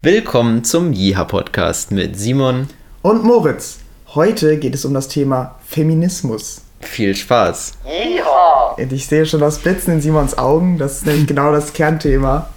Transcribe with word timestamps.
Willkommen 0.00 0.62
zum 0.62 0.92
Jiha 0.92 1.24
Podcast 1.24 1.90
mit 1.90 2.16
Simon 2.16 2.68
und 3.02 3.24
Moritz. 3.24 3.80
Heute 4.14 4.56
geht 4.56 4.76
es 4.76 4.84
um 4.84 4.94
das 4.94 5.08
Thema 5.08 5.56
Feminismus. 5.66 6.60
Viel 6.78 7.16
Spaß. 7.16 7.72
Jiha! 7.84 8.76
Ich 8.78 9.08
sehe 9.08 9.26
schon 9.26 9.40
das 9.40 9.58
Blitzen 9.58 9.94
in 9.94 10.00
Simons 10.00 10.38
Augen. 10.38 10.78
Das 10.78 10.98
ist 10.98 11.06
nämlich 11.06 11.26
genau 11.26 11.50
das 11.50 11.72
Kernthema 11.72 12.48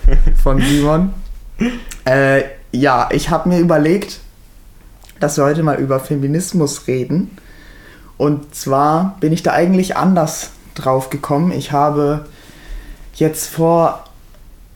von 0.43 0.61
Simon. 0.61 1.13
Äh, 2.05 2.43
ja, 2.71 3.09
ich 3.11 3.29
habe 3.29 3.49
mir 3.49 3.59
überlegt, 3.59 4.19
dass 5.19 5.37
wir 5.37 5.43
heute 5.43 5.61
mal 5.61 5.79
über 5.79 5.99
Feminismus 5.99 6.87
reden. 6.87 7.37
Und 8.17 8.55
zwar 8.55 9.17
bin 9.19 9.33
ich 9.33 9.43
da 9.43 9.51
eigentlich 9.51 9.95
anders 9.95 10.51
drauf 10.73 11.09
gekommen. 11.11 11.51
Ich 11.51 11.71
habe 11.71 12.25
jetzt 13.13 13.47
vor 13.47 14.03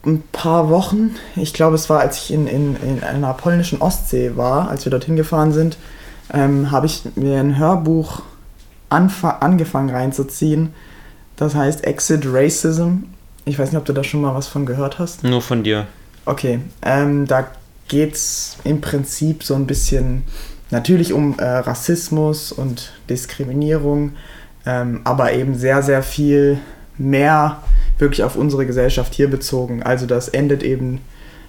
ein 0.05 0.23
paar 0.31 0.69
Wochen, 0.69 1.15
ich 1.35 1.53
glaube 1.53 1.75
es 1.75 1.89
war, 1.89 1.99
als 1.99 2.17
ich 2.17 2.33
in, 2.33 2.47
in, 2.47 2.75
in 2.77 3.03
einer 3.03 3.33
polnischen 3.33 3.81
Ostsee 3.81 4.35
war, 4.35 4.69
als 4.69 4.85
wir 4.85 4.91
dorthin 4.91 5.15
gefahren 5.15 5.51
sind, 5.51 5.77
ähm, 6.33 6.71
habe 6.71 6.85
ich 6.85 7.03
mir 7.15 7.39
ein 7.39 7.57
Hörbuch 7.57 8.21
angefangen 8.89 9.89
reinzuziehen. 9.89 10.73
Das 11.35 11.55
heißt 11.55 11.83
Exit 11.83 12.23
Racism. 12.25 13.03
Ich 13.45 13.59
weiß 13.59 13.71
nicht, 13.71 13.79
ob 13.79 13.85
du 13.85 13.93
da 13.93 14.03
schon 14.03 14.21
mal 14.21 14.33
was 14.33 14.47
von 14.47 14.65
gehört 14.65 14.99
hast. 14.99 15.23
Nur 15.23 15.41
von 15.41 15.63
dir. 15.63 15.87
Okay, 16.25 16.59
ähm, 16.81 17.27
da 17.27 17.47
geht 17.87 18.15
es 18.15 18.57
im 18.63 18.81
Prinzip 18.81 19.43
so 19.43 19.55
ein 19.55 19.67
bisschen 19.67 20.23
natürlich 20.71 21.13
um 21.13 21.37
äh, 21.37 21.45
Rassismus 21.45 22.51
und 22.51 22.93
Diskriminierung, 23.09 24.13
ähm, 24.65 25.01
aber 25.03 25.33
eben 25.33 25.55
sehr, 25.55 25.83
sehr 25.83 26.01
viel 26.01 26.59
mehr 26.97 27.61
wirklich 27.97 28.23
auf 28.23 28.35
unsere 28.35 28.65
Gesellschaft 28.65 29.13
hier 29.13 29.29
bezogen. 29.29 29.83
Also 29.83 30.05
das 30.05 30.27
endet 30.27 30.63
eben 30.63 31.01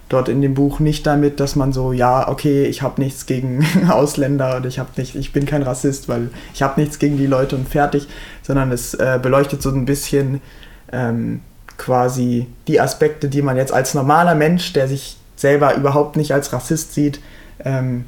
dort 0.09 0.29
in 0.29 0.41
dem 0.41 0.53
Buch 0.53 0.79
nicht 0.79 1.05
damit, 1.05 1.39
dass 1.39 1.55
man 1.55 1.73
so, 1.73 1.91
ja, 1.91 2.29
okay, 2.29 2.65
ich 2.65 2.81
habe 2.81 3.01
nichts 3.01 3.25
gegen 3.25 3.65
Ausländer 3.89 4.57
und 4.57 4.65
ich 4.65 4.79
habe 4.79 4.89
nicht, 4.97 5.15
ich 5.15 5.33
bin 5.33 5.45
kein 5.45 5.63
Rassist, 5.63 6.07
weil 6.07 6.29
ich 6.53 6.61
habe 6.61 6.79
nichts 6.79 6.99
gegen 6.99 7.17
die 7.17 7.25
Leute 7.27 7.55
und 7.55 7.67
fertig, 7.67 8.07
sondern 8.41 8.71
es 8.71 8.93
äh, 8.93 9.19
beleuchtet 9.21 9.61
so 9.61 9.69
ein 9.69 9.85
bisschen 9.85 10.41
ähm, 10.91 11.41
quasi 11.77 12.47
die 12.67 12.79
Aspekte, 12.79 13.27
die 13.27 13.41
man 13.41 13.57
jetzt 13.57 13.73
als 13.73 13.93
normaler 13.93 14.35
Mensch, 14.35 14.73
der 14.73 14.87
sich 14.87 15.17
selber 15.35 15.75
überhaupt 15.75 16.15
nicht 16.15 16.31
als 16.31 16.51
Rassist 16.53 16.93
sieht, 16.93 17.19
ähm, 17.63 18.05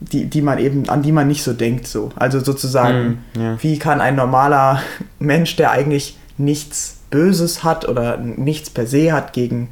die, 0.00 0.26
die 0.26 0.42
man 0.42 0.58
eben, 0.58 0.88
an 0.88 1.02
die 1.02 1.12
man 1.12 1.26
nicht 1.28 1.42
so 1.42 1.52
denkt, 1.52 1.86
so. 1.86 2.10
Also 2.16 2.40
sozusagen, 2.40 3.22
mm, 3.34 3.40
ja. 3.40 3.62
wie 3.62 3.78
kann 3.78 4.00
ein 4.00 4.16
normaler 4.16 4.82
Mensch, 5.18 5.56
der 5.56 5.70
eigentlich 5.70 6.18
nichts 6.38 6.98
Böses 7.10 7.64
hat 7.64 7.88
oder 7.88 8.16
nichts 8.16 8.70
per 8.70 8.86
se 8.86 9.12
hat 9.12 9.32
gegen 9.32 9.68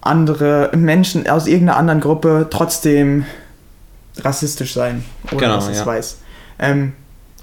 andere 0.00 0.70
Menschen 0.74 1.28
aus 1.28 1.46
irgendeiner 1.46 1.78
anderen 1.78 2.00
Gruppe, 2.00 2.48
trotzdem 2.50 3.24
rassistisch 4.18 4.74
sein, 4.74 5.04
ohne 5.30 5.40
genau, 5.40 5.54
dass 5.56 5.68
es 5.68 5.78
ja. 5.78 5.86
weiß. 5.86 6.18
Ähm, 6.58 6.92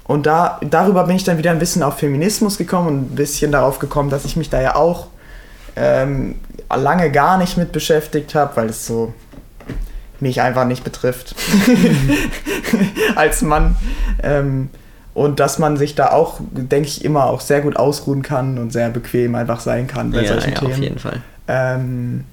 und 0.04 0.26
da, 0.26 0.58
darüber 0.62 1.04
bin 1.04 1.16
ich 1.16 1.24
dann 1.24 1.38
wieder 1.38 1.50
ein 1.50 1.58
bisschen 1.58 1.82
auf 1.82 1.98
Feminismus 1.98 2.58
gekommen 2.58 2.88
und 2.88 3.12
ein 3.12 3.14
bisschen 3.14 3.52
darauf 3.52 3.78
gekommen, 3.78 4.10
dass 4.10 4.24
ich 4.24 4.36
mich 4.36 4.50
da 4.50 4.60
ja 4.60 4.74
auch 4.74 5.08
ähm, 5.76 6.36
lange 6.74 7.10
gar 7.10 7.38
nicht 7.38 7.56
mit 7.56 7.72
beschäftigt 7.72 8.34
habe, 8.34 8.56
weil 8.56 8.70
es 8.70 8.86
so 8.86 9.12
mich 10.20 10.40
einfach 10.40 10.64
nicht 10.64 10.82
betrifft 10.82 11.36
als 13.16 13.42
Mann. 13.42 13.76
Ähm, 14.22 14.70
und 15.18 15.40
dass 15.40 15.58
man 15.58 15.76
sich 15.76 15.96
da 15.96 16.12
auch, 16.12 16.38
denke 16.40 16.86
ich, 16.86 17.04
immer 17.04 17.24
auch 17.24 17.40
sehr 17.40 17.60
gut 17.60 17.76
ausruhen 17.76 18.22
kann 18.22 18.56
und 18.56 18.72
sehr 18.72 18.88
bequem 18.88 19.34
einfach 19.34 19.58
sein 19.58 19.88
kann 19.88 20.12
bei 20.12 20.22
ja, 20.22 20.28
solchen 20.28 20.52
ja, 20.52 20.58
Themen. 20.60 20.72
auf 20.72 20.78
jeden 20.78 20.98
Fall. 21.00 21.22
Ähm, 21.48 22.24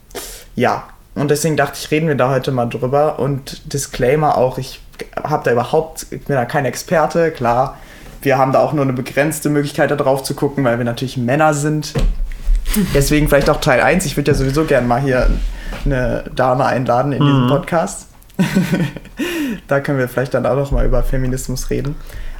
ja, 0.56 0.84
und 1.16 1.32
deswegen 1.32 1.58
dachte 1.58 1.80
ich, 1.82 1.90
reden 1.90 2.08
wir 2.08 2.14
da 2.14 2.30
heute 2.30 2.52
mal 2.52 2.68
drüber. 2.68 3.18
Und 3.18 3.74
Disclaimer 3.74 4.38
auch, 4.38 4.60
ich 4.60 4.82
habe 5.24 5.44
da 5.44 5.52
überhaupt, 5.52 6.06
ich 6.12 6.26
bin 6.26 6.36
da 6.36 6.46
kein 6.46 6.66
Experte, 6.66 7.32
klar. 7.32 7.78
Wir 8.22 8.38
haben 8.38 8.52
da 8.52 8.60
auch 8.60 8.74
nur 8.74 8.84
eine 8.84 8.94
begrenzte 8.94 9.50
Möglichkeit, 9.50 9.90
da 9.90 9.96
drauf 9.96 10.22
zu 10.22 10.36
gucken, 10.36 10.64
weil 10.64 10.78
wir 10.78 10.86
natürlich 10.86 11.18
Männer 11.18 11.56
sind. 11.56 11.94
Deswegen 12.94 13.28
vielleicht 13.28 13.50
auch 13.50 13.62
Teil 13.62 13.82
1. 13.82 14.06
Ich 14.06 14.16
würde 14.16 14.32
ja 14.32 14.38
sowieso 14.38 14.66
gerne 14.66 14.88
mal 14.88 15.02
hier 15.02 15.28
eine 15.86 16.26
Dame 16.36 16.66
einladen 16.66 17.14
in 17.14 17.24
mhm. 17.24 17.28
diesem 17.28 17.48
Podcast. 17.48 18.08
da 19.68 19.80
können 19.80 19.98
wir 19.98 20.08
vielleicht 20.08 20.36
dann 20.36 20.46
auch 20.46 20.56
noch 20.56 20.70
mal 20.70 20.86
über 20.86 21.02
Feminismus 21.02 21.72
reden. 21.72 21.96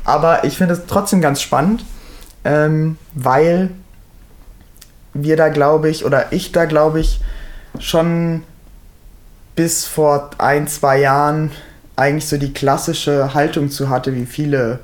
Aber 0.06 0.44
ich 0.44 0.58
finde 0.58 0.76
es 0.76 0.86
trotzdem 0.88 1.20
ganz 1.20 1.42
spannend, 1.42 1.84
ähm, 2.44 2.98
weil 3.14 3.72
wir 5.14 5.36
da, 5.36 5.50
glaube 5.50 5.90
ich, 5.90 6.06
oder 6.06 6.32
ich 6.32 6.52
da, 6.52 6.66
glaube 6.66 7.00
ich, 7.00 7.20
schon 7.80 8.44
bis 9.56 9.86
vor 9.86 10.30
ein, 10.38 10.68
zwei 10.68 11.00
Jahren 11.00 11.52
eigentlich 11.96 12.28
so 12.28 12.38
die 12.38 12.54
klassische 12.54 13.34
Haltung 13.34 13.70
zu 13.70 13.90
hatte, 13.90 14.16
wie 14.16 14.26
viele 14.26 14.80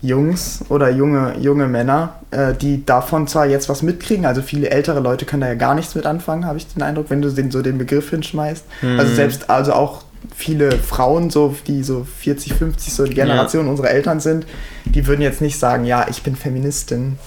Jungs 0.00 0.60
oder 0.68 0.90
junge, 0.90 1.34
junge 1.38 1.66
Männer, 1.66 2.16
äh, 2.30 2.54
die 2.54 2.84
davon 2.84 3.26
zwar 3.26 3.46
jetzt 3.46 3.68
was 3.68 3.82
mitkriegen, 3.82 4.26
also 4.26 4.42
viele 4.42 4.70
ältere 4.70 5.00
Leute 5.00 5.24
können 5.24 5.40
da 5.40 5.48
ja 5.48 5.54
gar 5.54 5.74
nichts 5.74 5.94
mit 5.94 6.06
anfangen, 6.06 6.46
habe 6.46 6.58
ich 6.58 6.72
den 6.72 6.82
Eindruck, 6.82 7.06
wenn 7.08 7.22
du 7.22 7.30
den, 7.30 7.50
so 7.50 7.62
den 7.62 7.78
Begriff 7.78 8.10
hinschmeißt. 8.10 8.64
Mhm. 8.82 9.00
Also 9.00 9.14
selbst, 9.14 9.50
also 9.50 9.72
auch 9.72 10.04
viele 10.34 10.72
Frauen, 10.78 11.30
so, 11.30 11.54
die 11.66 11.82
so 11.82 12.06
40, 12.18 12.54
50, 12.54 12.92
so 12.92 13.04
die 13.04 13.14
Generation 13.14 13.66
ja. 13.66 13.70
unserer 13.70 13.90
Eltern 13.90 14.20
sind, 14.20 14.46
die 14.84 15.06
würden 15.06 15.22
jetzt 15.22 15.40
nicht 15.40 15.58
sagen, 15.58 15.84
ja, 15.84 16.06
ich 16.08 16.22
bin 16.22 16.36
Feministin, 16.36 17.18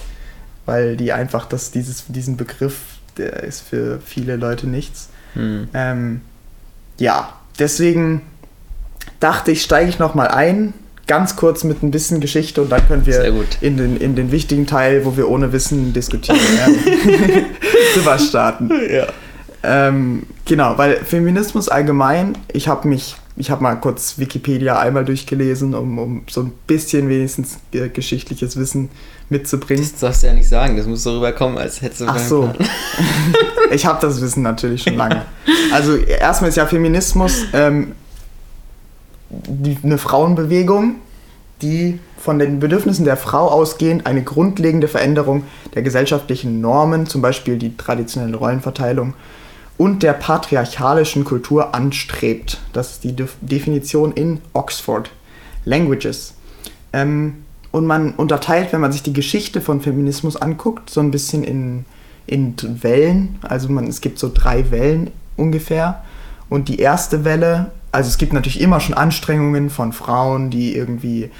weil 0.66 0.96
die 0.96 1.12
einfach 1.12 1.46
das, 1.46 1.70
dieses, 1.70 2.04
diesen 2.08 2.36
Begriff, 2.36 2.76
der 3.16 3.42
ist 3.42 3.60
für 3.60 4.00
viele 4.04 4.36
Leute 4.36 4.66
nichts. 4.66 5.08
Hm. 5.34 5.68
Ähm, 5.74 6.20
ja, 6.98 7.32
deswegen 7.58 8.22
dachte 9.20 9.52
ich, 9.52 9.62
steige 9.62 9.88
ich 9.90 9.98
nochmal 9.98 10.28
ein, 10.28 10.74
ganz 11.06 11.36
kurz 11.36 11.64
mit 11.64 11.82
ein 11.82 11.90
bisschen 11.90 12.20
Geschichte 12.20 12.62
und 12.62 12.70
dann 12.70 12.86
können 12.86 13.06
wir 13.06 13.24
in 13.60 13.76
den, 13.76 13.96
in 13.96 14.14
den 14.14 14.30
wichtigen 14.30 14.66
Teil, 14.66 15.04
wo 15.04 15.16
wir 15.16 15.28
ohne 15.28 15.52
Wissen 15.52 15.92
diskutieren, 15.92 16.38
ähm, 16.66 17.46
drüber 17.94 18.18
starten. 18.18 18.70
Ja. 18.90 19.06
Ähm, 19.62 20.24
genau, 20.48 20.76
weil 20.76 20.96
Feminismus 21.04 21.68
allgemein, 21.68 22.36
ich 22.52 22.66
habe 22.66 22.88
mich, 22.88 23.16
ich 23.36 23.52
habe 23.52 23.62
mal 23.62 23.76
kurz 23.76 24.18
Wikipedia 24.18 24.80
einmal 24.80 25.04
durchgelesen, 25.04 25.74
um, 25.74 25.98
um 25.98 26.22
so 26.28 26.42
ein 26.42 26.52
bisschen 26.66 27.08
wenigstens 27.08 27.58
äh, 27.72 27.88
geschichtliches 27.88 28.56
Wissen 28.56 28.88
mitzubringen. 29.28 29.84
Das 29.84 30.00
darfst 30.00 30.22
du 30.24 30.26
ja 30.26 30.32
nicht 30.32 30.48
sagen, 30.48 30.76
das 30.76 30.86
muss 30.86 31.04
so 31.04 31.14
rüberkommen, 31.16 31.58
als 31.58 31.80
hättest 31.80 32.00
du 32.00 32.06
Ach 32.08 32.18
so. 32.18 32.52
ich 33.70 33.86
habe 33.86 34.00
das 34.00 34.20
Wissen 34.20 34.42
natürlich 34.42 34.82
schon 34.82 34.96
lange. 34.96 35.22
Also 35.72 35.94
erstmal 35.96 36.48
ist 36.48 36.56
ja 36.56 36.66
Feminismus 36.66 37.44
ähm, 37.52 37.92
die, 39.30 39.78
eine 39.82 39.98
Frauenbewegung, 39.98 40.96
die 41.62 42.00
von 42.18 42.38
den 42.38 42.58
Bedürfnissen 42.58 43.04
der 43.04 43.16
Frau 43.16 43.48
ausgehend 43.48 44.06
eine 44.06 44.22
grundlegende 44.22 44.88
Veränderung 44.88 45.44
der 45.74 45.82
gesellschaftlichen 45.82 46.60
Normen, 46.60 47.06
zum 47.06 47.22
Beispiel 47.22 47.58
die 47.58 47.76
traditionelle 47.76 48.36
Rollenverteilung, 48.36 49.14
und 49.78 50.02
der 50.02 50.12
patriarchalischen 50.12 51.24
Kultur 51.24 51.74
anstrebt. 51.74 52.60
Das 52.72 52.90
ist 52.90 53.04
die 53.04 53.14
De 53.14 53.28
Definition 53.40 54.12
in 54.12 54.40
Oxford 54.52 55.10
Languages. 55.64 56.34
Ähm, 56.92 57.44
und 57.70 57.86
man 57.86 58.12
unterteilt, 58.14 58.72
wenn 58.72 58.80
man 58.80 58.92
sich 58.92 59.02
die 59.02 59.12
Geschichte 59.12 59.60
von 59.60 59.80
Feminismus 59.80 60.36
anguckt, 60.36 60.90
so 60.90 61.00
ein 61.00 61.10
bisschen 61.10 61.44
in, 61.44 61.84
in 62.26 62.54
Wellen. 62.82 63.38
Also 63.42 63.68
man, 63.68 63.86
es 63.86 64.00
gibt 64.00 64.18
so 64.18 64.30
drei 64.32 64.70
Wellen 64.70 65.12
ungefähr. 65.36 66.02
Und 66.48 66.68
die 66.68 66.78
erste 66.78 67.24
Welle, 67.24 67.70
also 67.92 68.08
es 68.08 68.18
gibt 68.18 68.32
natürlich 68.32 68.60
immer 68.60 68.80
schon 68.80 68.94
Anstrengungen 68.94 69.70
von 69.70 69.92
Frauen, 69.92 70.50
die 70.50 70.74
irgendwie 70.74 71.30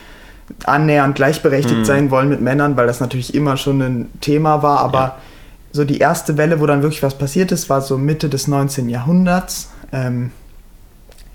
annähernd 0.64 1.16
gleichberechtigt 1.16 1.80
mhm. 1.80 1.84
sein 1.84 2.10
wollen 2.10 2.28
mit 2.28 2.40
Männern, 2.40 2.76
weil 2.76 2.86
das 2.86 3.00
natürlich 3.00 3.34
immer 3.34 3.56
schon 3.56 3.82
ein 3.82 4.08
Thema 4.20 4.62
war, 4.62 4.80
aber 4.80 5.00
ja 5.00 5.16
so 5.78 5.84
die 5.84 5.98
erste 5.98 6.36
Welle, 6.36 6.58
wo 6.58 6.66
dann 6.66 6.82
wirklich 6.82 7.04
was 7.04 7.16
passiert 7.16 7.52
ist, 7.52 7.70
war 7.70 7.82
so 7.82 7.98
Mitte 7.98 8.28
des 8.28 8.48
19. 8.48 8.88
Jahrhunderts. 8.88 9.68
Ähm, 9.92 10.32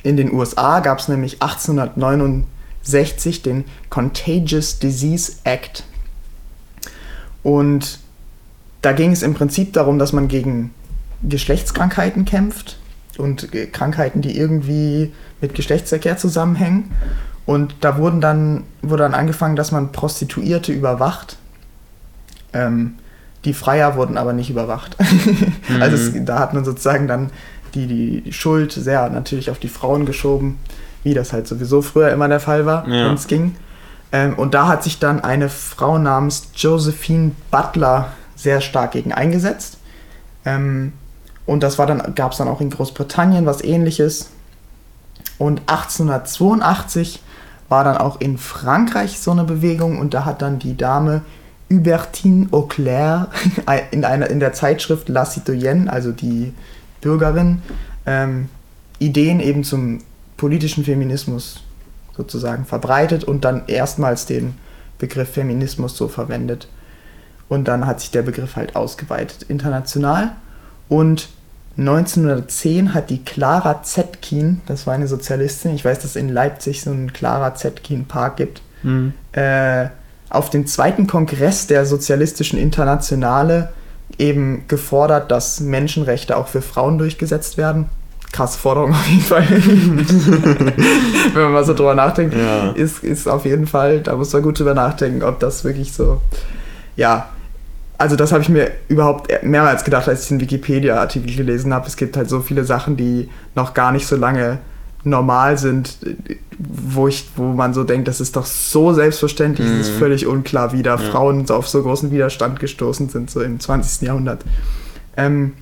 in 0.03 0.17
den 0.17 0.33
USA 0.33 0.81
gab 0.81 0.99
es 0.99 1.07
nämlich 1.07 1.41
1869 1.41 3.41
den 3.41 3.63
Contagious 3.89 4.79
Disease 4.79 5.37
Act. 5.45 5.85
Und 7.41 7.99
da 8.81 8.91
ging 8.91 9.13
es 9.13 9.23
im 9.23 9.33
Prinzip 9.33 9.71
darum, 9.71 9.97
dass 9.97 10.11
man 10.11 10.27
gegen 10.27 10.71
Geschlechtskrankheiten 11.23 12.25
kämpft 12.25 12.77
und 13.17 13.47
Krankheiten, 13.71 14.21
die 14.21 14.37
irgendwie 14.37 15.13
mit 15.39 15.55
Geschlechtsverkehr 15.55 16.17
zusammenhängen. 16.17 16.91
Und 17.45 17.75
da 17.79 17.97
wurden 17.97 18.19
dann, 18.19 18.65
wurde 18.81 19.03
dann 19.03 19.13
angefangen, 19.13 19.55
dass 19.55 19.71
man 19.71 19.93
Prostituierte 19.93 20.73
überwacht. 20.73 21.37
Ähm, 22.51 22.95
die 23.45 23.53
Freier 23.53 23.95
wurden 23.95 24.17
aber 24.17 24.33
nicht 24.33 24.49
überwacht. 24.49 24.97
mhm. 24.99 25.81
Also 25.81 25.95
es, 25.95 26.11
da 26.25 26.39
hat 26.39 26.53
man 26.53 26.65
sozusagen 26.65 27.07
dann 27.07 27.31
die, 27.73 27.87
die 27.87 28.33
Schuld 28.33 28.71
sehr 28.71 29.09
natürlich 29.09 29.49
auf 29.49 29.59
die 29.59 29.67
Frauen 29.67 30.05
geschoben, 30.05 30.59
wie 31.03 31.13
das 31.13 31.33
halt 31.33 31.47
sowieso 31.47 31.81
früher 31.81 32.11
immer 32.11 32.27
der 32.27 32.39
Fall 32.39 32.65
war, 32.65 32.87
ja. 32.87 33.07
wenn 33.07 33.15
es 33.15 33.27
ging. 33.27 33.55
Ähm, 34.11 34.35
und 34.35 34.53
da 34.53 34.67
hat 34.67 34.83
sich 34.83 34.99
dann 34.99 35.21
eine 35.21 35.49
Frau 35.49 35.97
namens 35.97 36.49
Josephine 36.55 37.31
Butler 37.51 38.09
sehr 38.35 38.61
stark 38.61 38.91
gegen 38.91 39.11
eingesetzt. 39.11 39.77
Ähm, 40.45 40.93
und 41.45 41.63
das 41.63 41.77
war 41.77 41.87
dann, 41.87 42.15
gab 42.15 42.31
es 42.31 42.37
dann 42.37 42.47
auch 42.47 42.61
in 42.61 42.69
Großbritannien 42.69 43.45
was 43.45 43.63
ähnliches. 43.63 44.29
Und 45.37 45.61
1882 45.61 47.21
war 47.69 47.83
dann 47.83 47.97
auch 47.97 48.21
in 48.21 48.37
Frankreich 48.37 49.19
so 49.19 49.31
eine 49.31 49.43
Bewegung 49.43 49.99
und 49.99 50.13
da 50.13 50.25
hat 50.25 50.41
dann 50.41 50.59
die 50.59 50.77
Dame 50.77 51.21
Hubertine 51.77 52.47
Auclair 52.51 53.29
in, 53.91 54.05
einer, 54.05 54.29
in 54.29 54.39
der 54.39 54.53
Zeitschrift 54.53 55.09
La 55.09 55.25
Citoyenne, 55.25 55.91
also 55.91 56.11
die 56.11 56.53
Bürgerin, 57.01 57.61
ähm, 58.05 58.49
Ideen 58.99 59.39
eben 59.39 59.63
zum 59.63 59.99
politischen 60.37 60.83
Feminismus 60.83 61.61
sozusagen 62.15 62.65
verbreitet 62.65 63.23
und 63.23 63.43
dann 63.43 63.63
erstmals 63.67 64.25
den 64.25 64.55
Begriff 64.97 65.29
Feminismus 65.31 65.97
so 65.97 66.07
verwendet. 66.07 66.67
Und 67.49 67.67
dann 67.67 67.85
hat 67.85 67.99
sich 67.99 68.11
der 68.11 68.21
Begriff 68.21 68.55
halt 68.55 68.75
ausgeweitet 68.75 69.43
international. 69.43 70.31
Und 70.89 71.29
1910 71.77 72.93
hat 72.93 73.09
die 73.09 73.23
Clara 73.23 73.81
Zetkin, 73.83 74.61
das 74.67 74.85
war 74.85 74.93
eine 74.93 75.07
Sozialistin, 75.07 75.73
ich 75.73 75.83
weiß, 75.83 75.99
dass 75.99 76.11
es 76.11 76.15
in 76.15 76.29
Leipzig 76.29 76.81
so 76.81 76.91
einen 76.91 77.13
Clara 77.13 77.55
Zetkin 77.55 78.05
Park 78.05 78.37
gibt, 78.37 78.61
mhm. 78.83 79.13
äh, 79.31 79.87
auf 80.33 80.49
dem 80.49 80.65
zweiten 80.65 81.07
Kongress 81.07 81.67
der 81.67 81.85
Sozialistischen 81.85 82.59
Internationale 82.59 83.69
eben 84.17 84.63
gefordert, 84.67 85.31
dass 85.31 85.59
Menschenrechte 85.59 86.35
auch 86.35 86.47
für 86.47 86.61
Frauen 86.61 86.97
durchgesetzt 86.97 87.57
werden. 87.57 87.85
Krasse 88.31 88.57
Forderung 88.57 88.91
auf 88.91 89.07
jeden 89.07 89.21
Fall. 89.21 89.47
Wenn 91.33 91.43
man 91.43 91.51
mal 91.51 91.63
so 91.63 91.75
drüber 91.75 91.93
nachdenkt, 91.93 92.35
ja. 92.35 92.71
ist, 92.71 93.03
ist 93.03 93.27
auf 93.27 93.45
jeden 93.45 93.67
Fall, 93.67 94.01
da 94.01 94.15
muss 94.15 94.33
man 94.33 94.41
gut 94.41 94.57
drüber 94.57 94.73
nachdenken, 94.73 95.21
ob 95.21 95.39
das 95.39 95.63
wirklich 95.63 95.93
so, 95.93 96.19
ja, 96.95 97.29
also 97.99 98.15
das 98.15 98.31
habe 98.31 98.41
ich 98.41 98.49
mir 98.49 98.71
überhaupt 98.87 99.31
mehrmals 99.43 99.83
gedacht, 99.83 100.09
als 100.09 100.23
ich 100.23 100.29
den 100.29 100.39
Wikipedia-Artikel 100.41 101.35
gelesen 101.35 101.73
habe. 101.75 101.87
Es 101.87 101.95
gibt 101.95 102.17
halt 102.17 102.27
so 102.27 102.41
viele 102.41 102.65
Sachen, 102.65 102.97
die 102.97 103.29
noch 103.53 103.75
gar 103.75 103.91
nicht 103.91 104.07
so 104.07 104.15
lange 104.15 104.57
normal 105.03 105.57
sind, 105.57 105.97
wo, 106.57 107.07
ich, 107.07 107.27
wo 107.35 107.43
man 107.43 107.73
so 107.73 107.83
denkt, 107.83 108.07
das 108.07 108.21
ist 108.21 108.35
doch 108.35 108.45
so 108.45 108.93
selbstverständlich, 108.93 109.67
mhm. 109.67 109.79
es 109.79 109.87
ist 109.87 109.95
mhm. 109.95 109.99
völlig 109.99 110.27
unklar, 110.27 110.73
wie 110.73 110.83
da 110.83 110.95
ja. 110.95 110.97
Frauen 110.97 111.49
auf 111.49 111.67
so 111.67 111.81
großen 111.81 112.11
Widerstand 112.11 112.59
gestoßen 112.59 113.09
sind, 113.09 113.29
so 113.29 113.41
im 113.41 113.59
20. 113.59 114.07
Jahrhundert. 114.07 114.43
Ähm, 115.17 115.53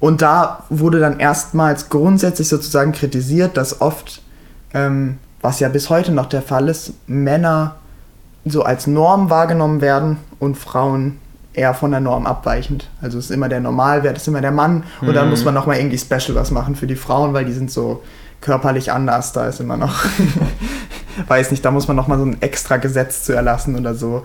und 0.00 0.20
da 0.20 0.64
wurde 0.68 0.98
dann 0.98 1.20
erstmals 1.20 1.88
grundsätzlich 1.88 2.48
sozusagen 2.48 2.92
kritisiert, 2.92 3.56
dass 3.56 3.80
oft, 3.80 4.22
ähm, 4.74 5.18
was 5.40 5.60
ja 5.60 5.68
bis 5.68 5.90
heute 5.90 6.12
noch 6.12 6.26
der 6.26 6.42
Fall 6.42 6.68
ist, 6.68 6.94
Männer 7.06 7.76
so 8.44 8.62
als 8.62 8.86
Norm 8.86 9.30
wahrgenommen 9.30 9.80
werden 9.80 10.16
und 10.40 10.56
Frauen 10.56 11.18
eher 11.54 11.74
von 11.74 11.90
der 11.90 12.00
Norm 12.00 12.26
abweichend. 12.26 12.88
Also 13.00 13.18
es 13.18 13.26
ist 13.26 13.30
immer 13.30 13.48
der 13.48 13.60
Normalwert, 13.60 14.16
ist 14.16 14.28
immer 14.28 14.40
der 14.40 14.52
Mann 14.52 14.84
und 15.00 15.08
mhm. 15.08 15.14
dann 15.14 15.30
muss 15.30 15.44
man 15.44 15.54
nochmal 15.54 15.76
irgendwie 15.76 15.98
special 15.98 16.34
was 16.34 16.50
machen 16.50 16.76
für 16.76 16.86
die 16.86 16.96
Frauen, 16.96 17.34
weil 17.34 17.44
die 17.44 17.52
sind 17.52 17.70
so 17.70 18.02
körperlich 18.40 18.90
anders, 18.92 19.32
da 19.32 19.46
ist 19.46 19.60
immer 19.60 19.76
noch, 19.76 20.04
weiß 21.28 21.50
nicht, 21.50 21.64
da 21.64 21.70
muss 21.70 21.88
man 21.88 21.96
nochmal 21.96 22.18
so 22.18 22.24
ein 22.24 22.42
extra 22.42 22.76
Gesetz 22.76 23.24
zu 23.24 23.32
erlassen 23.32 23.78
oder 23.78 23.94
so. 23.94 24.24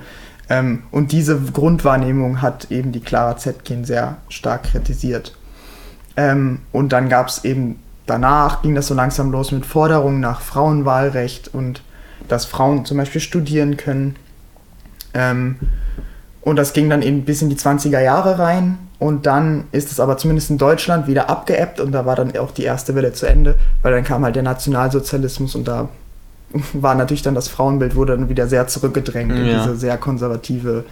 Ähm, 0.49 0.83
und 0.91 1.11
diese 1.11 1.39
Grundwahrnehmung 1.39 2.41
hat 2.41 2.71
eben 2.71 2.91
die 2.91 3.01
Clara 3.01 3.37
Zetkin 3.37 3.85
sehr 3.85 4.17
stark 4.29 4.63
kritisiert. 4.63 5.35
Ähm, 6.15 6.59
und 6.71 6.93
dann 6.93 7.09
gab 7.09 7.27
es 7.27 7.43
eben 7.43 7.79
danach, 8.05 8.61
ging 8.61 8.73
das 8.73 8.87
so 8.87 8.93
langsam 8.93 9.31
los 9.31 9.51
mit 9.51 9.65
Forderungen 9.65 10.19
nach 10.19 10.41
Frauenwahlrecht 10.41 11.53
und 11.53 11.83
dass 12.27 12.45
Frauen 12.45 12.85
zum 12.85 12.97
Beispiel 12.97 13.21
studieren 13.21 13.77
können. 13.77 14.15
Ähm, 15.13 15.57
und 16.47 16.55
das 16.55 16.71
ging 16.71 16.89
dann 16.89 17.01
eben 17.01 17.25
bis 17.25 17.41
in 17.41 17.49
die 17.49 17.57
20er 17.57 17.99
Jahre 17.99 18.39
rein. 18.39 18.77
Und 18.99 19.25
dann 19.25 19.65
ist 19.73 19.91
es 19.91 19.99
aber 19.99 20.17
zumindest 20.17 20.49
in 20.49 20.57
Deutschland 20.57 21.05
wieder 21.05 21.29
abgeebbt 21.29 21.81
und 21.81 21.91
da 21.91 22.05
war 22.05 22.15
dann 22.15 22.37
auch 22.37 22.51
die 22.51 22.63
erste 22.63 22.95
Welle 22.95 23.11
zu 23.11 23.25
Ende, 23.25 23.55
weil 23.81 23.91
dann 23.91 24.05
kam 24.05 24.23
halt 24.23 24.37
der 24.37 24.43
Nationalsozialismus 24.43 25.55
und 25.55 25.67
da 25.67 25.89
war 26.73 26.95
natürlich 26.95 27.21
dann 27.21 27.35
das 27.35 27.49
Frauenbild, 27.49 27.95
wurde 27.95 28.15
dann 28.15 28.29
wieder 28.29 28.47
sehr 28.47 28.65
zurückgedrängt 28.65 29.31
ja. 29.31 29.37
in 29.37 29.43
diese 29.43 29.75
sehr 29.75 29.97
konservative 29.97 30.85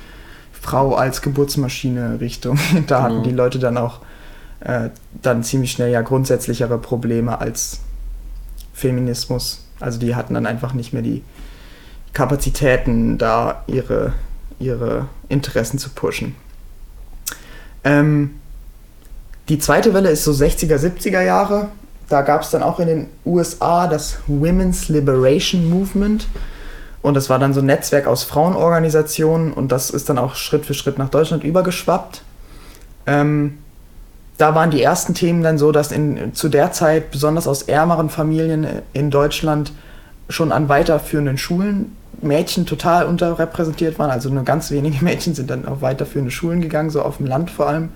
Frau 0.52 0.94
als 0.96 1.22
Geburtsmaschine 1.22 2.20
Richtung. 2.20 2.60
Da 2.88 3.04
hatten 3.04 3.20
mhm. 3.20 3.24
die 3.24 3.32
Leute 3.32 3.58
dann 3.58 3.78
auch 3.78 4.02
äh, 4.60 4.90
dann 5.22 5.42
ziemlich 5.42 5.72
schnell 5.72 5.90
ja 5.90 6.02
grundsätzlichere 6.02 6.78
Probleme 6.80 7.40
als 7.40 7.80
Feminismus. 8.74 9.64
Also 9.80 10.00
die 10.00 10.16
hatten 10.16 10.34
dann 10.34 10.48
einfach 10.48 10.74
nicht 10.74 10.92
mehr 10.92 11.02
die 11.02 11.24
Kapazitäten, 12.12 13.18
da 13.18 13.64
ihre, 13.68 14.12
ihre 14.60 15.08
Interessen 15.30 15.80
zu 15.80 15.90
pushen. 15.90 16.36
Ähm, 17.84 18.36
die 19.50 19.60
zweite 19.60 19.94
Welle 19.94 20.10
ist 20.10 20.24
so 20.24 20.32
60er, 20.32 20.78
70er 20.78 21.22
Jahre. 21.22 21.70
Da 22.10 22.22
gab 22.22 22.42
es 22.42 22.50
dann 22.50 22.64
auch 22.64 22.80
in 22.80 22.88
den 22.88 23.08
USA 23.26 23.88
das 23.88 24.18
Women's 24.28 24.90
Liberation 24.90 25.70
Movement. 25.70 26.28
Und 27.02 27.14
das 27.14 27.30
war 27.30 27.38
dann 27.38 27.54
so 27.54 27.60
ein 27.60 27.68
Netzwerk 27.68 28.08
aus 28.08 28.24
Frauenorganisationen 28.24 29.54
und 29.54 29.72
das 29.72 29.92
ist 29.92 30.10
dann 30.10 30.18
auch 30.18 30.34
Schritt 30.34 30.66
für 30.66 30.74
Schritt 30.74 30.98
nach 30.98 31.10
Deutschland 31.10 31.44
übergeschwappt. 31.44 32.24
Ähm, 33.06 33.60
da 34.40 34.56
waren 34.56 34.72
die 34.72 34.82
ersten 34.82 35.14
Themen 35.14 35.44
dann 35.44 35.60
so, 35.60 35.72
dass 35.72 35.92
in, 35.92 36.34
zu 36.34 36.50
der 36.50 36.72
Zeit 36.72 37.12
besonders 37.12 37.48
aus 37.48 37.62
ärmeren 37.62 38.10
Familien 38.10 38.68
in 38.94 39.12
Deutschland 39.12 39.72
schon 40.30 40.52
an 40.52 40.68
weiterführenden 40.68 41.38
Schulen 41.38 41.96
Mädchen 42.22 42.66
total 42.66 43.06
unterrepräsentiert 43.06 44.00
waren. 44.00 44.10
Also 44.10 44.30
nur 44.30 44.44
ganz 44.44 44.72
wenige 44.72 44.98
Mädchen 45.04 45.36
sind 45.36 45.50
dann 45.50 45.66
auf 45.66 45.82
weiterführende 45.82 46.32
Schulen 46.32 46.62
gegangen, 46.62 46.90
so 46.90 47.02
auf 47.02 47.18
dem 47.18 47.26
Land 47.26 47.52
vor 47.52 47.68
allem. 47.68 47.90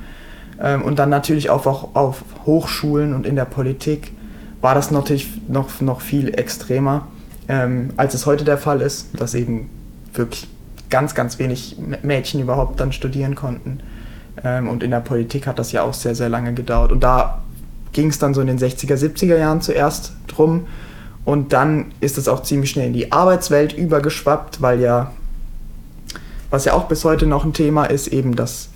Ähm, 0.62 0.82
und 0.82 1.00
dann 1.00 1.10
natürlich 1.10 1.50
auch, 1.50 1.66
auch 1.66 1.96
auf 1.96 2.24
Hochschulen 2.46 3.14
und 3.14 3.26
in 3.26 3.36
der 3.36 3.46
Politik 3.46 4.12
war 4.62 4.76
das 4.76 4.92
natürlich 4.92 5.30
noch, 5.48 5.80
noch 5.82 6.02
viel 6.02 6.38
extremer, 6.38 7.08
ähm, 7.48 7.92
als 7.98 8.14
es 8.14 8.26
heute 8.26 8.44
der 8.44 8.58
Fall 8.58 8.82
ist, 8.82 9.08
dass 9.20 9.34
eben 9.34 9.70
wirklich 10.14 10.48
ganz, 10.90 11.16
ganz 11.16 11.40
wenig 11.40 11.78
Mädchen 12.02 12.42
überhaupt 12.42 12.80
dann 12.80 12.92
studieren 12.92 13.36
konnten. 13.36 13.80
Ähm, 14.44 14.68
und 14.68 14.84
in 14.84 14.92
der 14.92 15.00
Politik 15.00 15.48
hat 15.48 15.60
das 15.60 15.72
ja 15.72 15.84
auch 15.84 15.94
sehr, 15.94 16.16
sehr 16.16 16.30
lange 16.30 16.54
gedauert. 16.54 16.92
Und 16.92 17.04
da 17.04 17.42
ging 17.92 18.10
es 18.10 18.20
dann 18.20 18.34
so 18.34 18.42
in 18.42 18.48
den 18.48 18.60
60er, 18.60 18.96
70er 18.96 19.38
Jahren 19.38 19.62
zuerst 19.62 20.14
drum. 20.28 20.68
Und 21.26 21.54
dann 21.54 21.92
ist 22.00 22.18
es 22.18 22.28
auch 22.28 22.44
ziemlich 22.44 22.72
schnell 22.72 22.88
in 22.88 22.94
die 22.94 23.12
Arbeitswelt 23.12 23.74
übergeschwappt, 23.74 24.62
weil 24.62 24.80
ja, 24.80 25.12
was 26.50 26.66
ja 26.66 26.74
auch 26.74 26.86
bis 26.86 27.06
heute 27.06 27.26
noch 27.26 27.46
ein 27.46 27.54
Thema 27.54 27.86
ist, 27.86 28.08
eben, 28.08 28.36
dass 28.36 28.70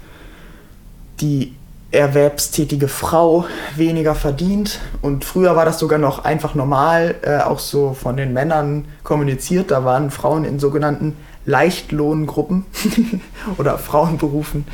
die 1.19 1.56
erwerbstätige 1.94 2.88
Frau 2.88 3.45
weniger 3.75 4.16
verdient. 4.16 4.80
Und 5.01 5.25
früher 5.25 5.56
war 5.56 5.63
das 5.63 5.80
sogar 5.80 6.00
noch 6.00 6.25
einfach 6.25 6.56
normal, 6.56 7.16
äh, 7.22 7.38
auch 7.38 7.60
so 7.60 7.94
von 7.94 8.18
den 8.18 8.34
Männern 8.34 8.86
kommuniziert. 9.03 9.72
Da 9.72 9.86
waren 9.86 10.10
Frauen 10.10 10.44
in 10.44 10.60
sogenannten 10.60 11.15
Leichtlohngruppen 11.46 12.65
oder 13.58 13.77
Frauenberufen, 13.77 14.65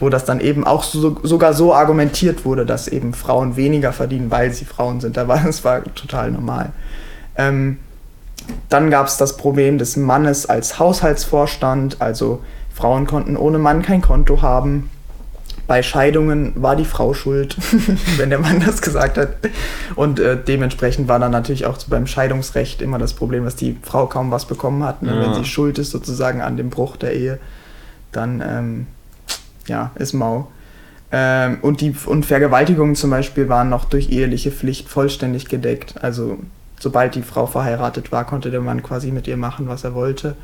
wo 0.00 0.10
das 0.10 0.24
dann 0.24 0.40
eben 0.40 0.66
auch 0.66 0.82
so, 0.82 1.18
sogar 1.22 1.54
so 1.54 1.72
argumentiert 1.72 2.44
wurde, 2.44 2.66
dass 2.66 2.88
eben 2.88 3.14
Frauen 3.14 3.56
weniger 3.56 3.92
verdienen, 3.92 4.30
weil 4.30 4.52
sie 4.52 4.64
Frauen 4.64 5.00
sind. 5.00 5.16
Da 5.16 5.28
war 5.28 5.40
das 5.40 5.64
war 5.64 5.82
total 5.94 6.30
normal. 6.30 6.72
Ähm, 7.36 7.78
dann 8.68 8.90
gab 8.90 9.06
es 9.06 9.16
das 9.16 9.36
Problem 9.36 9.78
des 9.78 9.96
Mannes 9.96 10.46
als 10.46 10.78
Haushaltsvorstand, 10.78 12.00
also 12.00 12.42
Frauen 12.74 13.06
konnten 13.06 13.36
ohne 13.36 13.58
Mann 13.58 13.82
kein 13.82 14.02
Konto 14.02 14.42
haben. 14.42 14.90
Bei 15.66 15.82
Scheidungen 15.82 16.52
war 16.54 16.76
die 16.76 16.84
Frau 16.84 17.12
schuld, 17.12 17.56
wenn 18.18 18.30
der 18.30 18.38
Mann 18.38 18.62
das 18.64 18.82
gesagt 18.82 19.18
hat. 19.18 19.30
Und 19.96 20.20
äh, 20.20 20.36
dementsprechend 20.36 21.08
war 21.08 21.18
dann 21.18 21.32
natürlich 21.32 21.66
auch 21.66 21.78
beim 21.88 22.06
Scheidungsrecht 22.06 22.82
immer 22.82 22.98
das 22.98 23.14
Problem, 23.14 23.44
dass 23.44 23.56
die 23.56 23.76
Frau 23.82 24.06
kaum 24.06 24.30
was 24.30 24.44
bekommen 24.44 24.84
hat. 24.84 25.02
Ne? 25.02 25.14
Ja. 25.14 25.22
Wenn 25.22 25.34
sie 25.34 25.44
schuld 25.44 25.78
ist 25.78 25.90
sozusagen 25.90 26.40
an 26.40 26.56
dem 26.56 26.70
Bruch 26.70 26.96
der 26.96 27.14
Ehe, 27.14 27.38
dann 28.12 28.42
ähm, 28.46 28.86
ja, 29.66 29.90
ist 29.96 30.12
mau. 30.12 30.48
Ähm, 31.10 31.58
und, 31.62 31.80
die, 31.80 31.94
und 32.06 32.26
Vergewaltigungen 32.26 32.94
zum 32.94 33.10
Beispiel 33.10 33.48
waren 33.48 33.68
noch 33.68 33.86
durch 33.86 34.10
eheliche 34.10 34.52
Pflicht 34.52 34.88
vollständig 34.88 35.48
gedeckt. 35.48 35.94
Also 36.02 36.38
sobald 36.78 37.14
die 37.14 37.22
Frau 37.22 37.46
verheiratet 37.46 38.12
war, 38.12 38.24
konnte 38.24 38.50
der 38.50 38.60
Mann 38.60 38.82
quasi 38.82 39.10
mit 39.10 39.26
ihr 39.26 39.36
machen, 39.36 39.68
was 39.68 39.84
er 39.84 39.94
wollte. 39.94 40.36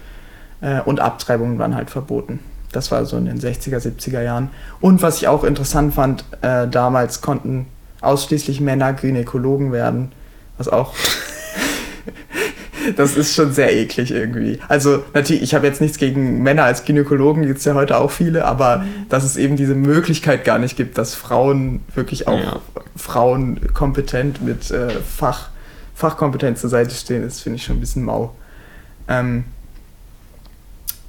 Äh, 0.61 0.81
und 0.81 1.01
Abtreibungen 1.01 1.59
waren 1.59 1.75
halt 1.75 1.91
verboten. 1.91 2.41
Das 2.73 2.91
war 2.91 3.05
so 3.05 3.17
in 3.17 3.27
den 3.27 3.39
60er, 3.39 3.79
70er 3.79 4.23
Jahren. 4.23 4.51
Und 4.81 5.03
was 5.03 5.19
ich 5.19 5.29
auch 5.29 5.45
interessant 5.45 5.95
fand, 5.95 6.25
äh, 6.41 6.67
damals 6.69 7.21
konnten 7.21 7.67
ausschließlich 8.01 8.61
Männer 8.61 8.95
Gynäkologen 8.95 9.73
werden, 9.73 10.13
was 10.57 10.69
auch 10.69 10.95
das 12.97 13.17
ist 13.17 13.35
schon 13.35 13.53
sehr 13.53 13.75
eklig 13.75 14.11
irgendwie. 14.11 14.59
Also 14.69 15.05
natürlich, 15.15 15.43
ich 15.43 15.55
habe 15.55 15.67
jetzt 15.67 15.81
nichts 15.81 15.99
gegen 15.99 16.43
Männer 16.43 16.65
als 16.65 16.85
Gynäkologen, 16.85 17.47
gibt 17.47 17.59
es 17.59 17.65
ja 17.65 17.75
heute 17.75 17.99
auch 17.99 18.11
viele, 18.11 18.45
aber 18.45 18.79
mhm. 18.79 19.07
dass 19.09 19.25
es 19.25 19.37
eben 19.37 19.57
diese 19.57 19.75
Möglichkeit 19.75 20.45
gar 20.45 20.59
nicht 20.59 20.77
gibt, 20.77 20.99
dass 20.99 21.15
Frauen 21.15 21.81
wirklich 21.95 22.29
auch 22.29 22.41
ja. 22.41 22.61
Frauen 22.97 23.61
kompetent 23.73 24.43
mit 24.43 24.71
äh, 24.71 24.91
Fach, 24.91 25.51
Fachkompetenz 25.95 26.61
zur 26.61 26.71
Seite 26.71 26.95
stehen, 26.95 27.23
ist, 27.23 27.41
finde 27.41 27.57
ich 27.57 27.65
schon 27.65 27.77
ein 27.77 27.81
bisschen 27.81 28.05
mau. 28.05 28.35
Ähm, 29.09 29.45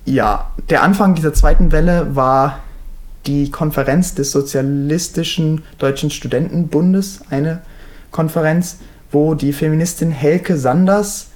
ja, 0.06 0.52
der 0.70 0.84
Anfang 0.84 1.16
dieser 1.16 1.34
zweiten 1.34 1.72
Welle 1.72 2.16
war 2.16 2.60
die 3.26 3.52
Konferenz 3.52 4.16
des 4.16 4.32
Sozialistischen 4.32 5.64
Deutschen 5.78 6.10
Studentenbundes, 6.10 7.22
eine 7.30 7.62
Konferenz, 8.12 8.78
wo 9.12 9.34
die 9.34 9.54
Feministin 9.54 10.12
Helke 10.12 10.58
Sanders 10.58 11.28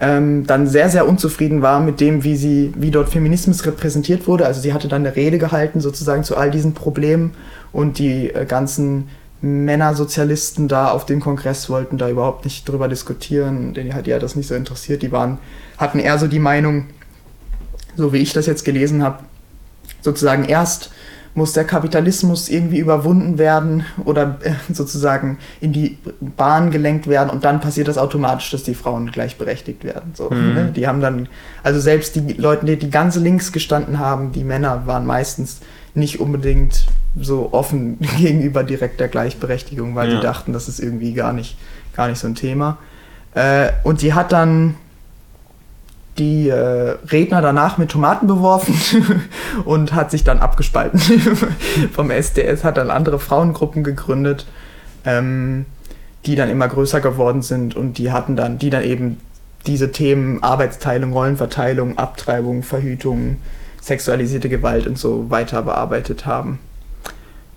ähm, 0.00 0.46
dann 0.46 0.66
sehr, 0.66 0.88
sehr 0.88 1.06
unzufrieden 1.06 1.62
war 1.62 1.80
mit 1.80 2.00
dem, 2.00 2.24
wie 2.24 2.36
sie, 2.36 2.72
wie 2.76 2.90
dort 2.90 3.10
Feminismus 3.10 3.66
repräsentiert 3.66 4.26
wurde. 4.26 4.46
Also 4.46 4.60
sie 4.60 4.72
hatte 4.72 4.88
dann 4.88 5.06
eine 5.06 5.14
Rede 5.14 5.38
gehalten 5.38 5.80
sozusagen 5.80 6.24
zu 6.24 6.36
all 6.36 6.50
diesen 6.50 6.74
Problemen 6.74 7.32
und 7.72 7.98
die 7.98 8.30
äh, 8.30 8.46
ganzen 8.46 9.08
Männersozialisten 9.42 10.68
da 10.68 10.90
auf 10.90 11.06
dem 11.06 11.20
Kongress 11.20 11.70
wollten 11.70 11.96
da 11.96 12.08
überhaupt 12.08 12.44
nicht 12.44 12.68
drüber 12.68 12.88
diskutieren, 12.88 13.72
denn 13.72 13.86
die 13.86 13.94
hat 13.94 14.06
ja 14.06 14.18
das 14.18 14.36
nicht 14.36 14.48
so 14.48 14.54
interessiert. 14.54 15.02
Die 15.02 15.12
waren, 15.12 15.38
hatten 15.78 15.98
eher 15.98 16.18
so 16.18 16.26
die 16.26 16.38
Meinung, 16.38 16.86
so 17.96 18.12
wie 18.12 18.18
ich 18.18 18.32
das 18.32 18.46
jetzt 18.46 18.64
gelesen 18.64 19.02
habe, 19.02 19.20
sozusagen 20.02 20.44
erst 20.44 20.90
muss 21.34 21.52
der 21.52 21.64
Kapitalismus 21.64 22.48
irgendwie 22.48 22.78
überwunden 22.78 23.38
werden 23.38 23.84
oder 24.04 24.38
äh, 24.42 24.52
sozusagen 24.72 25.38
in 25.60 25.72
die 25.72 25.98
Bahn 26.36 26.70
gelenkt 26.70 27.06
werden 27.06 27.30
und 27.30 27.44
dann 27.44 27.60
passiert 27.60 27.88
das 27.88 27.98
automatisch, 27.98 28.50
dass 28.50 28.64
die 28.64 28.74
Frauen 28.74 29.12
gleichberechtigt 29.12 29.84
werden. 29.84 30.12
So, 30.14 30.28
mhm. 30.28 30.54
ne? 30.54 30.72
Die 30.74 30.88
haben 30.88 31.00
dann, 31.00 31.28
also 31.62 31.78
selbst 31.78 32.16
die 32.16 32.32
Leute, 32.32 32.66
die, 32.66 32.76
die 32.76 32.90
ganz 32.90 33.16
links 33.16 33.52
gestanden 33.52 33.98
haben, 33.98 34.32
die 34.32 34.42
Männer 34.42 34.86
waren 34.86 35.06
meistens 35.06 35.60
nicht 35.94 36.20
unbedingt 36.20 36.86
so 37.18 37.52
offen 37.52 37.98
gegenüber 38.18 38.62
direkter 38.62 39.08
Gleichberechtigung, 39.08 39.94
weil 39.94 40.10
ja. 40.10 40.16
die 40.16 40.22
dachten, 40.22 40.52
das 40.52 40.68
ist 40.68 40.80
irgendwie 40.80 41.12
gar 41.14 41.32
nicht, 41.32 41.56
gar 41.94 42.08
nicht 42.08 42.18
so 42.18 42.26
ein 42.26 42.34
Thema. 42.34 42.78
Äh, 43.34 43.70
und 43.84 44.02
die 44.02 44.14
hat 44.14 44.32
dann 44.32 44.74
die 46.18 46.48
äh, 46.48 46.96
Redner 47.10 47.40
danach 47.40 47.78
mit 47.78 47.90
Tomaten 47.90 48.26
beworfen 48.26 48.74
und 49.64 49.94
hat 49.94 50.10
sich 50.10 50.22
dann 50.22 50.38
abgespalten 50.38 51.00
vom 51.92 52.10
SDS, 52.10 52.64
hat 52.64 52.76
dann 52.76 52.90
andere 52.90 53.18
Frauengruppen 53.18 53.84
gegründet, 53.84 54.46
ähm, 55.04 55.64
die 56.26 56.36
dann 56.36 56.50
immer 56.50 56.68
größer 56.68 57.00
geworden 57.00 57.42
sind 57.42 57.74
und 57.74 57.96
die 57.96 58.12
hatten 58.12 58.36
dann, 58.36 58.58
die 58.58 58.70
dann 58.70 58.84
eben 58.84 59.18
diese 59.66 59.92
Themen 59.92 60.42
Arbeitsteilung, 60.42 61.12
Rollenverteilung, 61.12 61.96
Abtreibung, 61.96 62.62
Verhütung, 62.62 63.36
sexualisierte 63.80 64.48
Gewalt 64.48 64.86
und 64.86 64.98
so 64.98 65.30
weiter 65.30 65.62
bearbeitet 65.62 66.26
haben. 66.26 66.58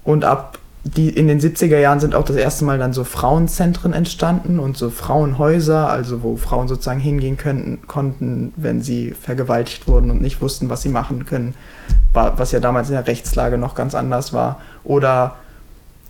Und 0.04 0.26
ab 0.26 0.60
die 0.86 1.10
in 1.10 1.28
den 1.30 1.40
70er 1.40 1.78
Jahren 1.78 2.02
sind 2.02 2.14
auch 2.14 2.26
das 2.26 2.36
erste 2.36 2.66
Mal 2.66 2.78
dann 2.78 2.92
so 2.92 3.06
Frauenzentren 3.06 3.94
entstanden 3.94 4.60
und 4.60 4.76
so 4.76 4.90
Frauenhäuser, 4.90 5.90
also 5.90 6.24
wo 6.24 6.36
Frauen 6.36 6.68
sozusagen 6.68 7.00
hingehen 7.00 7.38
könnten, 7.38 7.88
konnten, 7.88 8.54
wenn 8.58 8.82
sie 8.82 9.12
vergewaltigt 9.12 9.88
wurden 9.88 10.12
und 10.12 10.22
nicht 10.22 10.42
wussten, 10.42 10.70
was 10.70 10.82
sie 10.82 10.90
machen 10.90 11.26
können, 11.26 11.56
was 12.12 12.52
ja 12.52 12.60
damals 12.60 12.90
in 12.90 12.96
der 12.96 13.08
Rechtslage 13.08 13.58
noch 13.58 13.76
ganz 13.76 13.96
anders 13.96 14.34
war. 14.34 14.60
Oder 14.84 15.36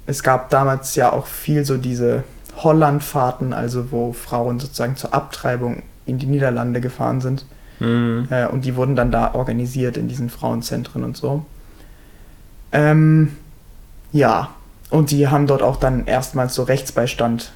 es 0.07 0.23
gab 0.23 0.49
damals 0.49 0.95
ja 0.95 1.13
auch 1.13 1.27
viel 1.27 1.65
so 1.65 1.77
diese 1.77 2.23
Hollandfahrten, 2.57 3.53
also 3.53 3.91
wo 3.91 4.11
Frauen 4.11 4.59
sozusagen 4.59 4.95
zur 4.95 5.13
Abtreibung 5.13 5.83
in 6.07 6.17
die 6.17 6.25
Niederlande 6.25 6.81
gefahren 6.81 7.21
sind. 7.21 7.45
Mhm. 7.83 8.27
Äh, 8.29 8.47
und 8.47 8.65
die 8.65 8.75
wurden 8.75 8.95
dann 8.95 9.11
da 9.11 9.33
organisiert 9.33 9.97
in 9.97 10.07
diesen 10.07 10.29
Frauenzentren 10.29 11.03
und 11.03 11.17
so. 11.17 11.45
Ähm, 12.71 13.35
ja, 14.11 14.49
und 14.89 15.11
die 15.11 15.27
haben 15.27 15.47
dort 15.47 15.61
auch 15.61 15.75
dann 15.75 16.05
erstmals 16.05 16.55
so 16.55 16.63
Rechtsbeistand 16.63 17.51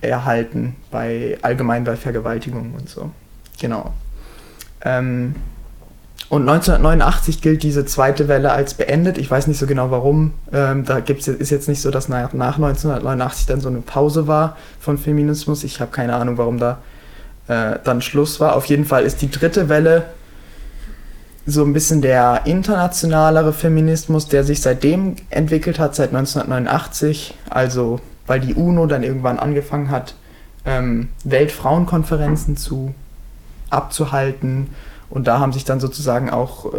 erhalten 0.00 0.76
bei 0.90 1.38
allgemein 1.42 1.84
bei 1.84 1.96
Vergewaltigungen 1.96 2.74
und 2.74 2.88
so. 2.88 3.10
Genau. 3.58 3.92
Ähm, 4.82 5.34
und 6.28 6.42
1989 6.42 7.40
gilt 7.40 7.62
diese 7.62 7.84
zweite 7.84 8.28
Welle 8.28 8.52
als 8.52 8.74
beendet. 8.74 9.18
Ich 9.18 9.30
weiß 9.30 9.46
nicht 9.46 9.58
so 9.58 9.66
genau 9.66 9.90
warum. 9.90 10.32
Ähm, 10.52 10.84
da 10.84 11.00
gibt's, 11.00 11.28
ist 11.28 11.50
jetzt 11.50 11.68
nicht 11.68 11.80
so, 11.80 11.90
dass 11.90 12.08
nach, 12.08 12.32
nach 12.32 12.56
1989 12.56 13.46
dann 13.46 13.60
so 13.60 13.68
eine 13.68 13.80
Pause 13.80 14.26
war 14.26 14.56
von 14.80 14.98
Feminismus. 14.98 15.62
Ich 15.62 15.80
habe 15.80 15.92
keine 15.92 16.14
Ahnung, 16.14 16.36
warum 16.38 16.58
da 16.58 16.78
äh, 17.48 17.78
dann 17.82 18.02
Schluss 18.02 18.40
war. 18.40 18.56
Auf 18.56 18.66
jeden 18.66 18.84
Fall 18.84 19.04
ist 19.04 19.22
die 19.22 19.30
dritte 19.30 19.68
Welle 19.68 20.04
so 21.46 21.64
ein 21.64 21.72
bisschen 21.72 22.02
der 22.02 22.42
internationalere 22.44 23.52
Feminismus, 23.52 24.26
der 24.26 24.42
sich 24.42 24.60
seitdem 24.60 25.16
entwickelt 25.30 25.78
hat, 25.78 25.94
seit 25.94 26.08
1989, 26.08 27.34
also 27.48 28.00
weil 28.26 28.40
die 28.40 28.54
UNO 28.54 28.86
dann 28.86 29.04
irgendwann 29.04 29.38
angefangen 29.38 29.90
hat, 29.90 30.16
ähm, 30.64 31.08
Weltfrauenkonferenzen 31.22 32.56
zu 32.56 32.94
abzuhalten 33.70 34.70
und 35.08 35.28
da 35.28 35.38
haben 35.38 35.52
sich 35.52 35.64
dann 35.64 35.78
sozusagen 35.78 36.30
auch 36.30 36.72
äh, 36.74 36.78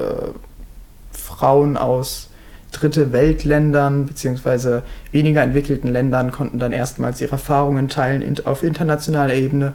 Frauen 1.12 1.78
aus 1.78 2.30
dritte 2.72 3.14
Weltländern 3.14 4.06
beziehungsweise 4.06 4.84
weniger 5.12 5.42
entwickelten 5.42 5.88
Ländern 5.88 6.32
konnten 6.32 6.60
dann 6.60 6.74
erstmals 6.74 7.22
ihre 7.22 7.32
Erfahrungen 7.34 7.88
teilen 7.88 8.22
in, 8.22 8.46
auf 8.46 8.64
internationaler 8.64 9.34
Ebene. 9.34 9.74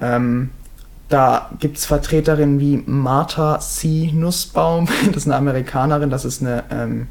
Ähm, 0.00 0.50
da 1.08 1.50
gibt 1.58 1.78
es 1.78 1.86
Vertreterinnen 1.86 2.60
wie 2.60 2.82
Martha 2.84 3.58
C. 3.60 4.10
Nussbaum, 4.12 4.86
das 5.06 5.16
ist 5.16 5.26
eine 5.26 5.36
Amerikanerin, 5.36 6.10
das 6.10 6.24
ist 6.24 6.42
eine 6.42 6.64
ähm, 6.70 7.08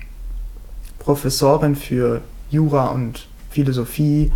Professorin 0.99 1.75
für 1.75 2.21
Jura 2.49 2.87
und 2.87 3.27
Philosophie. 3.49 4.31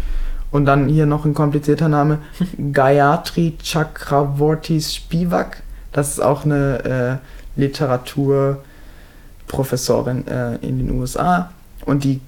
Und 0.52 0.66
dann 0.66 0.90
hier 0.90 1.06
noch 1.06 1.24
ein 1.26 1.34
komplizierter 1.34 1.88
Name, 1.88 2.18
Gayatri 2.74 3.58
Chakravorty 3.64 4.82
Spivak. 4.82 5.64
Das 5.94 6.10
ist 6.10 6.20
auch 6.20 6.44
eine 6.44 7.22
äh, 7.56 7.60
Literaturprofessorin 7.60 10.28
äh, 10.28 10.56
in 10.56 10.80
den 10.80 10.92
USA. 10.92 11.52
Und 11.86 12.04
die 12.04 12.20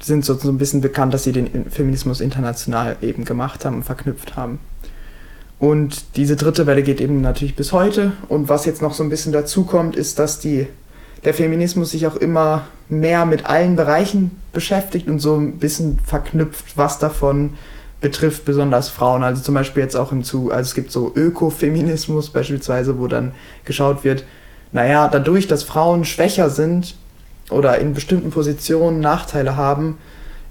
sind 0.00 0.24
so, 0.24 0.34
so 0.34 0.48
ein 0.48 0.58
bisschen 0.58 0.80
bekannt, 0.80 1.14
dass 1.14 1.22
sie 1.24 1.32
den 1.32 1.70
Feminismus 1.70 2.20
international 2.20 2.96
eben 3.00 3.24
gemacht 3.24 3.64
haben 3.64 3.76
und 3.76 3.84
verknüpft 3.84 4.36
haben. 4.36 4.58
Und 5.58 6.16
diese 6.16 6.36
dritte 6.36 6.66
Welle 6.66 6.82
geht 6.82 7.00
eben 7.00 7.20
natürlich 7.20 7.56
bis 7.56 7.72
heute. 7.72 8.12
Und 8.28 8.48
was 8.48 8.66
jetzt 8.66 8.82
noch 8.82 8.92
so 8.92 9.02
ein 9.02 9.08
bisschen 9.08 9.32
dazu 9.32 9.64
kommt, 9.64 9.96
ist, 9.96 10.18
dass 10.18 10.38
die, 10.38 10.66
der 11.24 11.34
Feminismus 11.34 11.90
sich 11.90 12.06
auch 12.06 12.16
immer 12.16 12.66
mehr 12.88 13.24
mit 13.24 13.46
allen 13.46 13.74
Bereichen 13.74 14.32
beschäftigt 14.52 15.08
und 15.08 15.18
so 15.18 15.36
ein 15.36 15.58
bisschen 15.58 15.98
verknüpft, 16.04 16.76
was 16.76 16.98
davon 16.98 17.54
betrifft 18.00 18.44
besonders 18.44 18.90
Frauen. 18.90 19.24
Also 19.24 19.42
zum 19.42 19.54
Beispiel 19.54 19.82
jetzt 19.82 19.96
auch 19.96 20.12
im 20.12 20.22
Zu, 20.22 20.50
also 20.50 20.68
es 20.68 20.74
gibt 20.74 20.92
so 20.92 21.12
Ökofeminismus 21.14 22.30
beispielsweise, 22.30 22.98
wo 22.98 23.06
dann 23.06 23.32
geschaut 23.64 24.04
wird, 24.04 24.24
naja, 24.72 25.08
dadurch, 25.08 25.46
dass 25.46 25.62
Frauen 25.62 26.04
schwächer 26.04 26.50
sind 26.50 26.96
oder 27.50 27.78
in 27.78 27.94
bestimmten 27.94 28.30
Positionen 28.30 29.00
Nachteile 29.00 29.56
haben, 29.56 29.96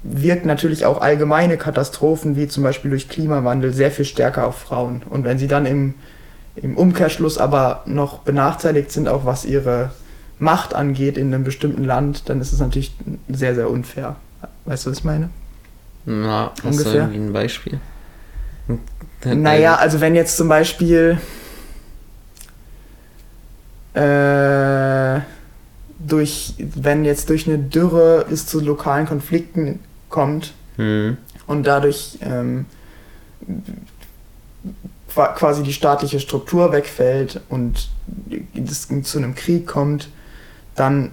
wirkt 0.08 0.46
natürlich 0.46 0.86
auch 0.86 1.02
allgemeine 1.02 1.58
Katastrophen, 1.58 2.36
wie 2.36 2.48
zum 2.48 2.64
Beispiel 2.64 2.92
durch 2.92 3.10
Klimawandel, 3.10 3.74
sehr 3.74 3.90
viel 3.90 4.06
stärker 4.06 4.46
auf 4.46 4.58
Frauen. 4.58 5.02
Und 5.10 5.24
wenn 5.24 5.40
sie 5.40 5.48
dann 5.48 5.66
im, 5.66 5.96
im 6.56 6.78
Umkehrschluss 6.78 7.40
aber 7.40 7.82
noch 7.88 8.20
benachteiligt 8.20 8.92
sind, 8.92 9.08
auch 9.08 9.26
was 9.26 9.46
ihre 9.46 9.92
Macht 10.38 10.76
angeht 10.76 11.18
in 11.18 11.34
einem 11.34 11.44
bestimmten 11.44 11.84
Land, 11.84 12.30
dann 12.30 12.40
ist 12.40 12.54
es 12.54 12.60
natürlich 12.60 12.96
sehr, 13.30 13.56
sehr 13.56 13.70
unfair. 13.70 14.16
Weißt 14.66 14.86
du, 14.86 14.92
was 14.92 15.00
ich 15.00 15.04
meine? 15.04 15.30
Na, 16.06 16.52
hast 16.64 16.66
Ungefähr. 16.66 16.92
du 16.92 16.98
irgendwie 17.00 17.20
ein 17.20 17.34
Beispiel? 17.34 17.80
Naja, 19.24 19.76
also 19.76 20.02
wenn 20.02 20.14
jetzt 20.14 20.38
zum 20.38 20.48
Beispiel 20.50 21.18
äh, 23.96 25.20
durch, 25.98 26.54
wenn 26.60 27.06
jetzt 27.06 27.30
durch 27.30 27.48
eine 27.48 27.58
Dürre 27.58 28.26
es 28.30 28.46
zu 28.46 28.60
lokalen 28.60 29.08
Konflikten 29.08 29.80
kommt 30.10 30.54
mhm. 30.78 31.18
und 31.48 31.66
dadurch 31.66 32.18
ähm, 32.22 32.66
quasi 35.14 35.64
die 35.64 35.74
staatliche 35.74 36.20
Struktur 36.20 36.72
wegfällt 36.72 37.42
und 37.50 37.90
es 38.54 38.88
zu 39.04 39.18
einem 39.18 39.36
Krieg 39.36 39.66
kommt, 39.66 40.10
dann 40.76 41.12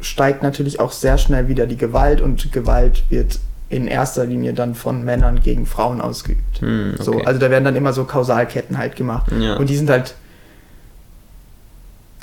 steigt 0.00 0.42
natürlich 0.42 0.80
auch 0.80 0.92
sehr 0.92 1.18
schnell 1.18 1.48
wieder 1.48 1.66
die 1.66 1.76
Gewalt 1.76 2.20
und 2.20 2.50
Gewalt 2.52 3.04
wird 3.10 3.38
in 3.68 3.86
erster 3.86 4.26
Linie 4.26 4.52
dann 4.52 4.74
von 4.74 5.02
Männern 5.04 5.40
gegen 5.40 5.64
Frauen 5.64 6.00
ausgeübt. 6.00 6.60
Hm, 6.60 6.94
okay. 6.94 7.02
So, 7.02 7.20
also 7.20 7.40
da 7.40 7.50
werden 7.50 7.64
dann 7.64 7.76
immer 7.76 7.92
so 7.92 8.04
Kausalketten 8.04 8.76
halt 8.76 8.96
gemacht. 8.96 9.30
Ja. 9.38 9.56
Und 9.56 9.70
die 9.70 9.76
sind 9.76 9.88
halt 9.88 10.14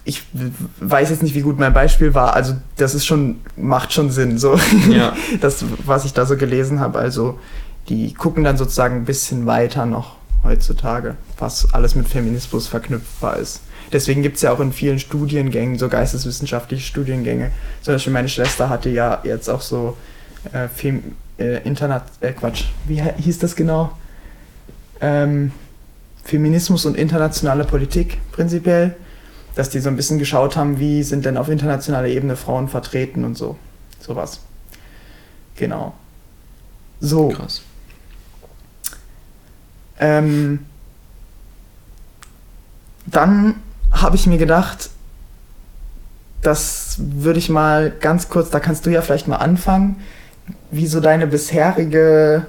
ich 0.10 0.24
weiß 0.80 1.12
jetzt 1.12 1.22
nicht, 1.22 1.36
wie 1.36 1.42
gut 1.42 1.60
mein 1.60 1.72
Beispiel 1.72 2.16
war. 2.16 2.34
Also 2.34 2.56
das 2.78 2.96
ist 2.96 3.06
schon, 3.06 3.42
macht 3.56 3.94
schon 3.94 4.10
Sinn, 4.10 4.40
so 4.40 4.60
ja. 4.90 5.16
das, 5.42 5.64
was 5.86 6.04
ich 6.04 6.14
da 6.14 6.26
so 6.26 6.36
gelesen 6.36 6.80
habe. 6.80 6.98
Also 6.98 7.40
die 7.90 8.16
gucken 8.16 8.44
dann 8.44 8.58
sozusagen 8.58 8.96
ein 8.96 9.06
bisschen 9.06 9.46
weiter 9.46 9.86
noch 9.86 10.16
heutzutage, 10.44 11.16
was 11.38 11.74
alles 11.76 11.94
mit 11.94 12.08
Feminismus 12.08 12.68
verknüpfbar 12.68 13.38
ist. 13.38 13.62
Deswegen 13.92 14.24
gibt 14.24 14.38
es 14.38 14.42
ja 14.42 14.52
auch 14.52 14.60
in 14.60 14.74
vielen 14.74 14.98
Studiengängen, 14.98 15.78
so 15.78 15.90
geisteswissenschaftliche 15.90 16.84
Studiengänge. 16.84 17.52
Zum 17.84 17.94
Beispiel 17.94 18.14
meine 18.14 18.30
Schwester 18.30 18.68
hatte 18.68 18.90
ja 18.90 19.20
jetzt 19.24 19.48
auch 19.48 19.62
so 19.62 19.96
äh, 20.54 20.68
Fem 20.70 21.04
äh, 21.38 21.62
Internet, 21.68 22.04
äh, 22.22 22.32
Quatsch, 22.32 22.66
wie 22.88 23.02
hieß 23.02 23.38
das 23.38 23.56
genau? 23.56 23.92
Ähm, 25.02 25.52
Feminismus 26.24 26.86
und 26.86 26.98
internationale 26.98 27.64
Politik 27.64 28.18
prinzipiell 28.32 28.96
dass 29.60 29.70
die 29.70 29.82
so 29.82 29.90
ein 29.90 29.98
bisschen 29.98 30.20
geschaut 30.20 30.56
haben, 30.56 30.80
wie 30.80 31.04
sind 31.04 31.26
denn 31.26 31.36
auf 31.36 31.50
internationaler 31.50 32.08
Ebene 32.08 32.38
Frauen 32.38 32.70
vertreten 32.70 33.26
und 33.26 33.36
so. 33.36 33.58
Sowas. 34.00 34.40
Genau. 35.58 35.94
So. 37.02 37.28
Krass. 37.28 37.62
Ähm, 40.00 40.60
dann 43.06 43.56
habe 43.92 44.16
ich 44.16 44.28
mir 44.28 44.38
gedacht, 44.38 44.92
das 46.42 46.96
würde 46.98 47.40
ich 47.40 47.50
mal 47.50 47.92
ganz 47.92 48.30
kurz, 48.30 48.50
da 48.50 48.62
kannst 48.62 48.86
du 48.86 48.90
ja 48.92 49.02
vielleicht 49.02 49.28
mal 49.28 49.36
anfangen, 49.36 49.98
wie 50.72 50.88
so 50.88 51.02
deine 51.02 51.28
bisherige 51.28 52.46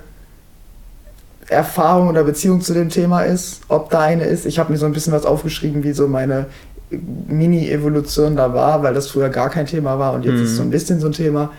Erfahrung 1.49 2.09
oder 2.09 2.23
Beziehung 2.23 2.61
zu 2.61 2.73
dem 2.73 2.89
Thema 2.89 3.23
ist, 3.23 3.63
ob 3.67 3.91
da 3.91 3.99
eine 3.99 4.27
ist. 4.27 4.47
Ich 4.47 4.61
habe 4.61 4.71
mir 4.71 4.79
so 4.79 4.87
ein 4.87 4.93
bisschen 4.93 5.13
was 5.13 5.27
aufgeschrieben, 5.27 5.83
wie 5.83 5.93
so 5.93 6.07
meine 6.07 6.47
Mini-Evolution 6.91 8.37
da 8.37 8.53
war, 8.53 8.83
weil 8.83 8.95
das 8.95 9.09
früher 9.09 9.29
gar 9.29 9.51
kein 9.51 9.67
Thema 9.67 9.99
war 9.99 10.13
und 10.13 10.25
jetzt 10.25 10.37
mhm. 10.37 10.45
ist 10.45 10.57
so 10.57 10.63
ein 10.63 10.71
bisschen 10.71 11.01
so 11.01 11.07
ein 11.07 11.13
Thema. 11.13 11.53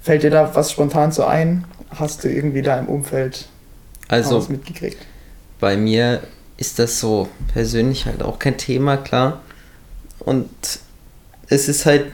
Fällt 0.00 0.22
dir 0.22 0.30
da 0.30 0.54
was 0.54 0.72
spontan 0.72 1.12
so 1.12 1.24
ein? 1.24 1.64
Hast 1.90 2.24
du 2.24 2.28
irgendwie 2.30 2.62
da 2.62 2.78
im 2.78 2.86
Umfeld 2.86 3.48
also, 4.08 4.38
was 4.38 4.48
mitgekriegt? 4.48 4.98
Bei 5.60 5.76
mir 5.76 6.22
ist 6.56 6.78
das 6.78 7.00
so 7.00 7.28
persönlich 7.52 8.06
halt 8.06 8.22
auch 8.22 8.38
kein 8.38 8.56
Thema, 8.56 8.96
klar. 8.96 9.40
Und 10.20 10.48
es 11.48 11.68
ist 11.68 11.86
halt 11.86 12.06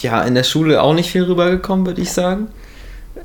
ja 0.00 0.22
in 0.22 0.34
der 0.34 0.44
Schule 0.44 0.82
auch 0.82 0.94
nicht 0.94 1.10
viel 1.10 1.24
rübergekommen, 1.24 1.86
würde 1.86 2.00
ich 2.00 2.12
sagen, 2.12 2.48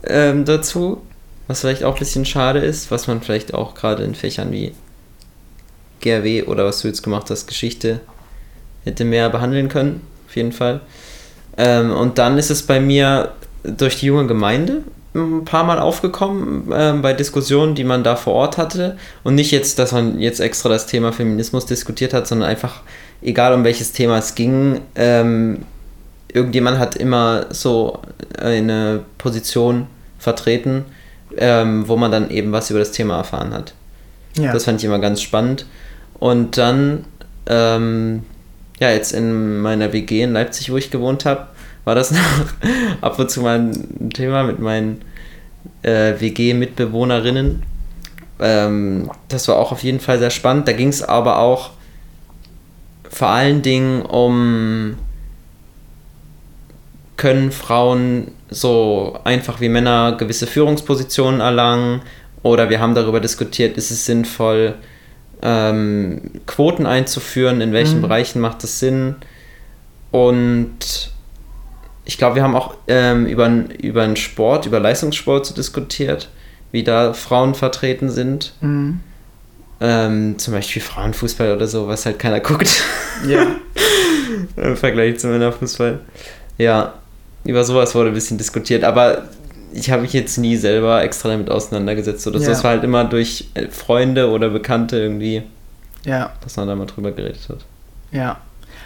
ähm, 0.04 0.46
dazu. 0.46 1.02
Was 1.48 1.62
vielleicht 1.62 1.84
auch 1.84 1.96
ein 1.96 2.00
bisschen 2.00 2.26
schade 2.26 2.60
ist, 2.60 2.92
was 2.92 3.08
man 3.08 3.22
vielleicht 3.22 3.56
auch 3.56 3.74
gerade 3.74 4.04
in 4.04 4.14
Fächern 4.14 4.52
wie 4.52 4.76
GRW 6.00 6.44
oder 6.44 6.66
was 6.66 6.82
du 6.82 6.88
jetzt 6.88 7.02
gemacht 7.02 7.32
hast, 7.32 7.48
Geschichte, 7.48 8.02
hätte 8.90 9.06
mehr 9.06 9.30
behandeln 9.30 9.70
können, 9.70 10.02
auf 10.28 10.36
jeden 10.36 10.52
Fall. 10.52 10.82
Ähm, 11.58 11.92
und 11.92 12.18
dann 12.18 12.38
ist 12.38 12.50
es 12.50 12.64
bei 12.64 12.80
mir 12.80 13.32
durch 13.64 14.00
die 14.00 14.08
junge 14.08 14.28
Gemeinde 14.28 14.84
ein 15.16 15.44
paar 15.44 15.64
Mal 15.64 15.80
aufgekommen 15.80 16.72
äh, 16.72 16.94
bei 16.94 17.14
Diskussionen, 17.14 17.76
die 17.76 17.84
man 17.84 18.04
da 18.04 18.16
vor 18.16 18.34
Ort 18.34 18.58
hatte. 18.58 18.98
Und 19.24 19.36
nicht 19.36 19.52
jetzt, 19.52 19.80
dass 19.80 19.92
man 19.92 20.20
jetzt 20.20 20.40
extra 20.40 20.70
das 20.70 20.86
Thema 20.86 21.12
Feminismus 21.12 21.66
diskutiert 21.66 22.14
hat, 22.14 22.28
sondern 22.28 22.50
einfach, 22.50 22.82
egal 23.22 23.54
um 23.54 23.64
welches 23.64 23.92
Thema 23.92 24.18
es 24.20 24.36
ging, 24.36 24.82
ähm, 24.96 25.66
irgendjemand 26.32 26.78
hat 26.78 26.96
immer 26.96 27.48
so 27.50 28.00
eine 28.40 29.02
Position 29.18 29.88
vertreten, 30.20 30.86
ähm, 31.38 31.88
wo 31.88 31.98
man 31.98 32.12
dann 32.12 32.30
eben 32.30 32.52
was 32.52 32.70
über 32.70 32.80
das 32.80 32.92
Thema 32.92 33.18
erfahren 33.18 33.54
hat. 33.54 33.74
Ja. 34.38 34.54
Das 34.54 34.66
fand 34.66 34.80
ich 34.80 34.86
immer 34.86 35.00
ganz 35.00 35.22
spannend. 35.22 35.66
Und 36.20 36.58
dann, 36.58 37.06
ähm, 37.48 38.24
ja, 38.80 38.92
jetzt 38.92 39.14
in 39.14 39.60
meiner 39.60 39.94
WG 39.94 40.24
in 40.24 40.34
Leipzig, 40.34 40.72
wo 40.72 40.78
ich 40.78 40.92
gewohnt 40.92 41.26
habe, 41.26 41.48
war 41.86 41.96
das 41.96 42.12
noch 42.12 42.22
ab 43.02 43.20
und 43.20 43.30
zu 43.30 43.42
mal 43.42 43.60
ein 43.60 44.10
Thema 44.12 44.44
mit 44.44 44.60
meinen 44.60 45.02
äh, 45.84 46.14
WG-Mitbewohnerinnen. 46.20 47.64
Ähm, 48.40 49.12
das 49.28 49.48
war 49.48 49.58
auch 49.58 49.72
auf 49.72 49.84
jeden 49.84 50.00
Fall 50.00 50.20
sehr 50.20 50.30
spannend. 50.30 50.68
Da 50.68 50.74
ging 50.74 50.88
es 50.88 51.04
aber 51.04 51.40
auch 51.40 51.72
vor 53.10 53.30
allen 53.30 53.62
Dingen 53.62 54.02
um 54.04 54.96
können 57.20 57.52
Frauen 57.52 58.32
so 58.50 59.20
einfach 59.26 59.60
wie 59.60 59.68
Männer 59.68 60.16
gewisse 60.18 60.48
Führungspositionen 60.48 61.42
erlangen? 61.42 62.02
Oder 62.44 62.70
wir 62.70 62.80
haben 62.80 62.96
darüber 62.96 63.20
diskutiert, 63.20 63.78
ist 63.78 63.92
es 63.92 64.06
sinnvoll, 64.06 64.76
ähm, 65.42 66.32
Quoten 66.46 66.86
einzuführen? 66.86 67.62
In 67.62 67.74
welchen 67.74 67.98
mhm. 67.98 68.04
Bereichen 68.04 68.40
macht 68.42 68.64
das 68.64 68.80
Sinn? 68.80 69.16
Und 70.12 71.12
ich 72.06 72.18
glaube, 72.18 72.36
wir 72.36 72.44
haben 72.44 72.56
auch 72.56 72.76
ähm, 72.88 73.28
über, 73.28 73.48
über 73.82 74.04
einen 74.04 74.16
Sport, 74.16 74.66
über 74.66 74.80
Leistungssport 74.80 75.46
so 75.46 75.54
diskutiert, 75.54 76.30
wie 76.72 76.84
da 76.84 77.14
Frauen 77.14 77.54
vertreten 77.54 78.10
sind. 78.10 78.54
Mhm. 78.62 79.00
Ähm, 79.82 80.38
zum 80.40 80.54
Beispiel 80.54 80.82
Frauenfußball 80.82 81.56
oder 81.56 81.68
so, 81.68 81.88
was 81.88 82.06
halt 82.06 82.20
keiner 82.20 82.40
guckt. 82.42 82.84
Ja. 83.28 83.48
Im 84.56 84.76
Vergleich 84.76 85.20
zu 85.20 85.28
Männerfußball. 85.28 86.00
Ja, 86.58 86.96
über 87.46 87.64
sowas 87.64 87.96
wurde 87.96 88.10
ein 88.10 88.14
bisschen 88.14 88.38
diskutiert, 88.38 88.84
aber 88.84 89.30
ich 89.72 89.92
habe 89.92 90.02
mich 90.02 90.14
jetzt 90.14 90.38
nie 90.38 90.58
selber 90.58 91.04
extra 91.04 91.30
damit 91.30 91.50
auseinandergesetzt 91.50 92.26
oder 92.28 92.40
ja. 92.40 92.46
so. 92.46 92.52
Es 92.52 92.64
war 92.64 92.72
halt 92.72 92.84
immer 92.84 93.06
durch 93.06 93.50
äh, 93.54 93.68
Freunde 93.68 94.30
oder 94.30 94.50
Bekannte 94.50 94.98
irgendwie, 94.98 95.44
ja. 96.06 96.32
dass 96.42 96.58
man 96.58 96.68
da 96.68 96.76
mal 96.76 96.86
drüber 96.86 97.12
geredet 97.12 97.48
hat. 97.50 97.60
Ja. 98.12 98.38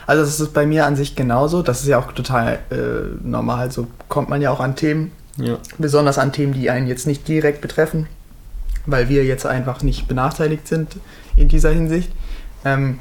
Also 0.06 0.24
das 0.24 0.40
ist 0.40 0.54
bei 0.54 0.66
mir 0.66 0.86
an 0.86 0.96
sich 0.96 1.16
genauso. 1.16 1.62
Das 1.62 1.82
ist 1.82 1.88
ja 1.88 2.00
auch 2.00 2.12
total 2.12 2.60
äh, 2.72 3.26
normal. 3.26 3.72
So 3.72 3.88
kommt 4.10 4.30
man 4.30 4.42
ja 4.42 4.52
auch 4.52 4.60
an 4.60 4.76
Themen. 4.76 5.12
Ja. 5.38 5.58
Besonders 5.78 6.18
an 6.18 6.32
Themen, 6.32 6.54
die 6.54 6.70
einen 6.70 6.88
jetzt 6.88 7.08
nicht 7.08 7.28
direkt 7.28 7.62
betreffen, 7.62 8.08
weil 8.86 9.10
wir 9.10 9.24
jetzt 9.24 9.46
einfach 9.46 9.82
nicht 9.82 10.08
benachteiligt 10.08 10.68
sind 10.68 10.98
in 11.36 11.48
dieser 11.48 11.72
Hinsicht. 11.72 12.12
Ähm, 12.66 13.00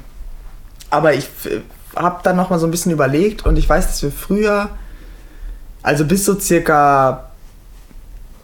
aber 0.89 1.13
ich 1.13 1.25
äh, 1.45 1.61
habe 1.95 2.21
dann 2.23 2.37
noch 2.37 2.49
mal 2.49 2.59
so 2.59 2.65
ein 2.67 2.71
bisschen 2.71 2.91
überlegt 2.91 3.45
und 3.45 3.57
ich 3.57 3.67
weiß, 3.67 3.87
dass 3.87 4.01
wir 4.01 4.11
früher 4.11 4.69
also 5.83 6.05
bis 6.05 6.23
so 6.25 6.39
circa, 6.39 7.25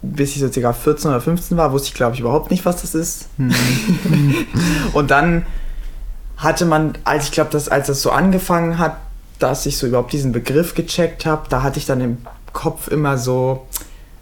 bis 0.01 0.35
ich 0.35 0.41
so 0.41 0.51
circa 0.51 0.73
14 0.73 1.12
oder 1.12 1.21
15 1.21 1.57
war, 1.57 1.71
wusste 1.71 1.89
ich 1.89 1.93
glaube 1.93 2.15
ich 2.15 2.21
überhaupt 2.21 2.51
nicht, 2.51 2.65
was 2.65 2.81
das 2.81 2.95
ist. 2.95 3.27
Mhm. 3.38 3.53
und 4.93 5.12
dann 5.12 5.45
hatte 6.38 6.65
man, 6.65 6.97
als 7.03 7.25
ich 7.25 7.31
glaube, 7.31 7.51
als 7.53 7.88
das 7.88 8.01
so 8.01 8.12
angefangen 8.12 8.77
hat, 8.77 8.97
dass 9.39 9.65
ich 9.65 9.77
so 9.77 9.88
überhaupt 9.88 10.13
diesen 10.13 10.31
Begriff 10.31 10.73
gecheckt 10.73 11.25
habe, 11.25 11.47
da 11.49 11.63
hatte 11.63 11.79
ich 11.79 11.85
dann 11.85 12.01
im 12.01 12.17
Kopf 12.53 12.88
immer 12.88 13.17
so, 13.17 13.67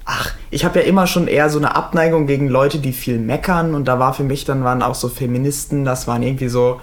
ach, 0.05 0.33
ich 0.49 0.65
habe 0.65 0.79
ja 0.79 0.85
immer 0.85 1.05
schon 1.05 1.27
eher 1.27 1.49
so 1.49 1.59
eine 1.59 1.75
Abneigung 1.75 2.27
gegen 2.27 2.47
Leute, 2.47 2.79
die 2.79 2.93
viel 2.93 3.19
meckern 3.19 3.75
und 3.75 3.85
da 3.85 3.99
war 3.99 4.13
für 4.13 4.23
mich 4.23 4.45
dann 4.45 4.63
waren 4.63 4.81
auch 4.81 4.95
so 4.95 5.09
Feministen, 5.09 5.85
das 5.85 6.07
waren 6.07 6.23
irgendwie 6.23 6.49
so 6.49 6.79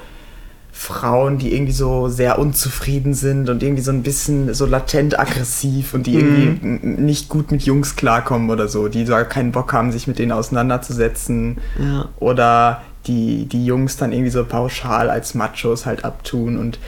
Frauen, 0.76 1.38
die 1.38 1.54
irgendwie 1.54 1.72
so 1.72 2.08
sehr 2.08 2.37
unzufrieden 2.38 3.14
sind 3.14 3.48
und 3.48 3.62
irgendwie 3.62 3.82
so 3.82 3.92
ein 3.92 4.02
bisschen 4.02 4.52
so 4.54 4.66
latent 4.66 5.18
aggressiv 5.18 5.94
und 5.94 6.06
die 6.08 6.16
irgendwie 6.16 6.66
mhm. 6.66 7.04
nicht 7.04 7.28
gut 7.28 7.52
mit 7.52 7.62
Jungs 7.62 7.94
klarkommen 7.94 8.50
oder 8.50 8.66
so, 8.66 8.88
die 8.88 9.06
so 9.06 9.14
keinen 9.28 9.52
Bock 9.52 9.72
haben, 9.72 9.92
sich 9.92 10.08
mit 10.08 10.18
denen 10.18 10.32
auseinanderzusetzen. 10.32 11.58
Ja. 11.78 12.08
Oder 12.18 12.82
die, 13.06 13.46
die 13.46 13.64
Jungs 13.64 13.96
dann 13.96 14.12
irgendwie 14.12 14.32
so 14.32 14.44
pauschal 14.44 15.10
als 15.10 15.34
Machos 15.34 15.87
halt 15.87 16.04
abtun 16.04 16.58
und 16.58 16.80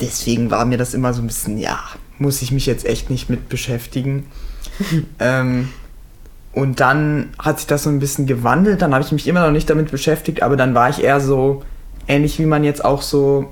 deswegen 0.00 0.50
war 0.50 0.64
mir 0.64 0.78
das 0.78 0.94
immer 0.94 1.12
so 1.12 1.20
ein 1.20 1.26
bisschen, 1.26 1.58
ja, 1.58 1.78
muss 2.18 2.40
ich 2.40 2.52
mich 2.52 2.64
jetzt 2.64 2.86
echt 2.86 3.10
nicht 3.10 3.28
mit 3.28 3.50
beschäftigen. 3.50 4.26
ähm, 5.18 5.68
und 6.52 6.80
dann 6.80 7.28
hat 7.38 7.58
sich 7.58 7.66
das 7.66 7.82
so 7.82 7.90
ein 7.90 8.00
bisschen 8.00 8.26
gewandelt, 8.26 8.80
dann 8.80 8.94
habe 8.94 9.04
ich 9.04 9.12
mich 9.12 9.28
immer 9.28 9.44
noch 9.44 9.52
nicht 9.52 9.68
damit 9.68 9.90
beschäftigt, 9.90 10.42
aber 10.42 10.56
dann 10.56 10.74
war 10.74 10.88
ich 10.88 11.04
eher 11.04 11.20
so, 11.20 11.62
ähnlich 12.08 12.38
wie 12.38 12.46
man 12.46 12.64
jetzt 12.64 12.84
auch 12.84 13.02
so, 13.02 13.46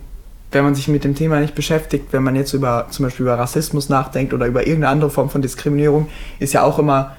wenn 0.50 0.64
man 0.64 0.74
sich 0.74 0.88
mit 0.88 1.04
dem 1.04 1.14
Thema 1.14 1.40
nicht 1.40 1.54
beschäftigt, 1.54 2.06
wenn 2.12 2.22
man 2.22 2.34
jetzt 2.34 2.52
über 2.52 2.86
zum 2.90 3.04
Beispiel 3.04 3.24
über 3.24 3.38
Rassismus 3.38 3.88
nachdenkt 3.88 4.32
oder 4.32 4.46
über 4.46 4.66
irgendeine 4.66 4.92
andere 4.92 5.10
Form 5.10 5.30
von 5.30 5.42
Diskriminierung, 5.42 6.08
ist 6.38 6.54
ja 6.54 6.62
auch 6.62 6.78
immer 6.78 7.16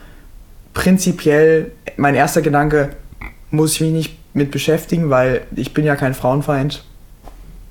prinzipiell 0.74 1.72
mein 1.98 2.16
erster 2.16 2.42
Gedanke, 2.42 2.90
muss 3.52 3.74
ich 3.74 3.82
mich 3.82 3.92
nicht 3.92 4.18
mit 4.34 4.52
beschäftigen, 4.52 5.10
weil 5.10 5.42
ich 5.56 5.74
bin 5.74 5.86
ja 5.86 5.96
kein 5.96 6.14
Frauenfeind. 6.14 6.84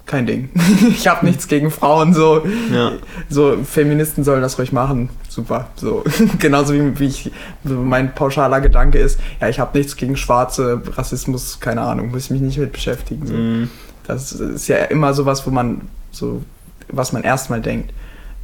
Kein 0.07 0.27
Ding. 0.27 0.51
ich 0.91 1.09
habe 1.09 1.27
nichts 1.27 1.49
gegen 1.49 1.71
Frauen, 1.71 2.15
so. 2.15 2.45
Ja. 2.73 2.93
So, 3.29 3.59
Feministen 3.65 4.25
sollen 4.25 4.43
das 4.43 4.59
ruhig 4.59 4.73
machen. 4.73 5.11
Super. 5.37 5.69
So. 5.77 6.03
Genauso 6.39 6.73
wie, 6.73 6.99
wie 6.99 7.09
ich, 7.09 7.31
mein 7.63 8.15
pauschaler 8.15 8.63
Gedanke 8.63 8.97
ist, 8.97 9.21
ja, 9.39 9.51
ich 9.51 9.61
habe 9.61 9.77
nichts 9.77 9.97
gegen 9.97 10.17
Schwarze, 10.17 10.81
Rassismus, 10.97 11.61
keine 11.61 11.83
Ahnung, 11.83 12.11
muss 12.11 12.25
ich 12.25 12.31
mich 12.31 12.41
nicht 12.41 12.57
mit 12.57 12.73
beschäftigen. 12.73 13.27
So. 13.27 13.35
Mm. 13.35 13.71
Das 14.07 14.33
ist 14.33 14.67
ja 14.67 14.79
immer 14.79 15.13
sowas, 15.13 15.47
wo 15.47 15.51
man 15.51 15.83
so, 16.11 16.43
was 16.89 17.13
man 17.13 17.23
erstmal 17.23 17.61
denkt. 17.61 17.93